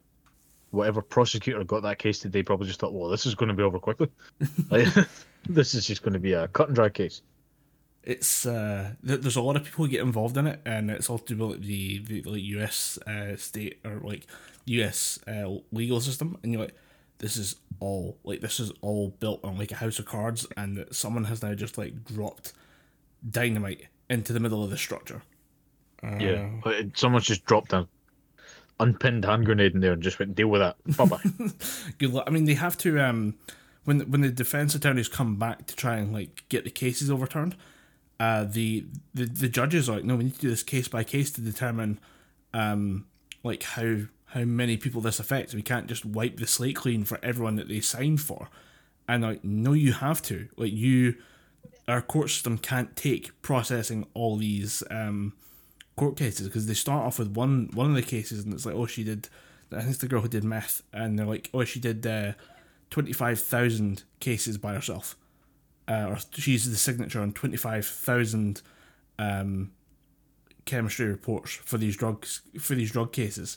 [0.71, 3.63] whatever prosecutor got that case today probably just thought, well, this is going to be
[3.63, 4.11] over quickly.
[4.71, 4.89] like,
[5.49, 7.23] this is just going to be a cut and dry case
[8.09, 11.19] it's uh, there's a lot of people who get involved in it, and it's all
[11.19, 12.99] to do with the, the like U.S.
[13.07, 14.27] Uh, state or like
[14.65, 15.19] U.S.
[15.29, 16.75] Uh, legal system, and you're like,
[17.19, 20.77] this is all like this is all built on like a house of cards, and
[20.77, 22.53] that someone has now just like dropped
[23.29, 25.23] dynamite into the middle of the structure.
[26.03, 26.49] Uh, yeah,
[26.95, 27.89] someone's just dropped a
[28.81, 30.77] unpinned hand grenade in there and just went deal with that.
[30.97, 31.23] Bye bye.
[31.99, 32.25] Good luck.
[32.27, 33.35] I mean, they have to um
[33.85, 37.57] when when the defense attorneys come back to try and like get the cases overturned
[38.21, 38.85] uh, the,
[39.15, 41.41] the the judges are like, no, we need to do this case by case to
[41.41, 42.01] determine,
[42.53, 43.07] um,
[43.45, 43.99] like how
[44.29, 45.55] how many people this affects.
[45.55, 48.49] We can't just wipe the slate clean for everyone that they signed for.
[49.09, 50.49] And like, no, you have to.
[50.57, 51.17] Like you,
[51.87, 55.33] our court system can't take processing all these um,
[55.97, 58.75] court cases because they start off with one one of the cases and it's like,
[58.75, 59.29] oh, she did.
[59.71, 62.33] I think it's the girl who did meth, and they're like, oh, she did uh,
[62.91, 65.17] twenty five thousand cases by herself
[65.89, 68.63] uh, or she's the signature on 25,000
[69.19, 69.73] um,
[70.67, 73.57] chemistry reports for these drugs for these drug cases.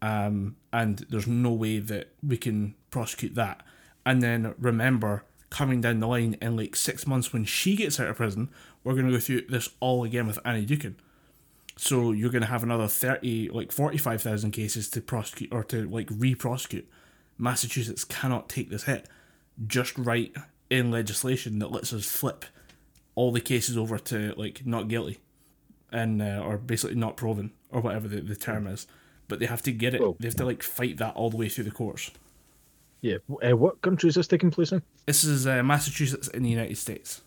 [0.00, 3.62] Um, and there's no way that we can prosecute that.
[4.06, 8.08] And then remember, coming down the line in like six months when she gets out
[8.08, 8.50] of prison,
[8.84, 10.94] we're going to go through this all again with Annie Dookhan.
[11.76, 16.08] So you're going to have another 30, like 45,000 cases to prosecute or to like
[16.10, 16.88] re prosecute.
[17.38, 19.08] Massachusetts cannot take this hit.
[19.66, 20.34] Just write
[20.70, 22.44] in legislation that lets us flip
[23.14, 25.18] all the cases over to like not guilty
[25.90, 28.86] and uh, or basically not proven or whatever the, the term is
[29.28, 30.00] but they have to get it.
[30.00, 32.10] Well, they have to like fight that all the way through the courts.
[33.00, 33.18] Yeah.
[33.28, 34.82] Uh, what country is this taking place in?
[35.06, 37.22] This is uh, massachusetts in the united states.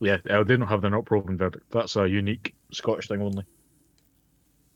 [0.00, 1.64] Yeah uh, they don't have the not proven verdict.
[1.70, 3.44] That's a unique scottish thing only.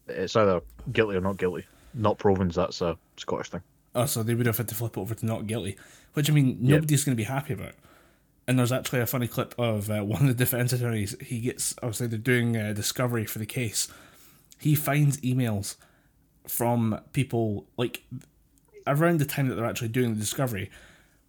[0.09, 0.61] It's either
[0.93, 1.67] guilty or not guilty.
[1.95, 3.63] Not proven that's a scottish thing.
[3.95, 5.77] Oh so they would have had to flip over to not guilty.
[6.15, 7.07] Which i mean nobody's yep.
[7.07, 7.75] going to be happy about
[8.47, 11.17] and there's actually a funny clip of uh, one of the defense attorneys.
[11.21, 13.89] He gets obviously they're doing a discovery for the case.
[14.59, 15.77] He finds emails
[16.47, 18.03] from people like
[18.87, 20.71] around the time that they're actually doing the discovery,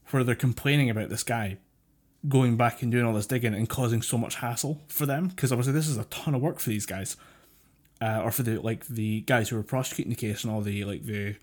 [0.09, 1.57] where they're complaining about this guy
[2.27, 5.51] going back and doing all this digging and causing so much hassle for them because
[5.51, 7.17] obviously this is a ton of work for these guys,
[8.01, 10.83] uh, or for the like the guys who are prosecuting the case and all the
[10.85, 11.35] like the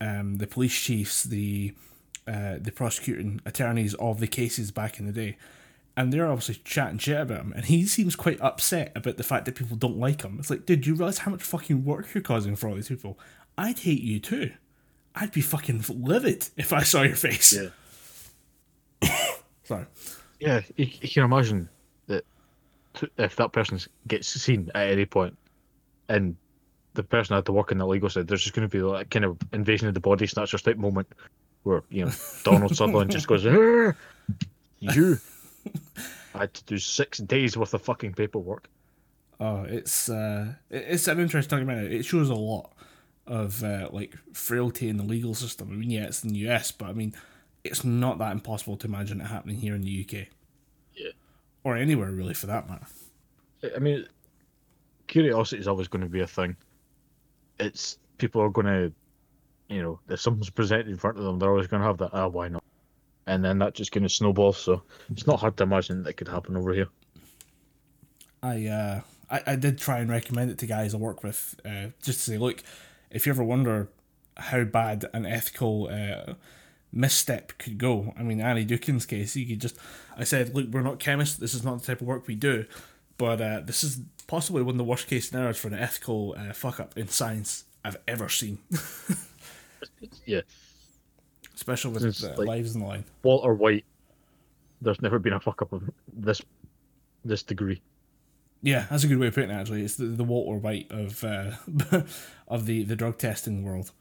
[0.00, 1.74] um the police chiefs the
[2.26, 5.36] uh, the prosecuting attorneys of the cases back in the day,
[5.96, 9.44] and they're obviously chatting shit about him, and he seems quite upset about the fact
[9.44, 10.36] that people don't like him.
[10.38, 13.18] It's like, dude, you realize how much fucking work you're causing for all these people?
[13.56, 14.52] I'd hate you too.
[15.14, 17.56] I'd be fucking livid if I saw your face.
[19.02, 19.10] Yeah.
[19.62, 19.86] Sorry.
[20.40, 21.68] Yeah, you, you can imagine
[22.08, 22.24] that
[23.16, 25.36] if that person gets seen at any point,
[26.08, 26.36] and
[26.94, 29.10] the person had to work in the legal side, there's just going to be like
[29.10, 31.08] kind of invasion of the body snatcher type moment
[31.62, 32.12] where you know
[32.42, 33.96] Donald Sutherland just goes, "Arr!
[34.80, 35.18] "You,
[36.34, 38.68] I had to do six days worth of fucking paperwork."
[39.40, 41.98] Oh, it's uh, it's an interesting documentary.
[41.98, 42.72] It shows a lot
[43.26, 45.70] of uh, like frailty in the legal system.
[45.70, 47.14] I mean, yeah, it's in the US, but I mean,
[47.62, 50.28] it's not that impossible to imagine it happening here in the UK.
[50.94, 51.10] Yeah.
[51.62, 52.86] Or anywhere really, for that matter.
[53.74, 54.06] I mean,
[55.06, 56.56] curiosity is always going to be a thing.
[57.60, 58.92] It's people are going to,
[59.68, 62.10] you know, if something's presented in front of them, they're always going to have that.
[62.12, 62.63] Ah, why not?
[63.26, 64.52] And then that just going to snowball.
[64.52, 66.88] So it's not hard to imagine that could happen over here.
[68.42, 71.88] I uh, I, I did try and recommend it to guys I work with, uh,
[72.02, 72.62] just to say, look,
[73.10, 73.88] if you ever wonder
[74.36, 76.34] how bad an ethical uh,
[76.92, 79.76] misstep could go, I mean, Annie Dookhan's case, you could just,
[80.16, 81.36] I said, look, we're not chemists.
[81.36, 82.66] This is not the type of work we do,
[83.18, 86.52] but uh, this is possibly one of the worst case scenarios for an ethical uh,
[86.52, 88.58] fuck up in science I've ever seen,
[90.26, 90.40] Yeah,
[91.54, 93.04] especially with It's uh, like- lives in the line.
[93.22, 93.84] Walter White.
[94.82, 96.42] There's never been a fuck up of this
[97.24, 97.80] this degree.
[98.60, 99.54] Yeah, that's a good way of putting it.
[99.54, 101.52] Actually, it's the, the Walter White of uh,
[102.48, 103.92] of the, the drug testing world.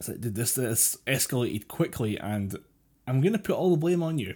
[0.00, 2.56] So did this this escalated quickly, and
[3.06, 4.34] I'm gonna put all the blame on you.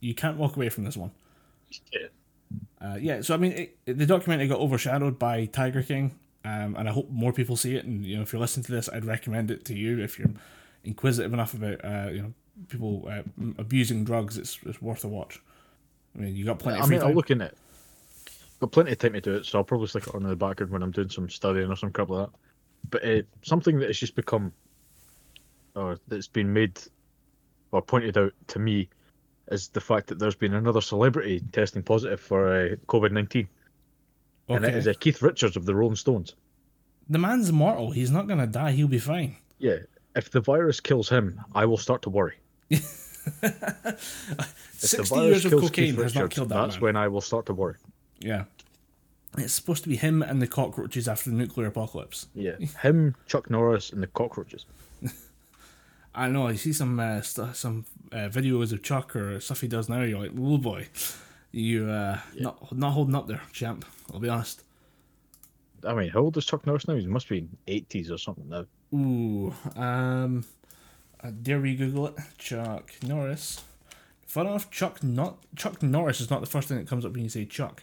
[0.00, 1.10] You can't walk away from this one.
[1.92, 2.06] Yeah.
[2.80, 6.74] Uh, yeah, so I mean, it, it- the documentary got overshadowed by Tiger King, um,
[6.76, 7.84] and I hope more people see it.
[7.84, 10.30] And you know, if you're listening to this, I'd recommend it to you if you're
[10.84, 12.32] inquisitive enough about uh, you know
[12.68, 13.22] people uh,
[13.58, 14.38] abusing drugs.
[14.38, 15.40] It's, it's worth a watch.
[16.16, 17.16] I mean, you got plenty of I mean, I'll time.
[17.16, 17.56] look in it.
[18.60, 20.36] Got plenty of time to do it, so I'll probably stick it on in the
[20.36, 22.38] background when I'm doing some studying or some crap like that.
[22.90, 24.52] But uh, something that has just become,
[25.74, 26.78] or that's been made,
[27.72, 28.88] or pointed out to me,
[29.50, 33.48] is the fact that there's been another celebrity testing positive for uh, COVID nineteen,
[34.48, 34.76] and it Okay.
[34.78, 36.34] is uh, Keith Richards of the Rolling Stones.
[37.08, 37.90] The man's immortal.
[37.92, 38.72] He's not gonna die.
[38.72, 39.36] He'll be fine.
[39.58, 39.76] Yeah,
[40.16, 42.34] if the virus kills him, I will start to worry.
[43.42, 46.82] If the Sixty virus years of cocaine Keith has not killed that That's man.
[46.82, 47.76] when I will start to worry.
[48.18, 48.44] Yeah,
[49.36, 52.28] it's supposed to be him and the cockroaches after the nuclear apocalypse.
[52.34, 54.64] Yeah, him, Chuck Norris, and the cockroaches.
[56.14, 56.48] I know.
[56.48, 60.02] You see some uh, st- some uh, videos of Chuck or stuff he does now.
[60.02, 60.88] You're like, oh boy,
[61.52, 63.84] you uh, not not holding up there, champ.
[64.12, 64.64] I'll be honest.
[65.84, 66.94] I mean, how old is Chuck Norris now?
[66.96, 68.64] He must be in eighties or something now.
[68.92, 70.44] Ooh, um,
[71.22, 72.14] uh, dare we Google it?
[72.38, 73.62] Chuck Norris.
[74.26, 77.22] Fun enough, Chuck not Chuck Norris is not the first thing that comes up when
[77.22, 77.82] you say Chuck,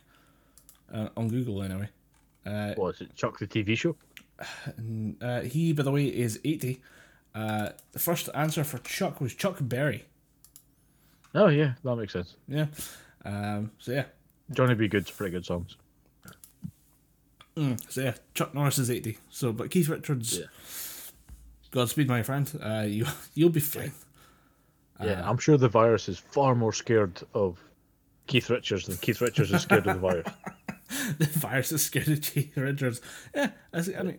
[0.93, 1.89] uh, on Google anyway.
[2.45, 3.15] Uh, What is it?
[3.15, 3.95] Chuck the TV show?
[5.21, 6.79] Uh, he, by the way, is 80.
[7.33, 10.05] Uh, the first answer for Chuck was Chuck Berry.
[11.33, 12.35] Oh yeah, that makes sense.
[12.47, 12.67] Yeah.
[13.25, 14.03] Um, so, yeah.
[14.51, 14.87] Johnny B.
[14.87, 15.75] Goode's pretty good songs.
[17.89, 19.17] So, yeah, Chuck Norris is 80.
[19.31, 20.45] So, but Keith Richards, Yeah.
[21.71, 22.51] Godspeed, my friend.
[22.63, 23.91] Uh, you, you'll be fine.
[25.03, 27.59] Yeah, I'm sure the virus is far more scared of
[28.25, 30.27] Keith Richards than Keith Richards is scared of the virus.
[31.19, 32.99] the virus is scared of Keith Richards.
[33.35, 34.17] Yeah, I, see, I mean,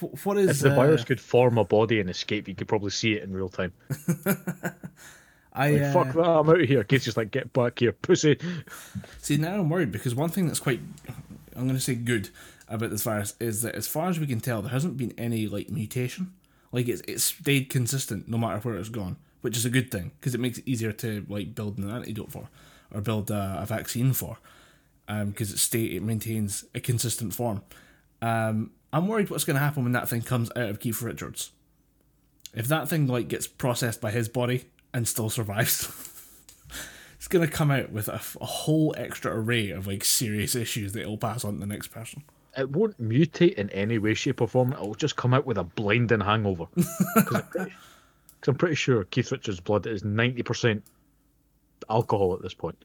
[0.00, 0.50] wh- what is.
[0.50, 3.22] If the uh, virus could form a body and escape, you could probably see it
[3.22, 3.72] in real time.
[5.54, 6.84] I, Like, uh, fuck that, I'm out of here.
[6.84, 8.38] Keith's just like, get back here, pussy.
[9.22, 10.80] See, now I'm worried because one thing that's quite,
[11.56, 12.28] I'm going to say good
[12.68, 15.46] about this virus is that as far as we can tell, there hasn't been any
[15.48, 16.34] like mutation.
[16.72, 20.12] Like it's it's stayed consistent no matter where it's gone, which is a good thing
[20.18, 22.48] because it makes it easier to like build an antidote for
[22.94, 24.38] or build a, a vaccine for,
[25.08, 27.62] um, because it stay it maintains a consistent form.
[28.22, 31.50] Um, I'm worried what's going to happen when that thing comes out of Keith Richards.
[32.54, 34.64] If that thing like gets processed by his body
[34.94, 36.12] and still survives.
[37.26, 41.00] It's gonna come out with a, a whole extra array of like serious issues that
[41.00, 42.22] it'll pass on to the next person.
[42.56, 44.72] It won't mutate in any way, shape, or form.
[44.72, 46.66] It'll just come out with a blinding hangover.
[47.14, 47.72] Because I'm, pretty-
[48.48, 50.82] I'm pretty sure Keith Richards' blood is 90%
[51.90, 52.82] alcohol at this point.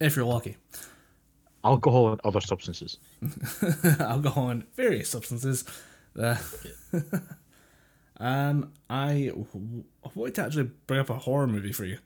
[0.00, 0.56] If you're lucky,
[1.64, 2.98] Alcohol and other substances.
[4.00, 5.64] alcohol and various substances.
[6.18, 6.36] Uh,
[8.18, 9.84] um, I w-
[10.14, 11.98] wanted to actually bring up a horror movie for you.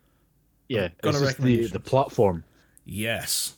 [0.68, 2.44] Yeah, Got a is the, the platform.
[2.84, 3.56] Yes,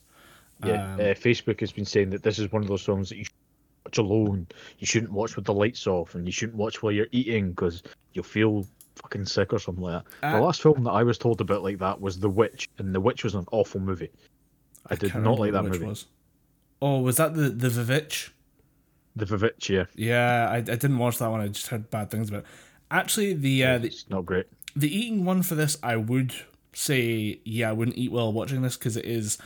[0.65, 3.17] Yeah, Um, uh, Facebook has been saying that this is one of those films that
[3.17, 3.33] you should
[3.85, 4.47] watch alone.
[4.79, 7.83] You shouldn't watch with the lights off, and you shouldn't watch while you're eating because
[8.13, 8.67] you'll feel
[8.97, 10.27] fucking sick or something like that.
[10.27, 12.95] Uh, the last film that I was told about like that was The Witch, and
[12.95, 14.11] The Witch was an awful movie.
[14.89, 15.87] I, did Can't like that which movie.
[15.87, 16.07] Was.
[16.83, 18.31] Oh, was that the the Vivitch?
[19.17, 21.41] The Vivitch, yeah, Yeah, I, I didn't watch that one.
[21.41, 22.43] I just heard bad things about.
[22.43, 22.49] it.
[22.91, 24.47] Actually, the uh, the it's not great.
[24.75, 26.33] the eating one for this, I would
[26.73, 29.39] say, yeah, I wouldn't eat while watching this because it is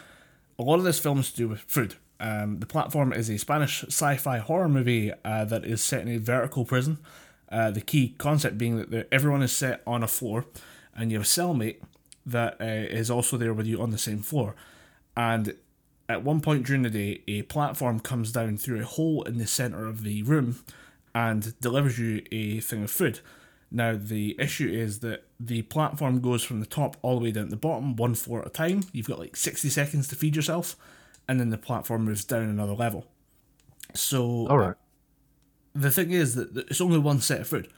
[0.58, 1.94] a lot of this film is to do with food.
[2.20, 6.18] Um, the platform is a Spanish sci-fi horror movie uh, that is set in a
[6.18, 6.98] vertical prison.
[7.50, 10.46] Uh, the key concept being that everyone is set on a floor,
[10.94, 11.76] and you have a cellmate
[12.24, 14.54] that uh, is also there with you on the same floor.
[15.16, 15.54] And
[16.08, 19.46] at one point during the day, a platform comes down through a hole in the
[19.46, 20.60] center of the room
[21.14, 23.20] and delivers you a thing of food.
[23.74, 27.46] Now, the issue is that the platform goes from the top all the way down
[27.46, 28.84] to the bottom, one floor at a time.
[28.92, 30.76] You've got like 60 seconds to feed yourself,
[31.26, 33.06] and then the platform moves down another level.
[33.92, 34.76] So, All right.
[35.74, 37.68] the thing is that it's only one set of food.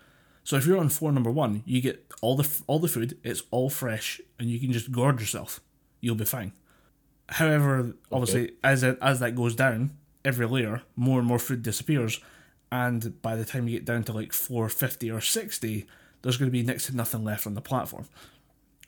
[0.44, 3.18] So if you're on floor number one, you get all the all the food.
[3.24, 5.60] It's all fresh, and you can just gorge yourself.
[6.00, 6.52] You'll be fine.
[7.30, 9.96] However, obviously, as it, as that goes down,
[10.26, 12.20] every layer, more and more food disappears,
[12.70, 15.86] and by the time you get down to like 450 or sixty,
[16.22, 18.06] there's going to be next to nothing left on the platform,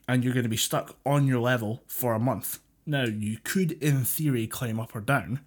[0.07, 2.59] and you're going to be stuck on your level for a month.
[2.87, 5.41] Now, you could, in theory, climb up or down,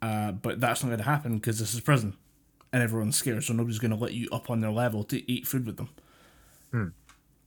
[0.00, 2.16] uh, but that's not going to happen because this is prison
[2.72, 5.46] and everyone's scared, so nobody's going to let you up on their level to eat
[5.46, 5.90] food with them.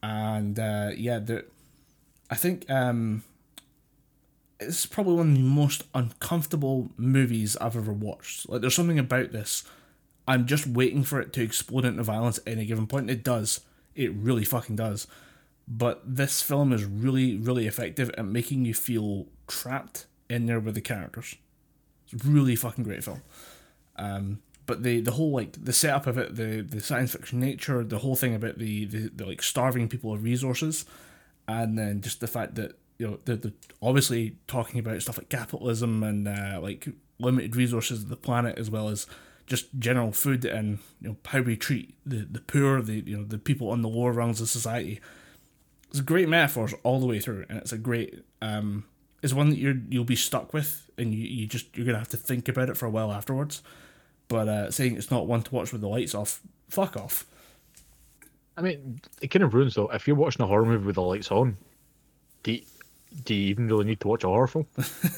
[0.04, 1.46] And uh, yeah, the,
[2.30, 3.24] I think um,
[4.60, 8.50] it's probably one of the most uncomfortable movies I've ever watched.
[8.50, 9.64] Like, there's something about this.
[10.28, 13.10] I'm just waiting for it to explode into violence at any given point.
[13.10, 13.62] It does.
[13.96, 15.08] It really fucking does.
[15.68, 20.76] But this film is really, really effective at making you feel trapped in there with
[20.76, 21.36] the characters.
[22.12, 23.22] It's a really fucking great film.
[23.96, 27.84] Um, but the the whole like the setup of it, the the science fiction nature,
[27.84, 30.86] the whole thing about the the, the like starving people of resources,
[31.48, 35.30] and then just the fact that you know they're, they're obviously talking about stuff like
[35.30, 36.88] capitalism and uh, like
[37.20, 39.08] limited resources of the planet as well as
[39.52, 43.26] just general food and you know how we treat the the poor, the you know
[43.26, 45.02] the people on the lower rungs of society.
[45.90, 48.86] It's a great metaphors all the way through, and it's a great um,
[49.22, 52.08] it's one that you're you'll be stuck with, and you, you just you're gonna have
[52.10, 53.62] to think about it for a while afterwards.
[54.30, 57.26] But uh, saying it's not one to watch with the lights off, fuck off.
[58.56, 59.90] I mean, it kind of ruins though.
[59.90, 61.58] If you're watching a horror movie with the lights on,
[62.44, 62.62] do you,
[63.26, 64.68] do you even really need to watch a horror film?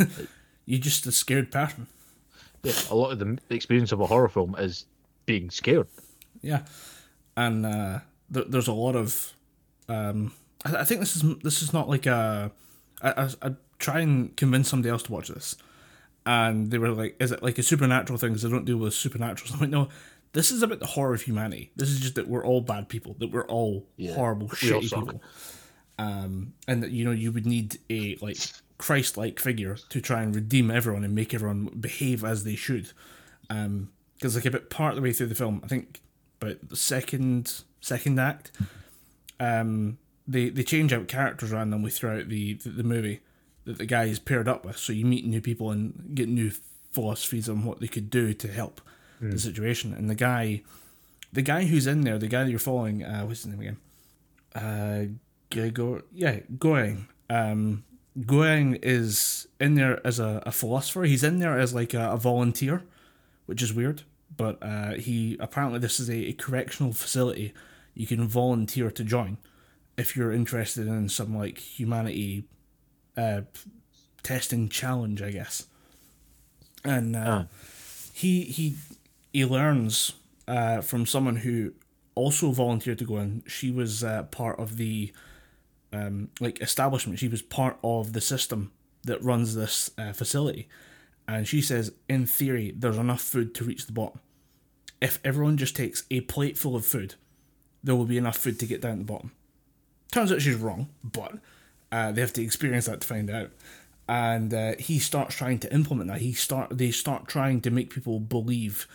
[0.66, 1.88] You're just a scared person.
[2.64, 4.86] Yeah, a lot of the experience of a horror film is
[5.26, 5.88] being scared.
[6.42, 6.64] Yeah,
[7.38, 8.00] and uh,
[8.34, 9.34] th- there's a lot of.
[9.90, 10.34] Um,
[10.66, 12.52] I, I think this is this is not like a.
[13.02, 15.56] I, I, I try and convince somebody else to watch this,
[16.26, 18.94] and they were like, "Is it like a supernatural thing?" Because they don't deal with
[18.94, 19.54] supernaturals.
[19.54, 19.90] I'm like, no.
[20.34, 21.72] This is about the horror of humanity.
[21.76, 23.16] This is just that we're all bad people.
[23.20, 25.06] That we're all horrible, We shitty suck.
[25.06, 25.22] people.
[26.00, 28.40] Um, and that you know you would need a like
[28.84, 32.92] Christ-like figure to try and redeem everyone and make everyone behave as they should.
[33.50, 36.02] Um, because like about part of the way through the film, I think
[36.42, 38.52] about the second second act,
[39.40, 43.22] um, they they change out characters randomly throughout the, the the movie
[43.64, 44.78] that the guy is paired up with.
[44.78, 46.52] So you meet new people and get new
[46.92, 48.82] philosophies on what they could do to help
[49.22, 49.94] the situation.
[49.94, 50.64] And the guy,
[51.32, 53.78] the guy who's in there, the guy that you're following, uh, what's his name again?
[54.54, 55.06] Uh,
[55.50, 57.08] Gregor, yeah, Goreng.
[57.30, 57.86] Um,
[58.20, 61.04] Goreng is in there as a, a philosopher.
[61.04, 62.84] He's in there as like a, a volunteer,
[63.46, 64.04] which is weird.
[64.36, 67.54] But uh, he apparently this is a, a correctional facility.
[67.94, 69.38] You can volunteer to join
[69.98, 72.46] if you're interested in some like humanity
[73.16, 73.42] uh,
[74.24, 75.68] testing challenge, I guess.
[76.84, 77.46] And uh,
[78.14, 78.76] he he
[79.32, 80.14] he learns
[80.48, 81.74] uh, from someone who
[82.16, 83.44] also volunteered to go in.
[83.48, 85.14] She was uh, part of the
[85.94, 87.20] um, like establishment.
[87.20, 88.72] She was part of the system
[89.04, 90.68] that runs this uh, facility,
[91.28, 94.20] and she says, in theory, there's enough food to reach the bottom.
[95.00, 97.16] If everyone just takes a plate full of food,
[97.84, 99.32] there will be enough food to get down to the bottom.
[100.12, 101.38] Turns out she's wrong, but
[101.92, 103.52] uh, they have to experience that to find out.
[104.08, 106.22] And uh, he starts trying to implement that.
[106.22, 108.86] He start they start trying to make people believe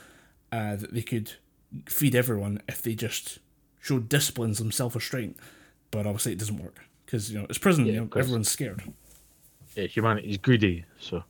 [0.52, 1.32] uh, that they could
[1.86, 3.38] feed everyone if they just
[3.80, 5.38] showed discipline, some self restraint.
[5.90, 7.86] But obviously, it doesn't work because you know it's prison.
[7.86, 8.82] Yeah, you know, everyone's scared.
[9.74, 11.24] Yeah, humanity is greedy, so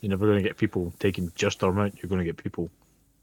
[0.00, 1.96] you're never going to get people taking just their amount.
[2.02, 2.70] You're going to get people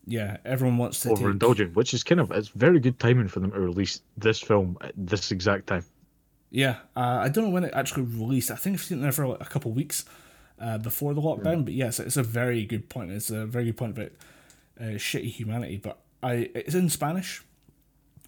[0.06, 1.18] Yeah, everyone wants to take.
[1.18, 4.78] overindulging, which is kind of it's very good timing for them to release this film
[4.82, 5.84] at this exact time.
[6.52, 8.52] Yeah, uh, I don't know when it actually released.
[8.52, 10.06] I think it's been there for like a couple of weeks
[10.60, 11.66] uh, before the lockdown.
[11.66, 13.12] But yes, it's a very good point.
[13.12, 14.12] It's a very good point about
[14.80, 15.78] uh, shitty humanity.
[15.78, 17.44] But I, it's in Spanish,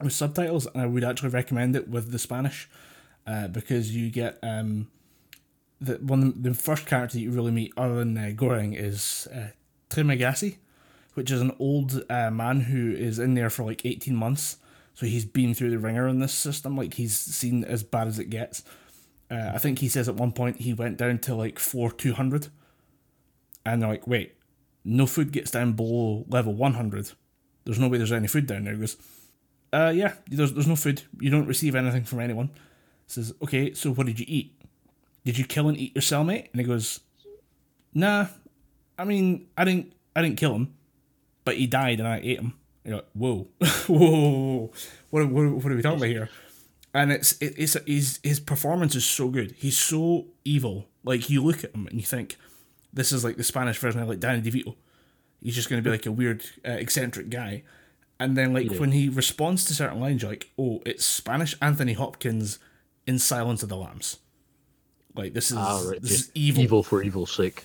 [0.02, 2.70] with subtitles, and I would actually recommend it with the Spanish,
[3.28, 4.88] uh, because you get um,
[5.80, 9.48] the one the first character you really meet other than uh, Goreng is uh,
[9.90, 10.58] Trimagasi,
[11.16, 14.58] which is an old uh, man who is in there for like eighteen months.
[14.94, 16.76] So he's been through the ringer in this system.
[16.76, 18.64] Like he's seen as bad as it gets.
[19.30, 22.14] Uh, I think he says at one point he went down to like four two
[22.14, 22.50] hundred,
[23.66, 24.36] and they're like, "Wait,
[24.84, 27.12] no food gets down below level one hundred.
[27.64, 28.98] There's no way there's any food down there." He goes,
[29.72, 31.04] "Uh, yeah, there's there's no food.
[31.20, 32.50] You don't receive anything from anyone."
[33.12, 34.62] Says, "Okay, so what did you eat?
[35.26, 37.00] Did you kill and eat your cellmate?" And he goes,
[37.94, 38.28] "Nah,
[38.98, 40.74] I mean, I didn't I didn't kill him,
[41.46, 43.48] but he died and I ate him." You're like, "Whoa,
[43.88, 44.72] whoa,
[45.10, 46.30] what, what, what are we talking about here?"
[46.94, 49.52] and it's it, it's his his performance is so good.
[49.58, 50.88] He's so evil.
[51.04, 52.38] Like you look at him and you think,
[52.94, 54.76] this is like the Spanish version of like Danny DeVito.
[55.42, 57.64] He's just going to be like a weird uh, eccentric guy,
[58.20, 58.78] and then like Yeah.
[58.80, 62.60] when he responds to certain lines, you're like, oh, it's Spanish Anthony Hopkins
[63.08, 64.18] in Silence of the Lambs.
[65.16, 66.02] Like this is Ah, right.
[66.02, 66.64] this is evil.
[66.64, 67.64] evil for evil's sake.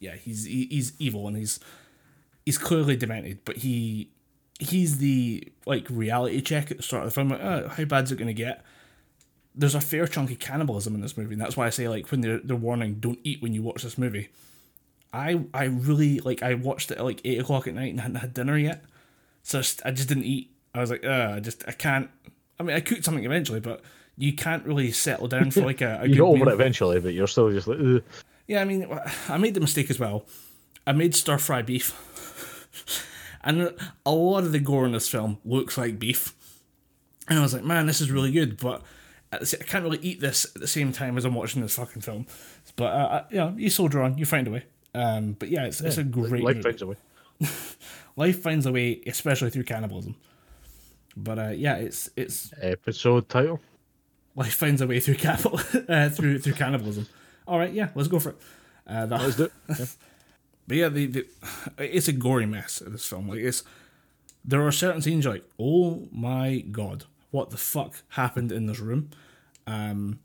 [0.00, 1.60] Yeah, he's he, he's evil and he's
[2.44, 4.10] he's clearly demented, but he
[4.58, 7.28] he's the like reality check at the start of the film.
[7.28, 8.64] Like, oh, how bad's it gonna get?
[9.54, 12.10] There's a fair chunk of cannibalism in this movie, and that's why I say like
[12.10, 14.30] when they're they're warning, don't eat when you watch this movie.
[15.12, 18.16] I I really like I watched it at like eight o'clock at night and hadn't
[18.16, 18.82] had dinner yet,
[19.44, 20.50] so I just, I just didn't eat.
[20.74, 22.08] I was like, uh, I just I can't.
[22.58, 23.82] I mean, I cooked something eventually, but
[24.18, 26.48] you can't really settle down for like a, a You good got over meal.
[26.48, 28.02] it eventually, but you're still just like, Ugh.
[28.46, 28.86] Yeah, I mean,
[29.28, 30.26] I made the mistake as well.
[30.86, 31.94] I made stir fry beef,
[33.44, 33.72] and
[34.04, 36.34] a lot of the gore in this film looks like beef.
[37.28, 38.82] And I was like, man, this is really good, but
[39.30, 41.62] at the sa- I can't really eat this at the same time as I'm watching
[41.62, 42.26] this fucking film.
[42.76, 44.64] But uh, you know, you soldier on, you find a way.
[44.94, 46.62] Um, but yeah, it's, it's a great life movie.
[46.62, 46.96] finds a way.
[48.16, 50.16] Life finds a way, especially through cannibalism.
[51.16, 53.60] But uh, yeah, it's it's Episode title.
[54.34, 57.06] Life finds a way through capital uh, through through cannibalism.
[57.46, 58.36] All right, yeah, let's go for it.
[58.86, 59.52] Uh, that, Let's do it.
[59.68, 59.84] Yeah.
[60.68, 61.26] But yeah, the, the
[61.76, 62.80] it's a gory mess.
[62.86, 63.64] This film, like it's
[64.44, 68.78] there are certain scenes you're like, oh my god, what the fuck happened in this
[68.78, 69.10] room?
[69.66, 70.20] Um,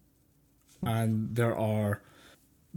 [0.84, 2.04] and there are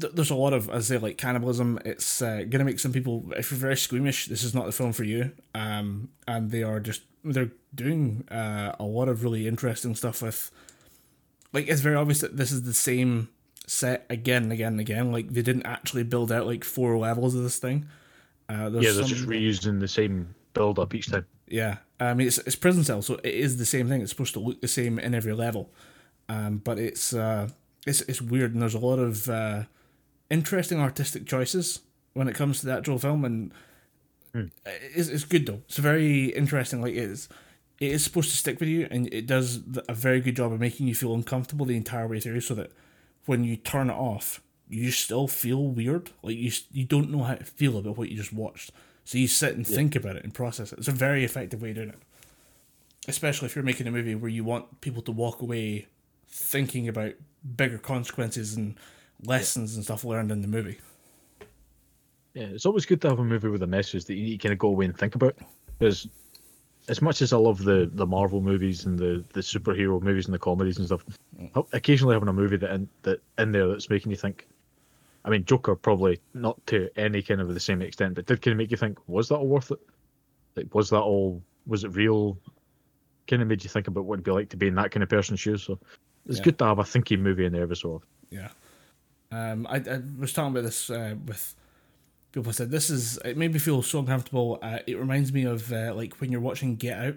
[0.01, 1.79] th- there's a lot of as I say like cannibalism.
[1.85, 4.93] It's uh, gonna make some people if you're very squeamish, this is not the film
[4.93, 5.33] for you.
[5.55, 10.51] Um, and they are just they're doing uh, a lot of really interesting stuff with
[11.53, 13.29] like it's very obvious that this is the same
[13.67, 15.13] set again and again and again.
[15.13, 17.87] Like they didn't actually build out like four levels of this thing.
[18.49, 21.27] Uh, there's Yeah, they're some- just reusing the same build up each time.
[21.47, 24.01] yeah, I mean it's it's prison cell, so it is the same thing.
[24.03, 25.71] It's supposed to look the same in every level,
[26.29, 27.49] um, but it's uh,
[27.87, 29.65] it's it's weird, and there's a lot of uh,
[30.31, 31.81] interesting artistic choices
[32.15, 33.53] when it comes to the actual film, and
[34.35, 35.63] it's it's good though.
[35.69, 36.81] It's very interesting.
[36.83, 37.29] Like it's
[37.81, 40.61] it is supposed to stick with you, and it does a very good job of
[40.61, 42.73] making you feel uncomfortable the entire way through, so that
[43.25, 46.11] when you turn it off, you still feel weird.
[46.23, 48.71] Like you you don't know how to feel about what you just watched.
[49.05, 50.79] So you sit and think about it and process it.
[50.79, 51.99] It's a very effective way of doing it.
[53.09, 55.87] Especially if you're making a movie where you want people to walk away
[56.29, 57.15] thinking about
[57.57, 58.77] bigger consequences and
[59.25, 60.79] lessons and stuff learned in the movie.
[62.35, 64.49] Yeah, it's always good to have a movie with a message that you need to
[64.49, 65.35] kind of go away and think about.
[65.79, 66.07] Because
[66.89, 70.35] as much as I love the, the Marvel movies and the, the superhero movies and
[70.35, 71.05] the comedies and stuff,
[71.73, 74.49] occasionally having a movie that in, that in there that's making you think.
[75.25, 78.53] I mean, Joker probably not to any kind of the same extent, but did kind
[78.53, 79.79] of make you think, was that all worth it?
[80.57, 81.43] Like, was that all?
[81.67, 82.39] Was it real?
[83.29, 85.03] Kind of made you think about what it'd be like to be in that kind
[85.03, 85.63] of person's shoes.
[85.63, 85.79] So
[86.27, 86.45] it's Yeah.
[86.45, 88.09] good to have a thinking movie in there every so often.
[88.31, 88.49] Yeah.
[89.31, 91.55] Um, I, I was talking about this uh, with
[92.33, 94.59] people said this is it made me feel so uncomfortable.
[94.63, 97.17] Uh, it reminds me of uh, like when you're watching Get Out,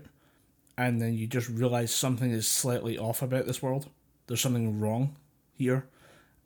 [0.78, 3.90] and then you just realize something is slightly off about this world.
[4.28, 5.16] There's something wrong
[5.56, 5.86] here,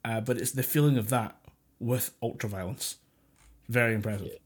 [0.04, 1.38] uh, but it's the feeling of that
[1.80, 2.98] with ultra violence.
[3.70, 4.38] Very impressive.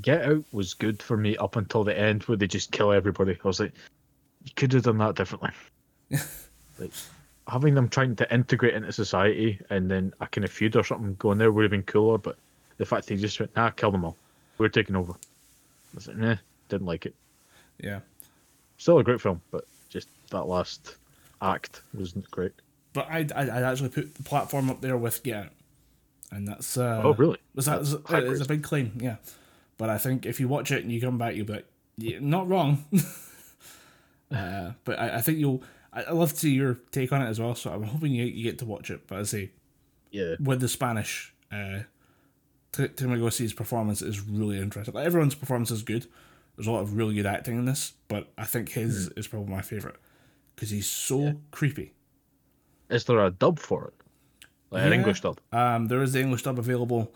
[0.00, 3.32] Get Out was good for me up until the end where they just kill everybody.
[3.32, 3.72] I was like,
[4.44, 5.50] you could have done that differently.
[6.78, 6.92] like
[7.48, 11.14] having them trying to integrate into society and then a kind of feud or something
[11.14, 12.38] going there would have been cooler, but
[12.78, 14.16] the fact they just went, nah, kill them all.
[14.56, 15.12] We're taking over.
[15.12, 15.16] I
[15.94, 16.36] was like, nah,
[16.68, 17.14] didn't like it.
[17.78, 18.00] Yeah,
[18.78, 20.96] Still a great film, but just that last
[21.42, 22.52] act wasn't great.
[22.92, 25.52] but I I I'd actually put the platform up there with Get Out,
[26.32, 27.38] and that's uh, Oh, really?
[27.54, 29.16] Was that is- it's a big claim, yeah.
[29.78, 31.66] But I think if you watch it and you come back, you'll be like,
[31.98, 32.84] yeah, not wrong.
[34.34, 35.62] uh, but I, I think you'll.
[35.92, 37.54] I I love to see your take on it as well.
[37.54, 39.06] So I'm hoping you, you get to watch it.
[39.06, 39.50] But I say
[40.10, 40.34] Yeah.
[40.40, 41.80] with the Spanish, uh,
[42.78, 44.94] T- Trimagasi's performance is really interesting.
[44.94, 46.06] Like everyone's performance is good,
[46.56, 49.52] There's a lot of really good acting in this, but I think his is probably
[49.52, 49.96] my favorite
[50.54, 51.92] because he's so creepy.
[52.88, 53.94] Is there a dub for it?
[54.70, 55.40] Like an English dub?
[55.52, 57.12] Um, there is the English dub available.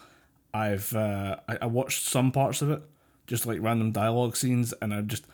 [0.52, 2.82] I've uh, I, I watched some parts of it,
[3.28, 5.26] just like random dialogue scenes, and I've just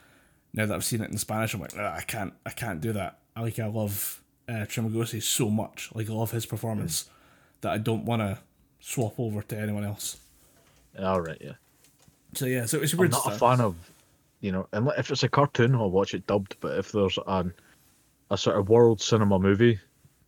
[0.53, 2.93] now that I've seen it in Spanish, I'm like, "Ah, I can't, I can't do
[2.93, 3.21] that.
[3.35, 7.09] I like, I love uh, Trimagasi so much, like I love his performance,
[7.63, 8.39] that I don't want to
[8.81, 10.19] swap over to anyone else.
[10.99, 11.53] All right, yeah.
[12.35, 13.15] So yeah, so it's weird.
[13.15, 13.75] I'm not a fan of,
[14.41, 16.57] you know, and if it's a cartoon, I'll watch it dubbed.
[16.61, 17.53] But if there's an
[18.31, 19.81] a sort of world cinema movie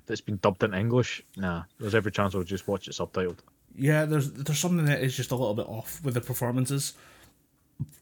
[0.06, 3.38] that's been dubbed in English, nah, there's every chance I'll just watch it subtitled.
[3.76, 6.94] Yeah, there's there's something that is just a little bit off with the performances.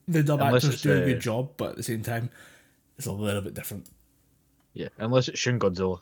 [0.07, 2.31] The dub Unless actors do a uh, good job, but at the same time,
[2.97, 3.87] it's a little bit different.
[4.75, 6.01] Yeah, unless it's Shin Godzilla.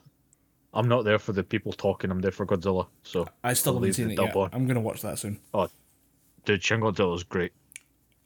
[0.76, 2.10] I'm not there for the people talking.
[2.10, 2.86] I'm there for Godzilla.
[3.02, 4.36] So I still I'll haven't seen it yet.
[4.36, 4.50] on.
[4.52, 5.38] I'm gonna watch that soon.
[5.54, 5.68] Oh,
[6.44, 7.52] dude, Shin Godzilla is great.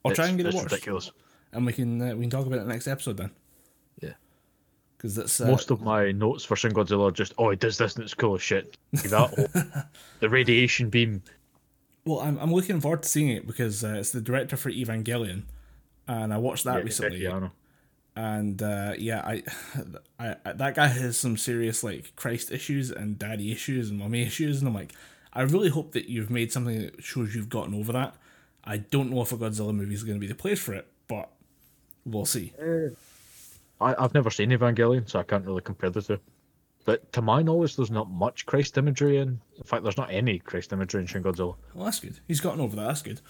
[0.04, 1.12] I'll try and get it it's watched, ridiculous.
[1.52, 3.30] and we can uh, we can talk about it next episode then.
[4.00, 4.14] Yeah.
[4.96, 7.76] because that's uh, Most of my notes for Shin Godzilla are just, oh, he does
[7.78, 8.76] this and it's cool as shit.
[8.92, 9.86] That
[10.20, 11.22] the radiation beam.
[12.06, 15.42] well, I'm I'm looking forward to seeing it because uh, it's the director for Evangelion,
[16.08, 17.26] and I watched that Yeah, recently.
[17.26, 17.52] Anno.
[18.16, 19.20] And uh, yeah,
[20.18, 24.22] I, I, that guy has some serious like Christ issues and daddy issues and mommy
[24.22, 24.92] issues, and I'm like,
[25.32, 28.14] I really hope that you've made something that shows you've gotten over that.
[28.64, 30.86] I don't know if a Godzilla movie is going to be the place for it,
[31.08, 31.30] but
[32.04, 32.52] we'll see.
[33.80, 36.18] I, I've never seen Evangelion, so I can't really compare the two.
[36.90, 39.40] But to my knowledge, there's not much Christ imagery in.
[39.56, 41.54] In fact, there's not any Christ imagery in Shin Godzilla.
[41.72, 42.18] Well, that's good.
[42.26, 42.84] He's gotten over that.
[42.84, 43.20] That's good.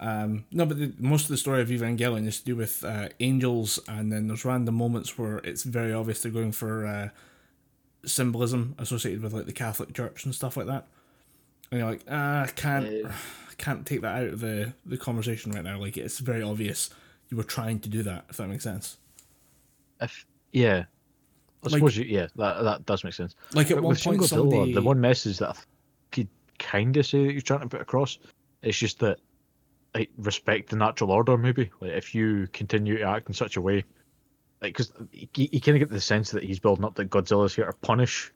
[0.00, 3.08] Um, no, but the, most of the story of Evangelion is to do with uh,
[3.18, 7.08] angels, and then there's random moments where it's very obvious they're going for uh,
[8.04, 10.86] symbolism associated with like the Catholic Church and stuff like that.
[11.70, 13.12] And you're like, ah, I can't, Uh,
[13.56, 15.78] can't take that out of the the conversation right now.
[15.80, 16.90] Like it's very obvious
[17.30, 18.26] you were trying to do that.
[18.28, 18.98] If that makes sense.
[20.02, 20.84] If yeah,
[21.66, 23.34] I Like- suppose you, yeah, that that does make sense.
[23.52, 25.54] Like at But one point, somebody the one message that I
[26.12, 26.28] could
[26.58, 28.18] kind of say that you're trying to put across
[28.62, 29.18] is just that
[29.94, 31.36] like respect the natural order.
[31.36, 33.76] Maybe like if you continue to act in such a way,
[34.62, 37.54] like because you, you kind of get the sense that he's building up that Godzilla's
[37.54, 38.32] here to punish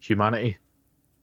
[0.00, 0.58] humanity.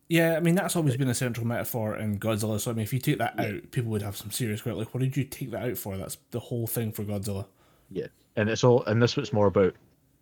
[0.10, 2.60] Yeah, I mean that's always been a central metaphor in Godzilla.
[2.60, 4.66] So I mean, if you take that out, people would have some serious.
[4.66, 5.98] Like, what did you take that out for?
[5.98, 7.46] That's the whole thing for Godzilla.
[7.90, 9.76] Yeah, and it's all and this was more about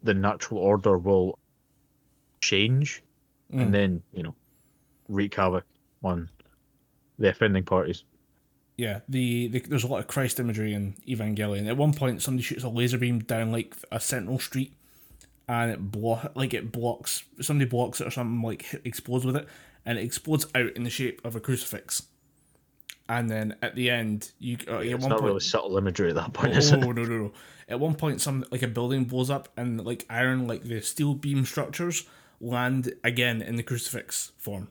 [0.03, 1.37] the natural order will
[2.41, 3.03] change,
[3.53, 3.61] Mm.
[3.61, 4.33] and then you know
[5.09, 5.65] wreak havoc
[6.03, 6.29] on
[7.19, 8.03] the offending parties.
[8.77, 11.67] Yeah, the, the there's a lot of Christ imagery in Evangelion.
[11.67, 14.73] At one point, somebody shoots a laser beam down like a central street,
[15.49, 19.47] and it block like it blocks somebody blocks it or something like explodes with it,
[19.85, 22.03] and it explodes out in the shape of a crucifix.
[23.11, 26.09] And then at the end, you uh, at It's one not point, really subtle imagery
[26.11, 26.79] at that point, is oh it?
[26.79, 27.31] no no no!
[27.67, 31.13] At one point, some like a building blows up, and like iron like the steel
[31.13, 32.05] beam structures
[32.39, 34.69] land again in the crucifix form,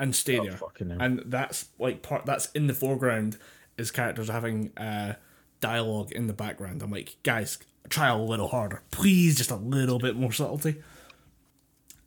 [0.00, 0.44] and stay Oh,
[0.80, 0.96] there.
[0.98, 3.38] And that's like part that's in the foreground
[3.78, 5.14] is characters having uh
[5.60, 6.82] dialogue in the background.
[6.82, 7.56] I'm like, guys,
[7.88, 10.82] try a little harder, please, just a little bit more subtlety.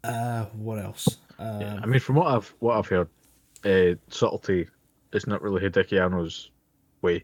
[0.03, 1.07] Uh, what else?
[1.39, 3.07] Uh, Yeah, I mean, from what I've what I've heard,
[3.63, 4.67] uh, subtlety
[5.15, 6.51] is not really Hideki Anno's
[7.01, 7.23] way.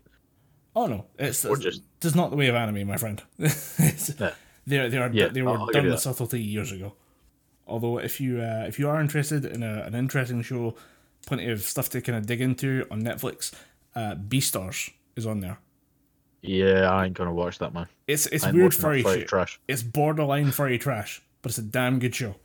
[0.76, 3.22] Oh no, it's, it's just- it's not the way of anime, my friend.
[3.40, 4.32] It's- Yeah.
[4.68, 6.00] They they are Yeah, they were I'll done with that.
[6.02, 6.94] subtlety years ago.
[7.68, 10.76] Although if you uh, if you are interested in a, an interesting show,
[11.26, 13.52] plenty of stuff to kind of dig into on Netflix.
[13.96, 15.58] Uh, Beastars is on there.
[16.42, 17.88] Yeah, I ain't gonna watch that man.
[18.08, 19.28] It's it's weird furry furry shit.
[19.28, 19.60] trash.
[19.68, 22.36] It's borderline furry trash, but it's a damn good show.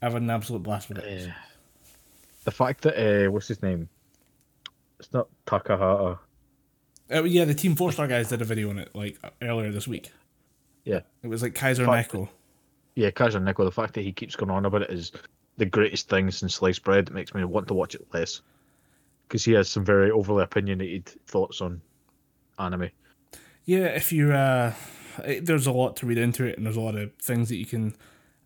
[0.00, 1.28] I've had an absolute blast with it.
[1.28, 1.32] Uh,
[2.44, 3.88] the fact that uh, what's his name?
[5.00, 6.18] It's not Takahata.
[7.12, 9.88] Uh, yeah, the Team Four Star guys did a video on it like earlier this
[9.88, 10.12] week.
[10.84, 11.84] Yeah, It was like Kaiser.
[11.84, 12.28] Neko.
[12.94, 13.64] yeah, Kaiser Neko.
[13.64, 15.10] The fact that he keeps going on about it is
[15.56, 17.08] the greatest thing since sliced bread.
[17.08, 18.40] It makes me want to watch it less
[19.26, 21.80] because he has some very overly opinionated thoughts on
[22.58, 22.90] anime.
[23.64, 24.72] Yeah, if you uh,
[25.24, 27.56] it, there's a lot to read into it, and there's a lot of things that
[27.56, 27.94] you can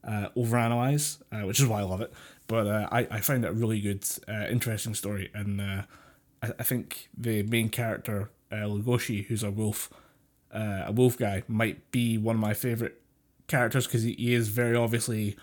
[0.02, 2.12] uh, overanalyze, uh, which is why I love it.
[2.46, 5.82] But uh, I I find it a really good, uh, interesting story, and uh,
[6.44, 9.90] I, I think the main character uh, Legoshi, who's a wolf,
[10.52, 13.00] uh, a wolf guy, might be one of my favorite
[13.46, 15.36] characters because he, he is very obviously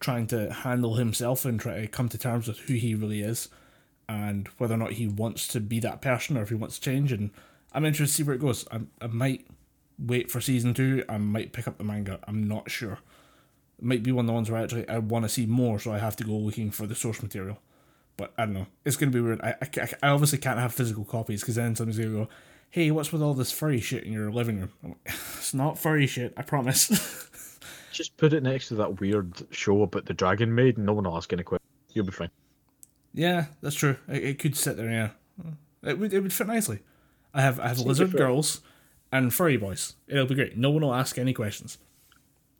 [0.00, 3.48] trying to handle himself and try to come to terms with who he really is
[4.08, 6.90] and whether or not he wants to be that person or if he wants to
[6.90, 7.12] change.
[7.12, 7.30] And
[7.72, 8.66] I'm interested to see where it goes.
[8.70, 9.46] I, I might
[9.98, 11.04] wait for season two.
[11.08, 12.18] I might pick up the manga.
[12.26, 12.98] I'm not sure.
[13.78, 15.92] It might be one of the ones where actually I want to see more, so
[15.92, 17.58] I have to go looking for the source material.
[18.16, 18.66] But I don't know.
[18.84, 19.40] It's going to be weird.
[19.40, 22.28] I, I, I obviously can't have physical copies because then somebody's going to go,
[22.70, 24.98] "Hey, what's with all this furry shit in your living room?" I'm like,
[25.36, 26.88] it's not furry shit, I promise.
[27.92, 31.04] Just put it next to that weird show about the Dragon Maid, and no one
[31.04, 31.68] will ask any questions.
[31.92, 32.30] You'll be fine.
[33.12, 33.96] yeah, that's true.
[34.08, 34.90] It, it could sit there.
[34.90, 35.10] Yeah,
[35.82, 36.80] it would it would fit nicely.
[37.32, 38.60] I have I have Seems lizard girls
[39.10, 39.94] and furry boys.
[40.08, 40.56] It'll be great.
[40.56, 41.78] No one will ask any questions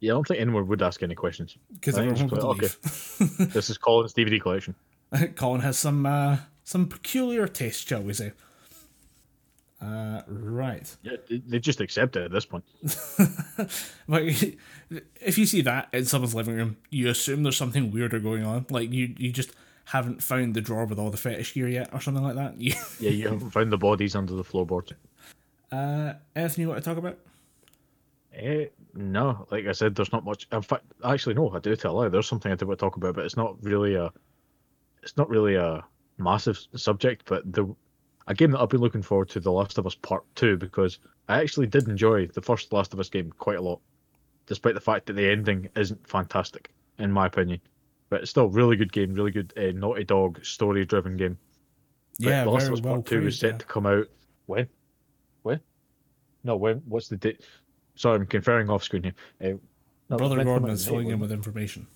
[0.00, 1.56] Yeah, I don't think anyone would ask any questions.
[1.72, 3.52] because I think everyone it's would like, leave.
[3.52, 4.74] This is Colin's DVD collection.
[5.36, 8.32] Colin has some uh, some peculiar taste, shall we say?
[9.82, 10.96] Uh, right.
[11.02, 12.64] Yeah, they, just accept it at this point.
[14.08, 14.58] Like,
[15.20, 18.66] if you see that in someone's living room, you assume there's something weirder going on.
[18.70, 19.50] Like you, you just
[19.86, 22.54] haven't found the drawer with all the fetish gear yet, or something like that.
[23.00, 24.92] Yeah, you haven't found the bodies under the floorboards.
[25.72, 27.18] uh, anything you want to talk about?
[28.34, 30.46] Eh, no, like I said, there's not much.
[30.50, 32.10] In fact, actually, no, I do tell you.
[32.10, 34.10] There's something I do want to talk about, but it's not really a,
[35.04, 35.84] it's not really a
[36.18, 37.24] massive subject.
[37.26, 37.74] But the,
[38.26, 40.98] a game that I've been looking forward to, The Last of Us Part Two, because
[41.28, 43.80] I actually did enjoy the first Last of Us game quite a lot,
[44.46, 47.60] despite the fact that the ending isn't fantastic in my opinion.
[48.10, 51.38] But it's still a really good game, really good uh, Naughty Dog story-driven game.
[52.18, 53.58] But Yeah, The Last of Us well Part Two is set yeah.
[53.58, 54.06] to come out
[54.46, 54.68] when?
[55.42, 55.60] When?
[56.44, 56.82] No, when?
[56.86, 57.40] What's the date?
[57.96, 59.14] Sorry, I'm conferring off screen here.
[59.40, 59.58] Uh,
[60.10, 61.86] no, Brother Gordon is filling in with information.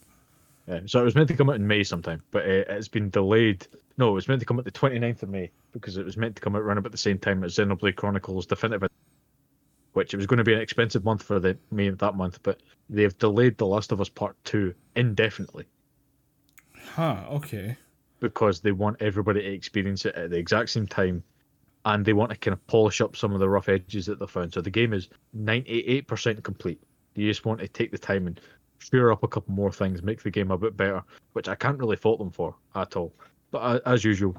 [0.69, 3.09] Yeah, so it was meant to come out in May sometime, but uh, it's been
[3.09, 3.67] delayed.
[3.97, 6.37] No, it was meant to come out the 29th of May because it was meant
[6.37, 8.91] to come out around about the same time as Xenoblade Chronicles Definitive,
[9.95, 12.43] which it was going to be an expensive month for the May of that month,
[12.43, 15.65] but they've delayed The Last of Us Part Two indefinitely
[16.95, 17.25] Huh.
[17.31, 17.77] Okay.
[18.21, 21.23] because they want everybody to experience it at the exact same time
[21.85, 24.27] and they want to kind of polish up some of the rough edges that they
[24.27, 24.53] found.
[24.53, 26.83] So the game is 98% complete.
[27.15, 28.41] You just want to take the time and
[28.79, 31.03] sure up a couple more things, make the game a bit better,
[31.33, 33.13] which I can't really fault them for at all.
[33.51, 34.37] But a- as usual,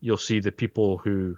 [0.00, 1.36] you'll see the people who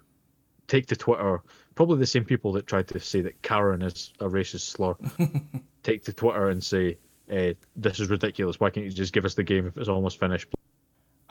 [0.67, 1.41] take to Twitter,
[1.75, 4.95] probably the same people that tried to say that Karen is a racist slur,
[5.83, 6.99] take to Twitter and say,
[7.31, 8.59] eh, this is ridiculous.
[8.59, 10.49] Why can't you just give us the game if it's almost finished?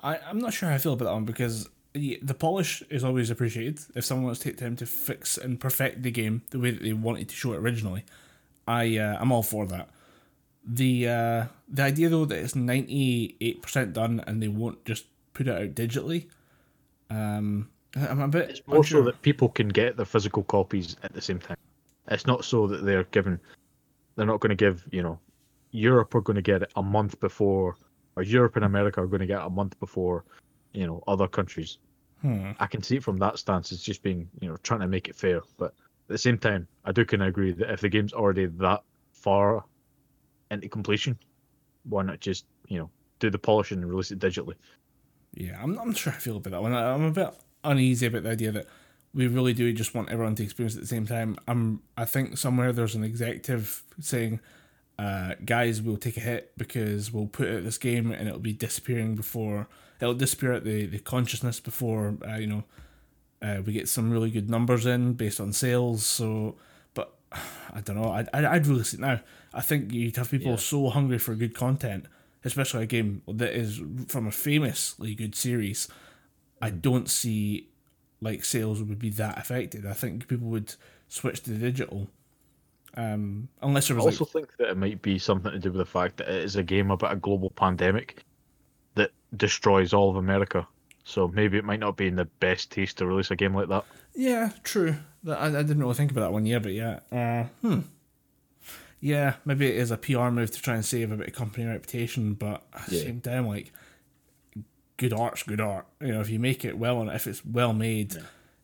[0.01, 3.03] I, I'm not sure how I feel about that one because the, the polish is
[3.03, 3.79] always appreciated.
[3.95, 6.83] If someone wants to take time to fix and perfect the game the way that
[6.83, 8.03] they wanted to show it originally,
[8.67, 9.89] I uh, I'm all for that.
[10.67, 15.05] The uh, the idea though that it's ninety eight percent done and they won't just
[15.33, 16.27] put it out digitally,
[17.09, 21.13] um, I'm a bit It's more so that people can get their physical copies at
[21.13, 21.57] the same time.
[22.09, 23.39] It's not so that they're given.
[24.15, 24.83] They're not going to give.
[24.91, 25.19] You know,
[25.71, 27.75] Europe are going to get it a month before,
[28.15, 30.25] or Europe and America are going to get it a month before.
[30.73, 31.77] You know, other countries.
[32.21, 32.51] Hmm.
[32.59, 35.07] I can see it from that stance It's just being, you know, trying to make
[35.07, 35.41] it fair.
[35.57, 38.47] But at the same time, I do kind of agree that if the game's already
[38.47, 38.81] that
[39.13, 39.63] far
[40.51, 41.17] into completion,
[41.83, 42.89] why not just, you know,
[43.19, 44.55] do the polishing and release it digitally?
[45.33, 46.73] Yeah, I'm, I'm sure I feel about that one.
[46.73, 48.67] I'm a bit uneasy about the idea that
[49.13, 51.37] we really do just want everyone to experience at the same time.
[51.47, 54.39] I'm, I think somewhere there's an executive saying,
[54.99, 58.53] uh, guys, we'll take a hit because we'll put out this game and it'll be
[58.53, 59.67] disappearing before,
[59.99, 62.63] it'll disappear at the, the consciousness before, uh, you know,
[63.41, 66.05] uh, we get some really good numbers in based on sales.
[66.05, 66.55] So,
[67.73, 68.11] I don't know.
[68.11, 69.19] I'd, I'd, I'd release it now.
[69.53, 70.57] I think you'd have people Yeah.
[70.57, 72.05] so hungry for good content,
[72.43, 75.87] especially a game that is from a famously good series.
[76.61, 77.69] I don't see
[78.21, 79.85] like sales would be that affected.
[79.85, 80.73] I think people would
[81.07, 82.07] switch to digital.
[82.97, 85.79] Um, unless there I also like, think that it might be something to do with
[85.79, 88.23] the fact that it is a game about a global pandemic
[88.95, 90.65] that destroys all of America.
[91.07, 93.69] So maybe it might not be in the best taste to release a game like
[93.69, 93.85] that.
[94.15, 94.95] yeah, true.
[95.27, 97.79] I, I didn't really think about that one year, but yeah, uh, hmm,
[98.99, 101.65] yeah, maybe it is a PR move to try and save a bit of company
[101.67, 103.03] reputation, but at the Yeah.
[103.03, 103.71] same time, like,
[104.97, 105.85] good art's good art.
[106.01, 108.17] You know, if you make it well and if it's well made,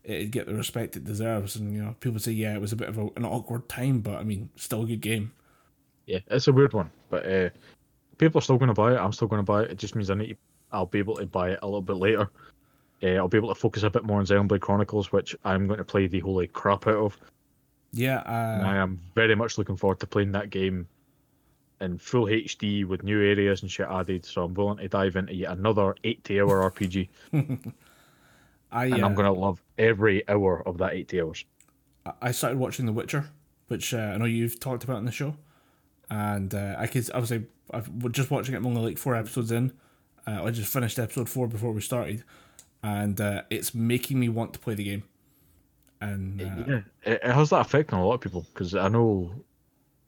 [0.03, 1.55] it'd get the respect it deserves.
[1.55, 3.99] And you know, people say, yeah, it was a bit of a, an awkward time,
[4.01, 5.31] but I mean, still a good game.
[6.07, 7.49] Yeah, it's a weird one, but uh,
[8.17, 8.97] people are still going to buy it.
[8.97, 9.71] I'm still going to buy it.
[9.71, 10.29] It just means I need.
[10.29, 10.35] To,
[10.71, 12.29] I'll be able to buy it a little bit later.
[13.03, 15.79] Uh, I'll be able to focus a bit more on Xenoblade Chronicles, which I'm going
[15.79, 17.17] to play the holy crap out of.
[17.93, 20.87] Yeah, uh, I am very much looking forward to playing that game
[21.81, 24.23] in full HD with new areas and shit added.
[24.23, 27.09] So I'm willing to dive into yet another 80 hour RPG,
[28.71, 31.45] I and uh, I'm going to love every hour of that 80 hours.
[32.21, 33.29] I started watching The Witcher,
[33.67, 35.35] which uh, I know you've talked about in the show,
[36.09, 38.57] and uh, I could obviously I've we're just watching it.
[38.57, 39.73] I'm only like four episodes in.
[40.27, 42.23] Uh, I just finished episode four before we started,
[42.83, 45.03] and uh, it's making me want to play the game.
[45.99, 48.87] And uh, Yeah, it, it has that effect on a lot of people because I
[48.87, 49.31] know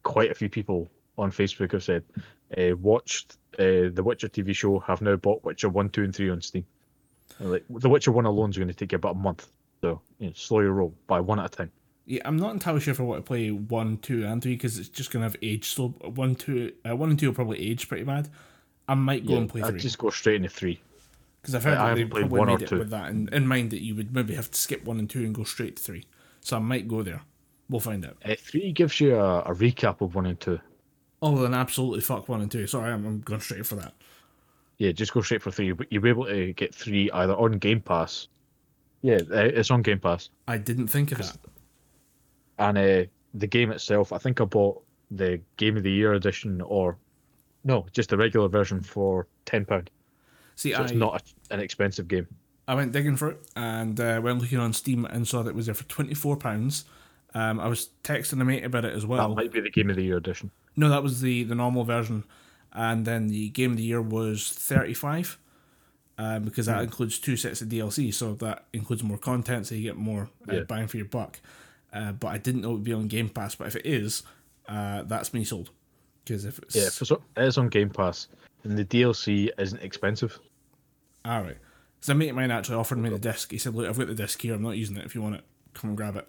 [0.03, 2.03] quite a few people on Facebook have said
[2.57, 6.29] uh, watched uh, the Witcher TV show, have now bought Witcher one, two, and three
[6.29, 6.65] on Steam.
[7.39, 9.47] And, Like The Witcher one alone is going to take you about a month
[9.81, 11.71] So you know, slow your roll by one at a time.
[12.05, 14.77] Yeah, I'm not entirely sure if I want to play one, two, and three because
[14.77, 15.69] it's just gonna have age.
[15.69, 18.29] So one, two, uh, one and two will probably age pretty bad.
[18.87, 20.81] I might go and play I'd three just go straight into three.
[21.41, 22.79] because I've heard I that they haven't played probably one or it two.
[22.79, 25.19] with that in, in mind that you would maybe have to skip one and two
[25.23, 26.05] and go straight to three.
[26.41, 27.21] So I might go there.
[27.69, 28.17] We'll find out.
[28.25, 30.59] Uh, three gives you a, a recap of one and two.
[31.21, 32.67] Oh, then absolutely fuck one and two.
[32.67, 33.93] Sorry, I'm, I'm going straight for that.
[34.77, 35.71] Yeah, just go straight for three.
[35.71, 38.27] But you'll be able to get three either on Game Pass.
[39.01, 40.29] Yeah, uh, it's on Game Pass.
[40.47, 41.37] I didn't think of that.
[42.59, 43.03] And uh,
[43.33, 46.97] the game itself, I think I bought the Game of the Year edition or
[47.63, 49.89] no, just the regular version for ten pound.
[50.55, 52.27] See, So I it's not a, an expensive game.
[52.67, 55.55] I went digging for it and uh, went looking on Steam and saw that it
[55.55, 56.85] was there for twenty four pounds.
[57.33, 59.29] Um, I was texting a mate about it as well.
[59.29, 60.51] That might be the Game of the Year edition.
[60.75, 62.23] No, that was the the normal version,
[62.71, 65.37] and then the game of the year was thirty five,
[66.17, 69.81] um, because that includes two sets of DLC, so that includes more content, so you
[69.83, 70.59] get more uh, Yeah.
[70.61, 71.39] bang for your buck.
[71.91, 73.55] Uh, but I didn't know it would be on Game Pass.
[73.55, 74.23] But if it is,
[74.67, 75.69] uh, that's me sold.
[76.23, 78.27] Because if it's Yeah, for so, it is on Game Pass,
[78.63, 80.39] and the DLC isn't expensive.
[81.25, 81.57] all right,
[81.99, 83.51] because a mate of mine actually offered me the disc.
[83.51, 84.53] He said, "Look, I've got the disc here.
[84.55, 85.05] I'm not using it.
[85.05, 85.43] If you want it,
[85.73, 86.27] come and grab it."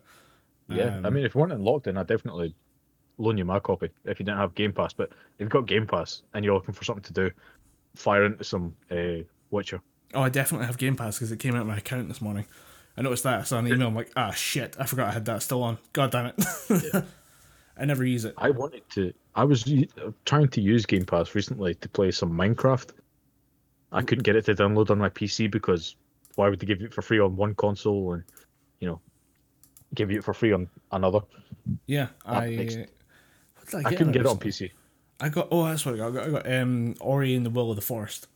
[0.69, 2.55] Yeah, I Um, mean, if you weren't locked in, I'd definitely
[3.19, 4.93] loan you my copy if you didn't have Game Pass.
[4.93, 7.31] But if you've got Game Pass and you're looking for something to do,
[7.95, 9.81] fire into some uh, Witcher.
[10.15, 12.47] Oh, I definitely have Game Pass because it came out of my account this morning.
[12.97, 13.41] I noticed that.
[13.41, 13.89] I saw an email.
[13.89, 14.77] I'm like, ah, shit.
[14.79, 15.79] I forgot I had that still on.
[15.93, 16.35] God damn it.
[17.77, 18.35] I never use it.
[18.39, 19.13] I wanted to.
[19.35, 19.65] I was
[20.25, 22.91] trying to use Game Pass recently to play some Minecraft.
[23.93, 25.97] I couldn't get it to download on my PC because
[26.37, 28.25] why would they give it for free on one console and
[28.81, 29.01] you know
[29.95, 31.21] give you it for free on another?
[31.87, 32.49] Yeah, I.
[32.51, 32.89] makes- did
[33.73, 34.39] I, I get couldn't get it on?
[34.39, 34.71] PC.
[35.21, 35.49] I got.
[35.51, 36.09] Oh, that's what I got.
[36.09, 38.29] I got, I got um, Ori and the Will of the Forest.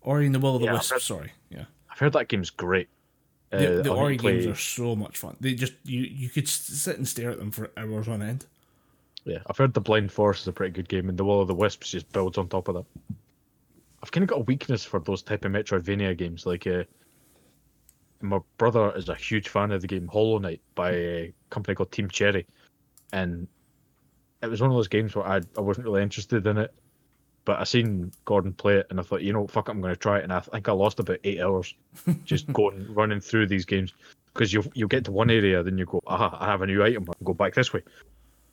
[0.00, 0.92] Ori and the Will of the Yeah, I've Wisp.
[0.92, 1.32] heard- Sorry.
[1.50, 1.64] Yeah.
[1.90, 2.88] I've heard that game's great.
[3.50, 5.36] The, Uh, the Ori games are so much fun.
[5.40, 8.46] They just you you could sit and stare at them for hours on end.
[9.24, 11.48] Yeah, I've heard the Blind Forest is a pretty good game, and the Will of
[11.48, 12.84] the Wisps just builds on top of that.
[14.02, 16.46] I've kind of got a weakness for those type of Metroidvania games.
[16.46, 16.84] Like, uh,
[18.20, 21.92] my brother is a huge fan of the game Hollow Knight by a company called
[21.92, 22.46] Team Cherry,
[23.12, 23.48] and
[24.42, 26.72] it was one of those games where I I wasn't really interested in it,
[27.48, 29.94] but I seen Gordon play it, and I thought, you know, fuck, it, I'm going
[29.94, 31.74] to try it, and I think I lost about eight hours
[32.26, 33.94] just going running through these games
[34.34, 36.84] because you you get to one area, then you go, aha, I have a new
[36.84, 37.82] item, I can go back this way,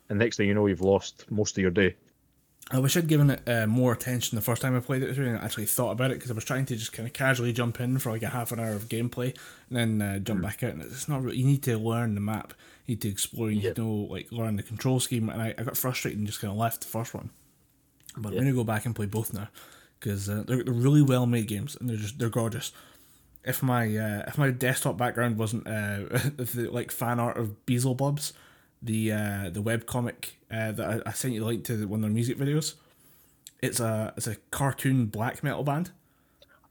[0.08, 1.94] and next thing you know, you've lost most of your day.
[2.70, 5.36] I wish I'd given it uh, more attention the first time I played it and
[5.36, 7.98] actually thought about it because I was trying to just kind of casually jump in
[7.98, 9.36] for like a half an hour of gameplay
[9.68, 10.72] and then uh, jump back out.
[10.72, 12.54] And it's not really, you need to learn the map,
[12.86, 15.28] you need to explore, you need to know, like, learn the control scheme.
[15.28, 17.30] And I, I got frustrated and just kind of left the first one.
[18.16, 19.48] But I'm going to go back and play both now
[19.98, 22.72] because uh, they're, they're really well made games and they're just, they're gorgeous.
[23.44, 25.70] If my uh, if my desktop background wasn't uh,
[26.36, 28.32] the, like fan art of Belzebubs,
[28.82, 31.98] the uh, the web comic uh, that I, I sent you the link to one
[31.98, 32.74] of their music videos.
[33.62, 35.90] It's a it's a cartoon black metal band.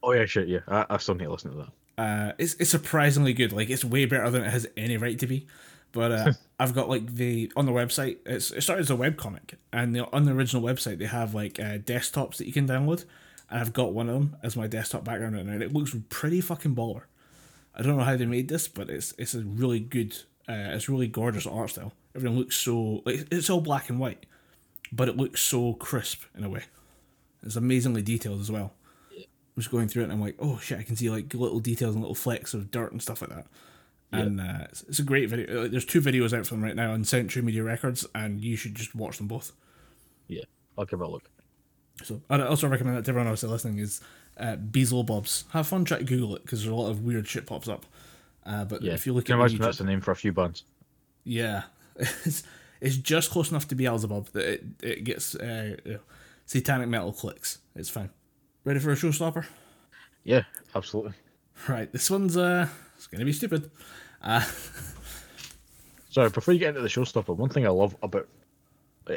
[0.04, 0.60] Oh yeah, shit, yeah.
[0.68, 1.72] I, I still need to listen to that.
[1.98, 3.54] Uh, it's it's surprisingly good.
[3.54, 5.48] Like it's way better than it has any right to be.
[5.96, 8.18] But uh, I've got like the on the website.
[8.26, 11.34] It's it started as a web comic, and the, on the original website they have
[11.34, 13.06] like uh, desktops that you can download.
[13.50, 15.54] And I've got one of them as my desktop background right now.
[15.54, 17.04] And it looks pretty fucking baller.
[17.74, 20.18] I don't know how they made this, but it's it's a really good,
[20.50, 21.94] uh, it's really gorgeous art style.
[22.14, 24.26] Everything looks so like it's all black and white,
[24.92, 26.64] but it looks so crisp in a way.
[27.42, 28.74] It's amazingly detailed as well.
[29.18, 29.24] I
[29.56, 31.96] was going through it and I'm like, oh shit, I can see like little details
[31.96, 33.48] and little flecks of dirt and stuff like that.
[34.20, 35.66] And uh, it's, it's a great video.
[35.66, 38.76] Uh, There's two videos out from right now on Century Media Records, and you should
[38.76, 39.52] just watch them both.
[40.28, 40.44] Yeah,
[40.78, 41.30] I'll give it a look.
[42.04, 44.02] So I'd also recommend that to everyone else listening is
[44.38, 45.46] uh, Belzebubs.
[45.52, 47.86] Have fun trying to Google it because there's a lot of weird shit pops up.
[48.46, 50.16] Uh, but Yeah, if you look can at imagine YouTube, that's the name for a
[50.16, 50.64] few bands.
[51.24, 51.64] yeah,
[51.96, 52.44] it's,
[52.82, 56.00] it's just close enough to be Beelzebub that it, it gets uh, you know,
[56.46, 57.60] satanic metal clicks.
[57.76, 58.10] It's fine.
[58.66, 59.46] Ready for a showstopper?
[60.24, 60.44] Yeah,
[60.76, 61.14] absolutely.
[61.70, 62.68] Right, this one's uh,
[62.98, 63.72] it's gonna be stupid.
[64.22, 64.44] Uh,
[66.10, 68.28] Sorry, before you get into the showstopper, one thing I love about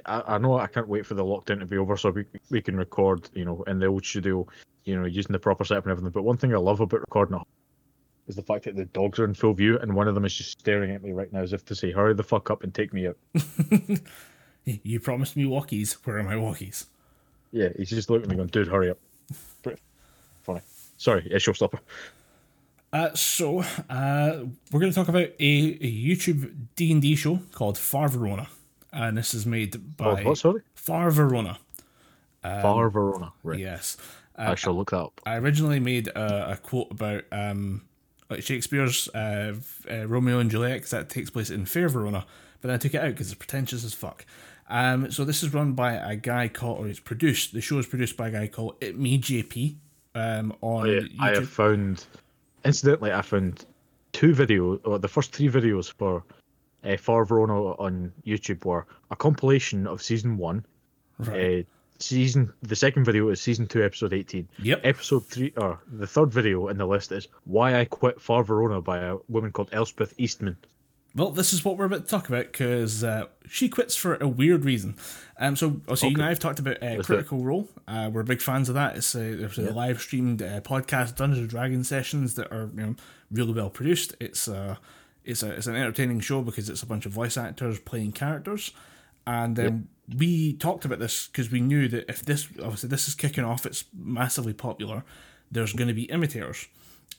[0.07, 2.61] I, I know I can't wait for the lockdown to be over so we we
[2.61, 4.47] can record, you know, in the old studio,
[4.85, 6.11] you know, using the proper setup and everything.
[6.11, 7.47] But one thing I love about recording at
[8.27, 10.35] is the fact that the dogs are in full view and one of them is
[10.35, 12.75] just staring at me right now as if to say, "Hurry the fuck up and
[12.75, 13.17] take me out."
[14.65, 15.93] you promised me walkies.
[16.05, 16.87] Where are my walkies?
[17.53, 18.99] Yeah, he's just looking at me going, "Dude, hurry up."
[19.63, 19.81] Pretty
[20.43, 20.61] funny.
[20.99, 21.79] Sorry, yeah, showstopper.
[22.93, 23.61] Uh, so
[23.91, 28.09] uh, we're going to talk about a, a YouTube D and D show called Far
[28.09, 28.49] Verona,
[28.93, 30.39] and this is made by Oh, what?
[30.39, 31.59] Sorry, Far Verona.
[32.43, 33.33] Far Verona.
[33.43, 33.59] Right.
[33.59, 33.99] Yes,
[34.37, 35.21] I shall look that up.
[35.27, 37.83] I originally made a, a quote about um,
[38.31, 39.55] like Shakespeare's uh,
[39.91, 42.25] uh, Romeo and Juliet, 'cause that takes place in Fair Verona,
[42.61, 44.25] but then I took it out because it's pretentious as fuck.
[44.71, 47.53] Um, so this is run by a guy called, or it's produced.
[47.53, 49.77] The show is produced by a guy called itmeJP.
[50.15, 51.21] Um, on I, YouTube.
[51.21, 52.05] I have found,
[52.65, 53.65] incidentally, I found
[54.13, 56.25] two videos, or the first three videos for
[56.85, 60.65] uh, Far Verona on YouTube were a compilation of season one.
[61.19, 61.61] Right.
[61.61, 61.63] Uh,
[61.99, 64.49] season the second video is season two, episode eighteen.
[64.63, 64.81] Yep.
[64.85, 68.81] Episode three, or the third video in the list is "Why I Quit Far Verona"
[68.81, 70.57] by a woman called Elspeth Eastman.
[71.15, 74.29] Well, this is what we're about to talk about because uh, she quits for a
[74.29, 74.97] weird reason.
[75.39, 77.69] Um, so, also, you and I have talked about uh, Critical Role.
[77.87, 78.97] Uh, we're big fans of that.
[78.97, 82.81] It's a, there's a live streamed uh, podcast, Dungeons and Dragons sessions that are you
[82.81, 82.95] know
[83.31, 84.15] really well produced.
[84.21, 84.77] It's uh,
[85.25, 88.73] it's a it's an entertaining show because it's a bunch of voice actors playing characters,
[89.27, 93.15] and um, we talked about this because we knew that if this obviously this is
[93.15, 95.05] kicking off, it's massively popular.
[95.51, 96.67] There's going to be imitators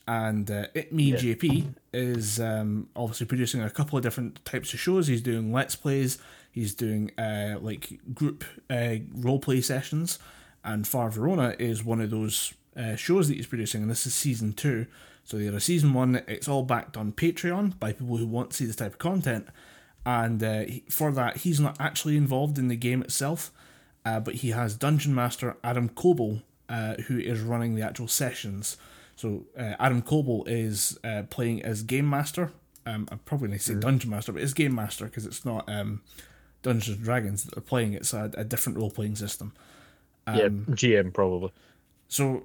[0.08, 5.06] and uh, itmeJP is um, obviously producing a couple of different types of shows.
[5.06, 6.18] He's doing let's plays,
[6.50, 10.18] he's doing uh, like group uh, role play sessions,
[10.64, 14.14] and Far Verona is one of those uh, shows that he's producing, and this is
[14.14, 14.86] season two.
[15.24, 16.22] So they had a season one.
[16.26, 19.46] It's all backed on Patreon by people who want to see this type of content,
[20.04, 23.52] and uh, he- for that he's not actually involved in the game itself,
[24.04, 28.76] uh, but he has Dungeon Master Adam Koebel, uh, who is running the actual sessions.
[29.20, 32.52] So uh, Adam Koebel is uh, playing as Game Master.
[32.86, 35.68] Um, I'm probably going to say Dungeon Master, but it's Game Master because it's not
[35.68, 36.00] um,
[36.62, 37.92] Dungeons and Dragons that they're playing.
[37.92, 39.52] It's a, a different role playing system.
[40.26, 41.52] yeah, Um, GM probably.
[42.08, 42.44] So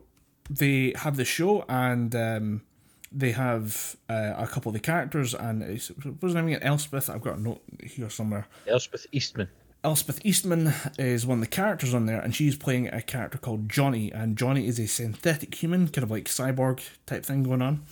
[0.49, 2.61] they have the show and um,
[3.09, 5.61] they have uh, a couple of the characters and
[6.03, 6.63] what was the name again?
[6.67, 7.09] Elspeth.
[7.09, 8.47] I've got a note here somewhere.
[8.67, 9.47] Elspeth Eastman.
[9.85, 13.69] Elspeth Eastman is one of the characters on there, and she's playing a character called
[13.69, 17.83] Johnny, and Johnny is a synthetic human, kind of like cyborg type thing going on.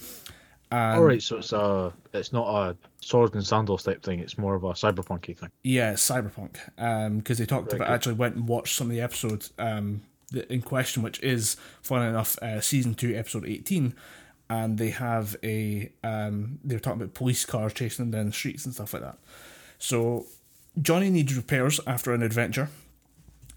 [0.72, 4.20] And All right, so it's a it's not a sword and sandals type thing.
[4.20, 5.52] It's more of a cyberpunky thing.
[5.62, 6.56] Yeah, cyberpunk.
[7.18, 7.94] Because they talked Very about good.
[7.94, 10.02] actually went and watched some of the episodes um,
[10.50, 13.94] in question, which is fun enough, uh, season two, episode eighteen,
[14.50, 18.66] and they have a um, they're talking about police cars chasing them down the streets
[18.66, 19.20] and stuff like that.
[19.78, 20.26] So
[20.82, 22.70] Johnny needs repairs after an adventure,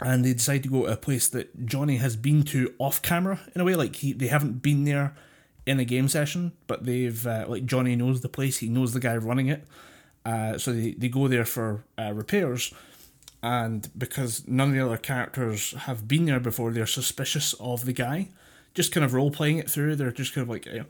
[0.01, 3.40] and they decide to go to a place that Johnny has been to off camera
[3.55, 5.14] in a way, like he they haven't been there
[5.64, 9.01] in a game session, but they've uh, like Johnny knows the place, he knows the
[9.01, 9.64] guy running it.
[10.24, 12.74] Uh, so they, they go there for uh, repairs,
[13.43, 17.93] and because none of the other characters have been there before, they're suspicious of the
[17.93, 18.28] guy.
[18.74, 19.97] Just kind of role playing it through.
[19.97, 20.84] They're just kind of like, you know,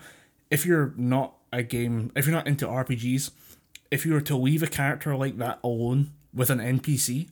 [0.50, 3.30] if you're not a game, if you're not into RPGs,
[3.90, 7.28] if you were to leave a character like that alone with an NPC,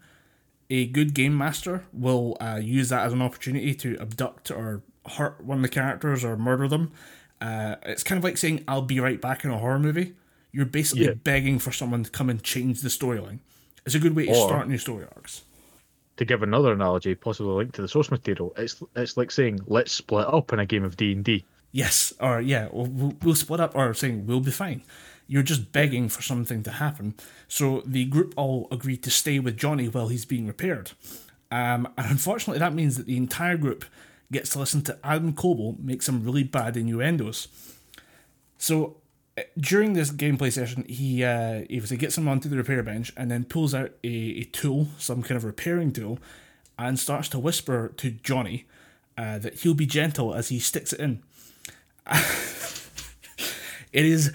[0.70, 4.82] a good game master will uh, use that as an opportunity to abduct or
[5.16, 6.92] hurt one of the characters or murder them.
[7.40, 10.14] Uh, it's kind of like saying, I'll be right back in a horror movie.
[10.52, 11.14] You're basically Yeah.
[11.14, 13.40] begging for someone to come and change the storyline.
[13.84, 15.42] It's a good way to Or- start new story arcs.
[16.18, 19.90] To give another analogy, possibly linked to the source material, it's it's like saying let's
[19.90, 21.44] split up in a game of D and D.
[21.72, 24.82] Yes, or yeah, we'll, we'll, we'll split up, or saying we'll be fine.
[25.26, 27.14] You're just begging for something to happen.
[27.48, 30.92] So the group all agree to stay with Johnny while he's being repaired.
[31.50, 33.84] Um, and unfortunately, that means that the entire group
[34.32, 37.48] gets to listen to Adam Koebel make some really bad innuendos.
[38.58, 38.96] So
[39.38, 43.30] uh, during this gameplay session, he uh, he gets him onto the repair bench and
[43.30, 46.18] then pulls out a, a tool, some kind of repairing tool,
[46.78, 48.66] and starts to whisper to Johnny
[49.16, 51.22] uh, that he'll be gentle as he sticks it in.
[53.92, 54.32] it is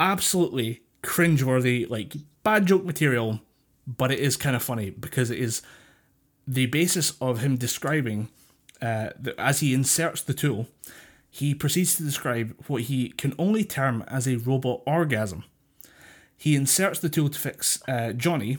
[0.00, 3.40] absolutely cringeworthy, like bad joke material,
[3.86, 5.62] but it is kind of funny because it is
[6.46, 8.28] the basis of him describing
[8.82, 10.68] uh, that as he inserts the tool,
[11.30, 15.44] he proceeds to describe what he can only term as a robot orgasm.
[16.36, 18.58] He inserts the tool to fix uh, Johnny,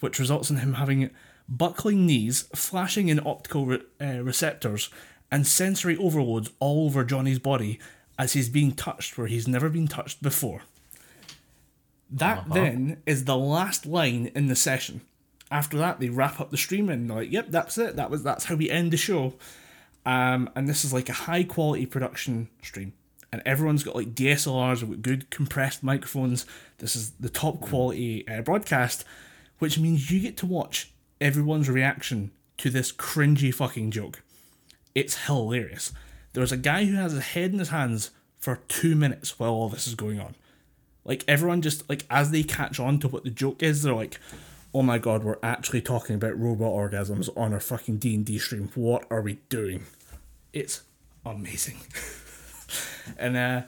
[0.00, 1.10] which results in him having
[1.48, 4.90] buckling knees, flashing in optical re- uh, receptors,
[5.30, 7.78] and sensory overloads all over Johnny's body
[8.18, 10.62] as he's being touched where he's never been touched before.
[12.10, 15.00] That then is the last line in the session.
[15.50, 17.96] After that, they wrap up the stream and they're like, "Yep, that's it.
[17.96, 19.34] That was that's how we end the show."
[20.06, 22.92] Um, and this is like a high quality production stream,
[23.32, 26.46] and everyone's got like DSLRs with good compressed microphones.
[26.78, 29.04] This is the top quality uh, broadcast,
[29.58, 34.22] which means you get to watch everyone's reaction to this cringy fucking joke.
[34.94, 35.92] It's hilarious.
[36.32, 39.68] There's a guy who has his head in his hands for two minutes while all
[39.68, 40.34] this is going on.
[41.04, 44.18] Like everyone just like as they catch on to what the joke is, they're like,
[44.72, 48.38] "Oh my god, we're actually talking about robot orgasms on our fucking D and D
[48.38, 48.70] stream.
[48.74, 49.84] What are we doing?"
[50.52, 50.82] It's
[51.26, 51.80] amazing.
[53.18, 53.62] and uh,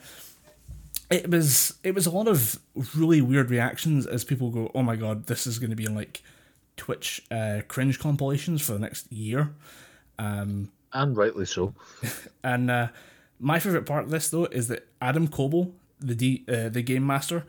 [1.09, 2.59] it was it was a lot of
[2.95, 5.95] really weird reactions as people go, "Oh my god, this is going to be in
[5.95, 6.23] like
[6.75, 9.53] Twitch uh, cringe compilations for the next year."
[10.19, 11.73] Um, and rightly so.
[12.43, 12.87] and uh,
[13.39, 17.05] my favorite part of this though is that Adam Koebel, the D, uh, the game
[17.05, 17.45] master,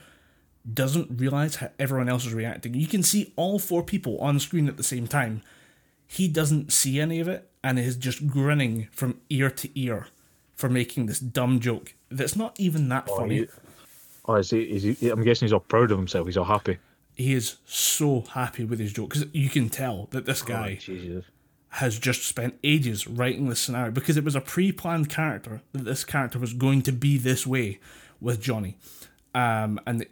[0.72, 2.74] doesn't realize how everyone else is reacting.
[2.74, 5.42] You can see all four people on screen at the same time.
[6.06, 10.06] He doesn't see any of it and is just grinning from ear to ear
[10.54, 13.38] for making this dumb joke that's not even that Oh, funny.
[13.38, 13.46] he-
[14.26, 15.10] oh is he, is he?
[15.10, 16.26] I'm guessing he's all proud of himself.
[16.26, 16.78] He's all happy.
[17.14, 20.80] He is so happy with his joke because you can tell that this guy Oh,
[20.80, 21.24] Jesus.
[21.70, 26.04] has just spent ages writing this scenario because it was a pre-planned character that this
[26.04, 27.78] character was going to be this way
[28.20, 28.76] with Johnny,
[29.34, 30.06] um, and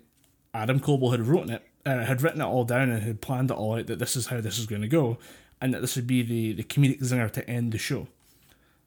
[0.55, 3.55] Adam Koebel had written it, uh, had written it all down and had planned it
[3.57, 5.19] all out that this is how this is going to go,
[5.61, 8.09] and that this would be the the comedic zinger to end the show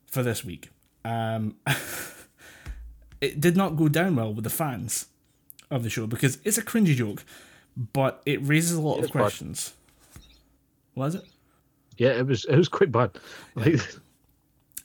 [0.06, 0.70] for this week.
[1.06, 1.56] Um,
[3.22, 5.08] it did not go down well with the fans
[5.70, 7.24] of the show because it's a cringy joke,
[7.94, 9.20] but it raises a lot of It's bad.
[9.20, 9.74] questions.
[10.96, 11.24] Was it?
[11.98, 13.12] Yeah, it was it was quite bad.
[13.56, 13.80] Like,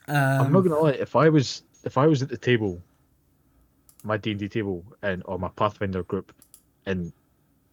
[0.09, 0.91] I'm Um, not gonna lie.
[0.91, 2.83] If I was if I was at the table,
[4.05, 6.33] my D and D table and or my Pathfinder group,
[6.87, 7.13] and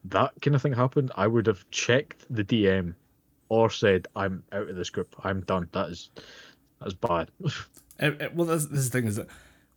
[0.06, 2.96] that kind of thing happened, I would have checked the DM,
[3.50, 5.16] or said, "I'm out of this group.
[5.24, 5.70] I'm done.
[5.74, 6.10] That is
[6.80, 7.30] that's bad."
[8.00, 9.28] Uh, uh, well, this, this is the thing is that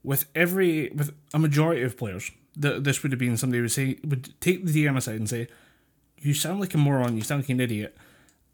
[0.02, 3.98] with every with a majority of players, th- this would have been somebody would say
[4.04, 5.48] would take the DM aside and say,
[6.18, 7.16] "You sound like a moron.
[7.16, 7.96] You sound like an idiot.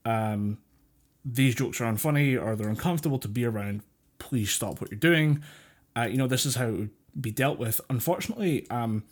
[0.04, 0.58] Um,
[1.24, 3.82] these jokes are unfunny or they're uncomfortable to be around.
[4.18, 5.42] Please stop what you're doing.
[5.96, 7.80] Uh, you know this is how it would be dealt with.
[7.88, 9.04] Unfortunately, um,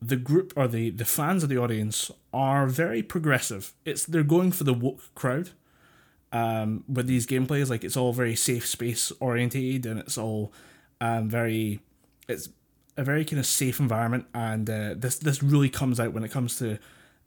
[0.00, 3.72] the group or the the fans of the audience are very progressive.
[3.84, 5.50] It's they're going for the woke crowd
[6.32, 7.70] um, with these gameplays.
[7.70, 10.52] Like it's all very safe space orientated, and it's all
[11.00, 11.80] um, very
[12.28, 12.48] it's
[12.96, 14.26] a very kind of safe environment.
[14.34, 16.78] And uh, this this really comes out when it comes to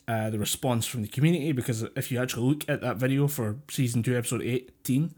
[0.07, 1.51] uh, the response from the community.
[1.51, 5.15] Because if you actually look at that video for season two, episode eighteen.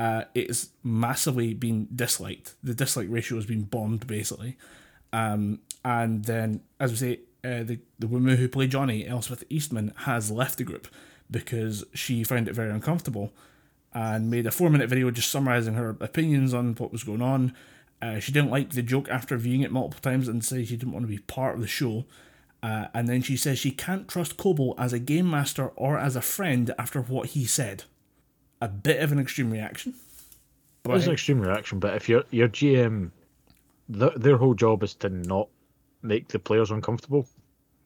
[0.00, 2.54] Uh, it's massively been disliked.
[2.62, 4.56] The dislike ratio has been bombed basically.
[5.12, 9.92] Um, and then, as we say, uh, the the woman who played Johnny, Elspeth Eastman,
[9.98, 10.88] has left the group
[11.30, 13.34] because she found it very uncomfortable,
[13.92, 17.54] and made a four minute video just summarizing her opinions on what was going on.
[18.00, 20.94] Uh, she didn't like the joke after viewing it multiple times and said she didn't
[20.94, 22.06] want to be part of the show.
[22.62, 26.16] Uh, and then she says she can't trust Koebel as a game master or as
[26.16, 27.84] a friend after what he said.
[28.60, 29.94] A bit of an extreme reaction.
[30.84, 33.10] It was an extreme reaction, but if your your GM,
[33.88, 35.48] their, their whole job is to not
[36.02, 37.26] make the players uncomfortable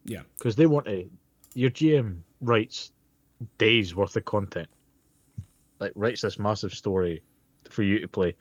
[0.05, 1.09] yeah, because they want to.
[1.55, 2.93] Your GM writes
[3.59, 4.69] days worth of content,
[5.81, 7.23] like writes this massive story
[7.71, 8.35] for you to play.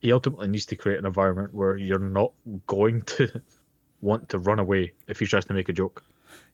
[0.00, 2.32] He ultimately needs to create an environment where you're not
[2.66, 3.40] going to
[4.00, 6.04] want to run away if he tries to make a joke,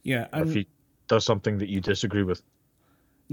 [0.05, 0.29] yeah.
[0.33, 0.69] if he
[1.09, 2.43] does something that you disagree with.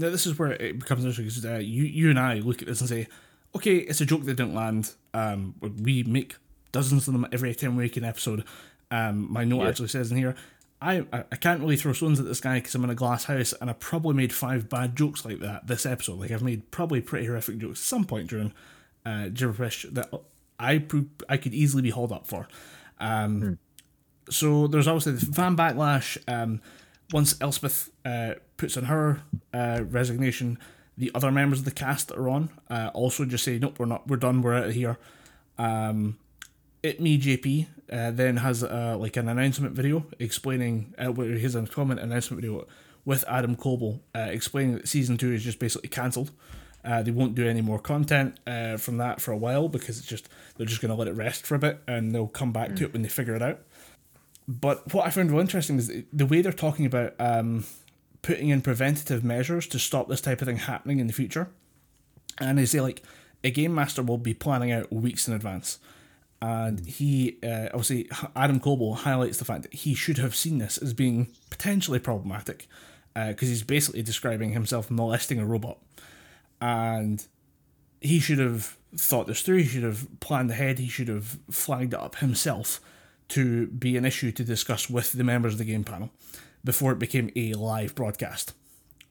[0.00, 2.68] Now this is where it becomes interesting because uh, you you and I look at
[2.68, 3.06] this and say,
[3.54, 4.92] okay, it's a joke that didn't land.
[5.14, 6.36] Um, we make
[6.72, 8.44] dozens of them every ten week an episode.
[8.90, 9.68] Um, my note Yeah.
[9.68, 10.34] actually says in here,
[10.82, 13.52] I I can't really throw stones at this guy because I'm in a glass house
[13.60, 16.18] and I probably made five bad jokes like that this episode.
[16.18, 18.52] Like I've made probably pretty horrific jokes at some point during
[19.06, 20.10] uh, Gibberpish that
[20.58, 22.48] I pro- I could easily be hauled up for.
[22.98, 23.58] Um,
[24.28, 26.16] So there's obviously the fan backlash.
[26.28, 26.60] Um,
[27.12, 29.22] once Elspeth uh, puts in her
[29.54, 30.58] uh, resignation,
[30.98, 33.86] the other members of the cast that are on uh, also just say, "Nope, we're
[33.86, 34.06] not.
[34.06, 34.42] We're done.
[34.42, 34.98] We're out of here."
[35.58, 36.18] Um,
[36.84, 42.00] itmeJP uh, then has uh, like an announcement video explaining uh, where his a comment
[42.00, 42.66] announcement video
[43.04, 46.30] with Adam Koebel uh, explaining that season two is just basically cancelled.
[46.84, 50.06] Uh, they won't do any more content uh, from that for a while because it's
[50.06, 52.74] just they're just going to let it rest for a bit and they'll come back
[52.76, 53.60] to it when they figure it out.
[54.48, 57.64] But what I found real interesting is the way they're talking about um,
[58.22, 61.48] putting in preventative measures to stop this type of thing happening in the future.
[62.38, 63.02] And they say like
[63.42, 65.78] a game master will be planning out weeks in advance.
[66.42, 70.78] And he, uh, obviously, Adam Koebel highlights the fact that he should have seen this
[70.78, 72.66] as being potentially problematic
[73.14, 75.78] because he's basically describing himself molesting a robot.
[76.60, 77.26] And
[78.00, 79.58] he should have thought this through.
[79.58, 80.78] He should have planned ahead.
[80.78, 82.80] He should have flagged it up himself
[83.28, 86.10] to be an issue to discuss with the members of the game panel
[86.64, 88.54] before it became a live broadcast.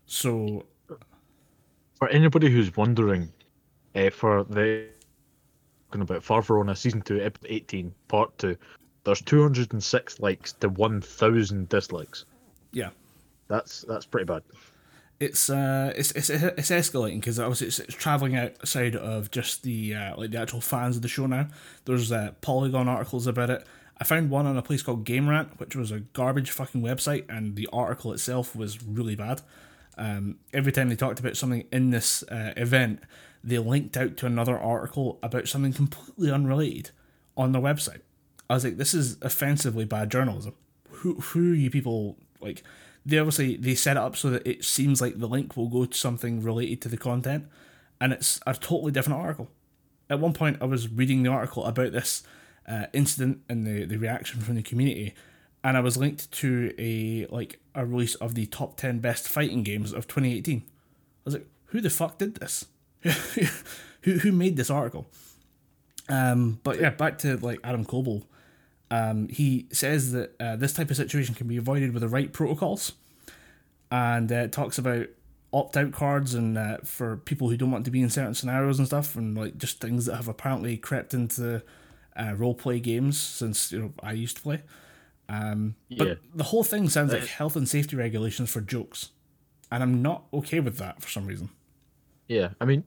[0.05, 0.65] So,
[1.95, 3.31] For anybody who's wondering,
[3.95, 4.87] uh, for the
[5.91, 8.55] talking about Far Verona season two, episode eighteen, part two,
[9.03, 12.25] there's 206 likes to 1,000 dislikes.
[12.73, 12.89] yeah,
[13.47, 14.43] That's that's pretty bad.
[15.19, 19.95] it's uh, it's it's, it's escalating because obviously it's, it's traveling outside of just the
[19.95, 21.47] uh, like the actual fans of the show now.
[21.85, 23.65] There's uh, Polygon articles about it.
[23.99, 27.25] I found one on a place called Game Rant, which was a garbage fucking website,
[27.27, 29.41] and the article itself was really bad.
[29.97, 33.01] Um, every time they talked about something in this uh, event,
[33.43, 36.91] they linked out to another article about something completely unrelated
[37.35, 38.01] on their website.
[38.49, 40.53] I was like, this is offensively bad journalism.
[40.89, 42.63] Who who you people like?
[43.05, 45.85] They obviously they set it up so that it seems like the link will go
[45.85, 47.47] to something related to the content,
[47.99, 49.49] and it's a totally different article.
[50.09, 52.23] At one point, I was reading the article about this
[52.67, 55.13] uh, incident and the the reaction from the community,
[55.63, 59.63] and I was linked to a like a release of the top ten best fighting
[59.63, 60.63] games of 2018.
[60.65, 60.71] I
[61.25, 62.65] was like, who the fuck did this?
[64.01, 65.07] who who made this article?
[66.07, 68.23] Um, but yeah, back to like Adam Koebel.
[68.91, 72.33] Um, he says that uh, this type of situation can be avoided with the right
[72.33, 72.93] protocols,
[73.91, 75.07] and uh, talks about
[75.51, 78.79] opt out cards and uh, for people who don't want to be in certain scenarios
[78.79, 81.61] and stuff, and like just things that have apparently crept into
[82.15, 84.61] uh, role play games since you know I used to play.
[85.27, 86.13] Um, but Yeah.
[86.33, 89.11] the whole thing sounds like health and safety regulations for jokes,
[89.71, 91.49] and I'm not okay with that for some reason.
[92.27, 92.83] Yeah, I mean,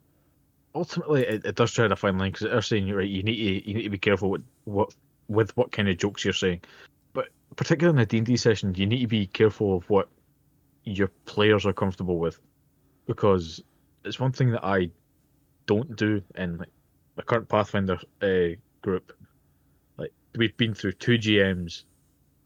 [0.75, 3.09] ultimately, it, it does try to find line because they're saying you're right.
[3.09, 4.95] You need to you need to be careful with what
[5.29, 6.61] with what kind of jokes you're saying,
[7.13, 10.09] but particularly in a D and D session, you need to be careful of what
[10.85, 12.41] your players are comfortable with,
[13.07, 13.63] because
[14.05, 14.91] it's one thing that I
[15.67, 16.71] don't do in like
[17.15, 19.13] the current Pathfinder uh, group.
[19.97, 21.85] Like we've been through two GMs,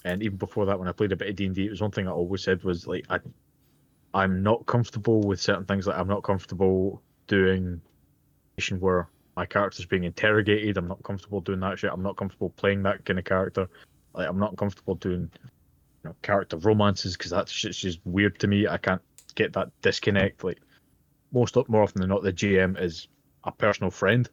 [0.04, 1.80] and even before that, when I played a bit of D and D, it was
[1.80, 3.18] one thing I always said was like I
[4.14, 5.86] I'm not comfortable with certain things.
[5.86, 7.80] Like I'm not comfortable doing
[8.78, 10.78] where my character's being interrogated.
[10.78, 11.90] I'm not comfortable doing that shit.
[11.92, 13.68] I'm not comfortable playing that kind of character.
[14.14, 18.46] Like I'm not comfortable doing you know, character romances because that shit's just weird to
[18.46, 18.66] me.
[18.66, 19.02] I can't
[19.34, 20.42] get that disconnect.
[20.42, 20.60] Like
[21.32, 23.08] most more often than not, the GM is
[23.44, 24.28] a personal friend.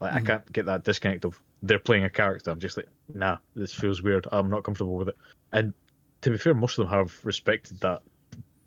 [0.00, 2.50] Like I can't get that disconnect of they're playing a character.
[2.50, 4.26] I'm just like, nah, this feels weird.
[4.30, 5.16] I'm not comfortable with it.
[5.52, 5.74] And
[6.20, 8.02] to be fair, most of them have respected that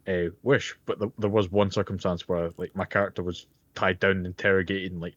[0.08, 3.46] uh, wish, but th- there was one circumstance where like my character was
[3.76, 5.16] tied down and interrogated and like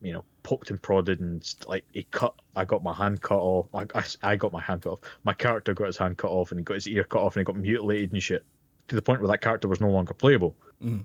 [0.00, 3.68] you know poked and prodded and like he cut I got my hand cut off
[3.72, 6.50] I, I, I got my hand cut off my character got his hand cut off
[6.50, 8.44] and he got his ear cut off and he got mutilated and shit
[8.88, 11.04] to the point where that character was no longer playable Mm.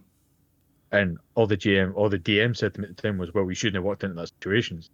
[0.91, 3.43] And all the GM all the DM said to me at the time was well
[3.43, 4.89] we shouldn't have walked into that situations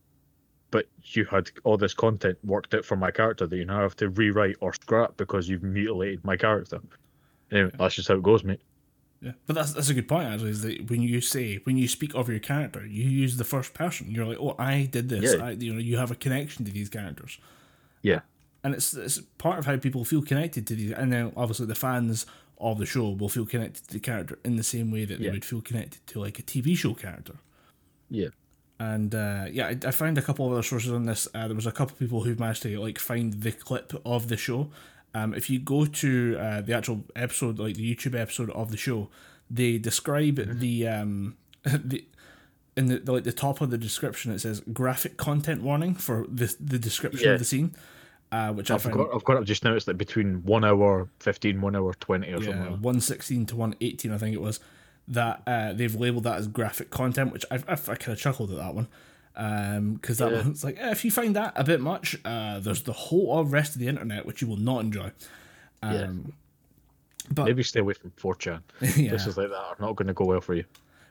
[0.72, 3.96] but you had all this content worked out for my character that you now have
[3.96, 6.80] to rewrite or scrap because you've mutilated my character
[7.52, 8.62] anyway, that's just how it goes mate
[9.22, 10.50] Yeah, but that's that's a good point actually.
[10.50, 13.74] Is that when you say when you speak of your character, you use the first
[13.74, 14.12] person.
[14.12, 15.34] You're like, oh, I did this.
[15.34, 15.46] Yeah.
[15.46, 17.40] I, you know, you have a connection to these characters,
[18.02, 18.22] yeah
[18.64, 20.92] and it's it's part of how people feel connected to these.
[20.92, 22.26] And then obviously the fans
[22.60, 25.26] of the show will feel connected to the character in the same way that they
[25.34, 27.36] would feel connected to like a TV show character.
[28.10, 28.30] yeah
[28.80, 31.28] And uh, yeah, I, I found a couple of other sources on this.
[31.34, 34.28] Uh, there was a couple of people who've managed to like find the clip of
[34.28, 34.70] the show.
[35.14, 38.78] Um, if you go to uh, the actual episode, like the YouTube episode of the
[38.78, 39.10] show,
[39.50, 42.04] they describe the um the
[42.76, 46.26] in the, the like the top of the description it says graphic content warning for
[46.28, 47.34] the the description Yeah.
[47.34, 47.76] of the scene,
[48.34, 49.74] uh, which I've found got, I've got it just now.
[49.76, 52.64] It's like between one hour fifteen, one hour twenty, or something.
[52.64, 54.60] yeah, Like one sixteen to one eighteen, I think it was.
[55.08, 58.52] That uh, they've labeled that as graphic content, which I I, I kind of chuckled
[58.52, 58.88] at that one,
[59.36, 60.38] um, because that Yeah.
[60.44, 63.76] one's like eh, if you find that a bit much, uh, there's the whole rest
[63.76, 65.12] of the internet which you will not enjoy.
[65.82, 66.34] Um,
[67.32, 68.62] but Maybe stay away from 4chan.
[68.98, 69.10] Yeah.
[69.10, 70.66] Places like that are not going to go well for you.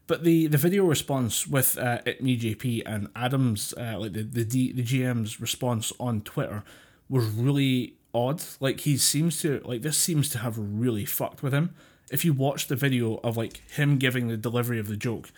[0.06, 4.72] But the, the video response with uh, itmeJP and Adams uh, like the the D,
[4.72, 6.64] the GM's response on Twitter
[7.12, 8.42] was really odd.
[8.58, 11.74] Like he seems to like this seems to have really fucked with him.
[12.10, 15.30] If you watch the video of like him giving the delivery of the joke,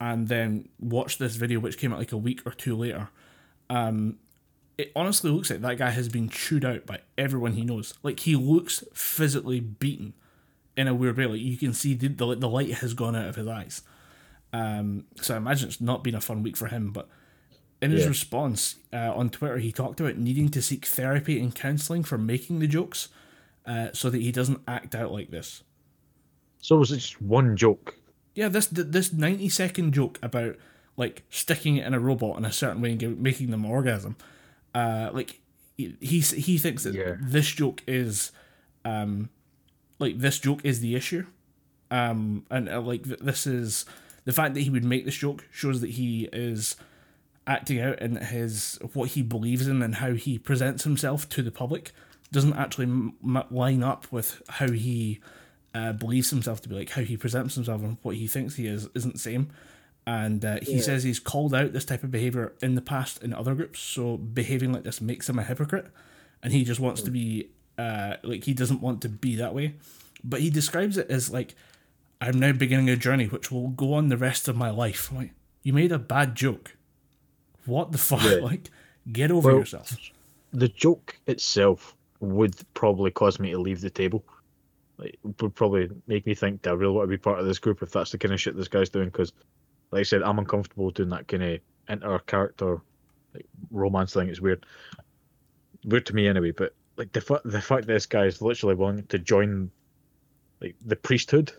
[0.00, 3.10] and then watch this video which came out like a week or two later,
[3.68, 4.16] um,
[4.78, 7.92] it honestly looks like that guy has been chewed out by everyone he knows.
[8.02, 10.14] Like he looks physically beaten
[10.78, 11.26] in a weird way.
[11.26, 13.82] Like you can see the the, the light has gone out of his eyes.
[14.54, 16.92] Um, so I imagine it's not been a fun week for him.
[16.92, 17.10] But
[17.82, 18.08] in his Yeah.
[18.08, 22.58] response uh, on Twitter, he talked about needing to seek therapy and counselling for making
[22.58, 23.08] the jokes,
[23.66, 25.62] uh, so that he doesn't act out like this.
[26.60, 27.96] So was it just one joke?
[28.34, 30.56] Yeah, this this ninety second joke about
[30.96, 34.16] like sticking it in a robot in a certain way and give, making them orgasm.
[34.74, 35.40] Uh, like
[35.76, 37.16] he he, he thinks that Yeah.
[37.20, 38.30] this joke is,
[38.84, 39.30] um,
[39.98, 41.24] like this joke is the issue,
[41.90, 43.86] um, and uh, like th- this is
[44.26, 46.76] the fact that he would make this joke shows that he is
[47.46, 51.50] acting out in his what he believes in and how he presents himself to the
[51.50, 51.92] public
[52.32, 53.14] doesn't actually m-
[53.50, 55.20] line up with how he
[55.74, 58.66] uh, believes himself to be like how he presents himself and what he thinks he
[58.66, 59.48] is isn't the same
[60.06, 60.82] and uh, he Yeah.
[60.82, 63.80] says he's called out this type of behavior in the past in other groups.
[63.80, 65.86] So behaving like this makes him a hypocrite,
[66.42, 69.74] and he just wants to be uh, like he doesn't want to be that way.
[70.24, 71.54] But he describes it as like
[72.20, 75.10] I'm now beginning a journey which will go on the rest of my life.
[75.10, 75.30] I'm like
[75.62, 76.76] you made a bad joke.
[77.70, 78.22] What the fuck?
[78.24, 78.36] Yeah.
[78.50, 78.70] Like
[79.12, 79.96] get over Well, yourself.
[80.52, 84.22] the joke itself would probably cause me to leave the table.
[84.98, 87.46] Like, it would probably make me think, do I really want to be part of
[87.46, 89.06] this group if that's the kind of shit this guy's doing?
[89.08, 89.32] Because,
[89.92, 92.82] like I said, I'm uncomfortable doing that kind of inter character
[93.34, 94.28] like, romance thing.
[94.28, 94.66] It's weird.
[95.84, 98.74] Weird to me anyway, but like the, fa- the fact that this guy is literally
[98.74, 99.70] willing to join
[100.60, 101.52] like the priesthood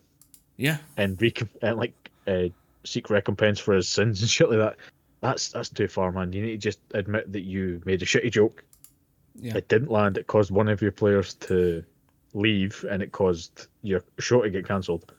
[0.58, 0.78] Yeah.
[0.98, 1.20] and,
[1.64, 2.50] and like uh,
[2.84, 4.76] seek recompense for his sins and shit like that.
[5.22, 6.34] That's that's too far, man.
[6.34, 8.64] You need to just admit that you made a shitty joke
[9.36, 9.56] Yeah.
[9.58, 10.18] it didn't land.
[10.18, 11.84] It caused one of your players to
[12.34, 15.14] leave, and it caused your show to get cancelled.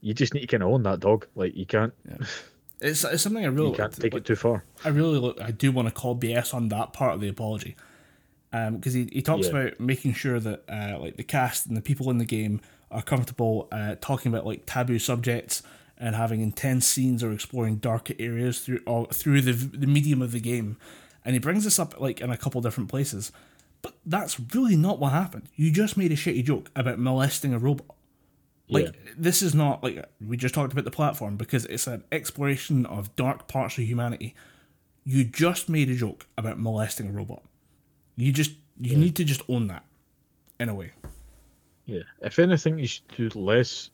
[0.00, 1.26] You just need to kind of own that dog.
[1.34, 1.92] Like you can't,
[2.80, 4.64] It's, it's something I really you can't take it too far.
[4.84, 7.76] I really look, I do want to call BS on that part of the apology,
[8.50, 9.52] because he, he talks Yeah.
[9.56, 12.60] about making sure that uh, like the cast and the people in the game
[12.90, 15.62] are comfortable uh, talking about like taboo subjects
[16.02, 20.32] and having intense scenes or exploring dark areas through or through the the medium of
[20.32, 20.76] the game,
[21.24, 23.30] and he brings this up like in a couple different places,
[23.82, 25.48] but that's really not what happened.
[25.54, 27.94] You just made a shitty joke about molesting a robot.
[28.68, 29.12] Like Yeah.
[29.16, 33.14] this is not like we just talked about the platform because it's an exploration of
[33.16, 34.34] dark parts of humanity.
[35.04, 37.42] You just made a joke about molesting a robot.
[38.16, 39.84] You just you need to just own that
[40.58, 40.92] in a way.
[41.86, 42.02] Yeah.
[42.22, 43.90] If anything, you should do less.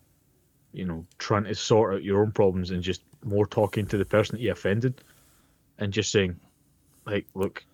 [0.73, 4.05] You know, trying to sort out your own problems and just more talking to the
[4.05, 5.03] person that you offended,
[5.79, 6.39] and just saying,
[7.07, 7.65] like, look,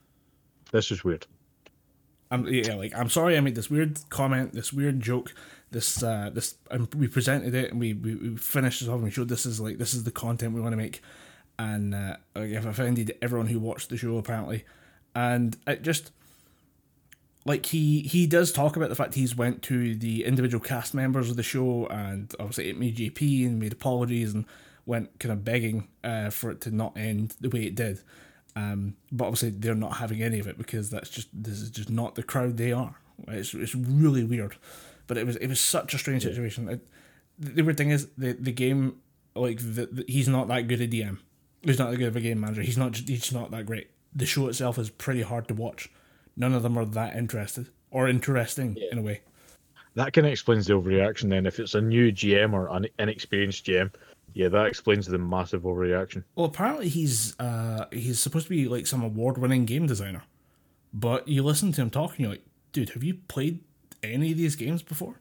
[0.71, 1.27] this is weird.
[2.31, 5.35] I'm yeah, like I'm sorry I made this weird comment, this weird joke,
[5.71, 9.05] this uh this and we presented it and we, we, we finished this off and
[9.05, 11.03] we showed this is like this is the content we want to make
[11.59, 14.65] and uh like I've offended everyone who watched the show apparently.
[15.15, 16.11] And it just
[17.45, 21.31] like he he does talk about the fact he's went to the individual cast members
[21.31, 24.47] of the show and obviously itmeJP and made apologies and
[24.87, 28.01] went kind of begging uh, for it to not end the way it did.
[28.57, 31.91] Um, but obviously they're not having any of it because that's just this is just
[31.91, 32.95] not the crowd they are.
[33.29, 34.57] It's it's really weird,
[35.07, 36.69] but it was it was such a strange situation.
[36.69, 36.87] It,
[37.39, 39.01] the weird thing is the the game
[39.35, 41.19] like the, the, he's not that good a DM.
[41.63, 42.63] He's not that good of a game manager.
[42.63, 43.91] He's not he's not that great.
[44.15, 45.91] The show itself is pretty hard to watch.
[46.37, 49.21] None of them are that interested or interesting in a way.
[49.95, 51.31] That kind of explains the overreaction.
[51.31, 53.93] Then, if it's a new GM or an inexperienced GM,
[54.33, 56.25] yeah, that explains the massive overreaction.
[56.35, 60.25] Well, apparently he's uh he's supposed to be like some award-winning game designer,
[60.93, 63.61] but you listen to him talking, you're like, dude, have you played
[64.03, 65.21] any of these games before?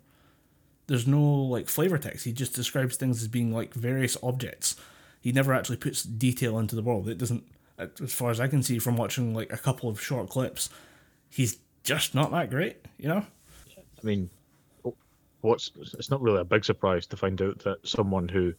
[0.88, 2.26] There's no like flavor text.
[2.26, 4.76] He just describes things as being like various objects.
[5.22, 7.08] He never actually puts detail into the world.
[7.08, 7.46] It doesn't,
[7.78, 10.70] as far as I can see from watching like a couple of short clips,
[11.34, 12.78] he's just not that great.
[12.98, 13.26] You know?
[13.78, 14.30] I mean,
[15.42, 18.54] what's it's not really a big surprise to find out that someone who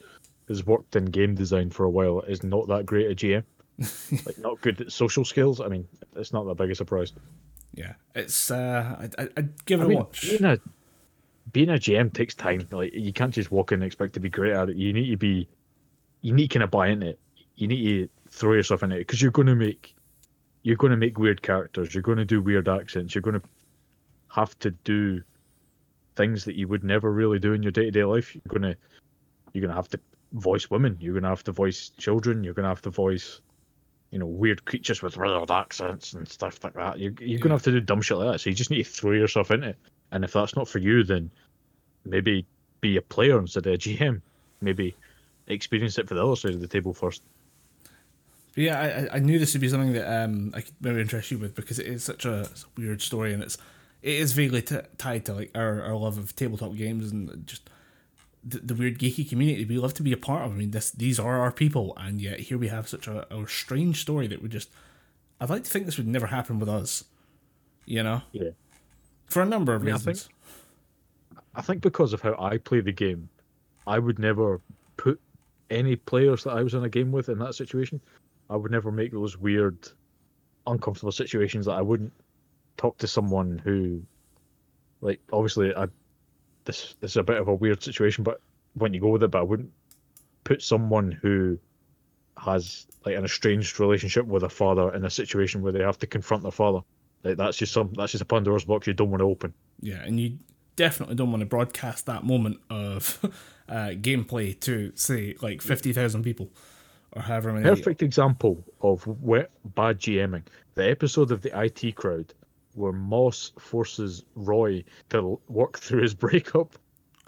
[0.48, 3.44] has worked in game design for a while is not that great at GM,
[4.26, 5.60] like not good at social skills.
[5.60, 5.86] I mean,
[6.16, 7.12] it's not that big a surprise.
[7.74, 10.22] Yeah, it's uh, I I I'd give it I a mean, watch.
[10.22, 10.58] being a
[11.52, 12.68] being a GM takes time.
[12.70, 14.76] Like you can't just walk in and expect to be great at it.
[14.76, 15.48] You need to be,
[16.20, 17.18] you need to kind of buy into it.
[17.56, 19.93] You need to throw yourself in it because you're going to make,
[20.64, 21.94] you're going to make weird characters.
[21.94, 23.14] You're going to do weird accents.
[23.14, 23.48] You're going to
[24.34, 25.22] have to do
[26.16, 28.34] things that you would never really do in your day to day life.
[28.34, 28.74] You're gonna,
[29.52, 30.00] you're gonna have to
[30.32, 30.96] voice women.
[31.00, 32.44] You're gonna have to voice children.
[32.44, 33.40] You're gonna have to voice,
[34.10, 36.98] you know, weird creatures with weird accents and stuff like that.
[36.98, 38.38] You're, you're gonna have to do dumb shit like that.
[38.40, 39.76] So you just need to throw yourself in it.
[40.12, 41.30] And if that's not for you, then
[42.04, 42.46] maybe
[42.80, 44.20] be a player instead of a GM.
[44.60, 44.94] Maybe
[45.46, 47.22] experience it for the other side of the table first.
[48.54, 51.00] But yeah, I, I- I knew this would be something that um I could maybe
[51.00, 53.58] interest you with because it is such a, weird story and it's
[54.02, 57.68] it is vaguely t- tied to like our, our love of tabletop games and just
[58.46, 60.52] the, the weird geeky community we love to be a part of.
[60.52, 63.48] I mean, this these are our people, and yet here we have such a, a
[63.48, 64.70] strange story that would just.
[65.40, 67.04] I'd like to think this would never happen with us,
[67.86, 68.50] you know, Yeah.
[69.26, 70.28] for a number of mean, I think- reasons.
[71.56, 73.28] I think because of how I play the game,
[73.86, 74.60] I would never
[74.96, 75.20] put
[75.70, 78.00] any players that I was in a game with in that situation.
[78.50, 79.88] I would never make those weird,
[80.66, 82.12] uncomfortable situations that I wouldn't
[82.76, 84.02] talk to someone who,
[85.00, 85.88] like, obviously, I
[86.64, 88.40] this this is a bit of a weird situation, but
[88.74, 89.70] when you go with it, but I wouldn't
[90.44, 91.58] put someone who
[92.36, 96.06] has like an estranged relationship with a father in a situation where they have to
[96.06, 96.80] confront their father.
[97.22, 99.54] Like that's just some that's just a Pandora's box you don't want to open.
[99.80, 100.38] Yeah, and you
[100.76, 103.20] definitely don't want to broadcast that moment of
[103.68, 106.50] uh, gameplay to say like fifty thousand people
[107.14, 107.64] or however many.
[107.64, 110.42] Perfect example of wet, bad GMing.
[110.74, 112.32] The episode of the IT crowd
[112.74, 116.76] where Moss forces Roy to work through his breakup.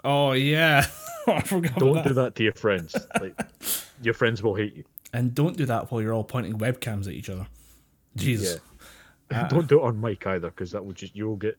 [0.03, 0.85] Oh yeah,
[1.27, 1.75] I forgot.
[1.75, 2.07] Don't that.
[2.07, 2.95] do that to your friends.
[3.19, 3.39] Like
[4.01, 4.83] your friends will hate you.
[5.13, 7.47] And don't do that while you're all pointing webcams at each other.
[8.15, 8.59] Jesus.
[9.31, 9.41] Yeah.
[9.43, 11.57] Uh, don't do it on mic either, because that will just you'll get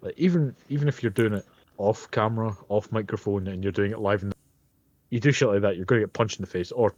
[0.00, 1.46] like even even if you're doing it
[1.78, 4.34] off camera, off microphone, and you're doing it live, in the,
[5.08, 6.94] you do shit like that, you're going to get punched in the face or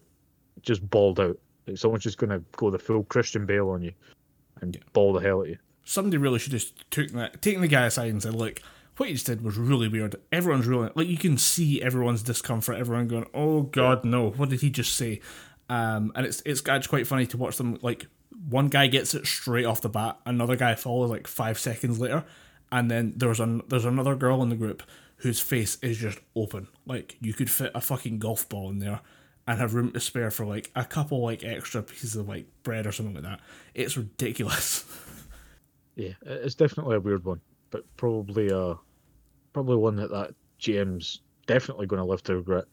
[0.62, 1.39] just bawled out.
[1.66, 3.93] Like someone's just going to go the full Christian Bale on you
[4.60, 5.59] and bawl the hell at you.
[5.84, 8.60] Somebody really should have taken that, taken the guy aside and said, "Look,
[8.97, 10.16] what you just did was really weird.
[10.30, 12.76] Everyone's really like you can see everyone's discomfort.
[12.76, 14.30] Everyone going, "Oh God, no!
[14.30, 15.20] What did he just say?"
[15.68, 17.78] Um, and it's it's actually quite funny to watch them.
[17.82, 18.06] Like
[18.48, 22.24] one guy gets it straight off the bat, another guy follows like five seconds later,
[22.70, 24.82] and then there's an there's another girl in the group
[25.16, 26.68] whose face is just open.
[26.86, 29.01] Like you could fit a fucking golf ball in there
[29.47, 32.86] and have room to spare for like a couple like extra pieces of like bread
[32.86, 33.40] or something like that.
[33.74, 34.85] It's ridiculous.
[35.94, 38.77] Yeah, it's definitely a weird one, but probably uh
[39.52, 42.64] probably one that that GM's definitely going to live to regret.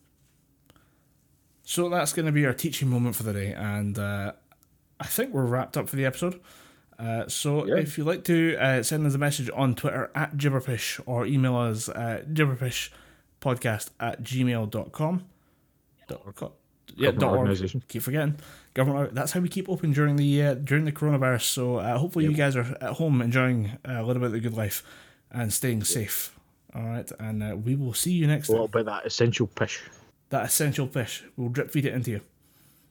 [1.64, 4.32] So that's going to be our teaching moment for the day, and uh,
[5.02, 6.40] I think we're wrapped up for the episode.
[6.98, 7.76] Uh, so Yeah.
[7.76, 11.58] if you'd like to uh, send us a message on Twitter at gibberpish or email
[11.58, 15.26] us at gibberpishpodcast at gmail.com.
[16.08, 16.54] Dot co-
[17.00, 17.40] Yeah, dot org.
[17.40, 17.84] organisation.
[17.88, 18.36] Keep forgetting
[18.74, 19.16] government.
[19.16, 21.44] That's how we keep open during the uh, during the coronavirus.
[21.44, 24.40] So uh, hopefully you guys are at home enjoying uh, a little bit of the
[24.40, 24.84] good life
[25.32, 26.36] and staying safe.
[26.76, 28.54] All right, and uh, we will see you next A time.
[28.62, 29.82] little bit that essential pish.
[30.30, 31.24] That essential fish.
[31.36, 32.22] We'll drip feed it into you.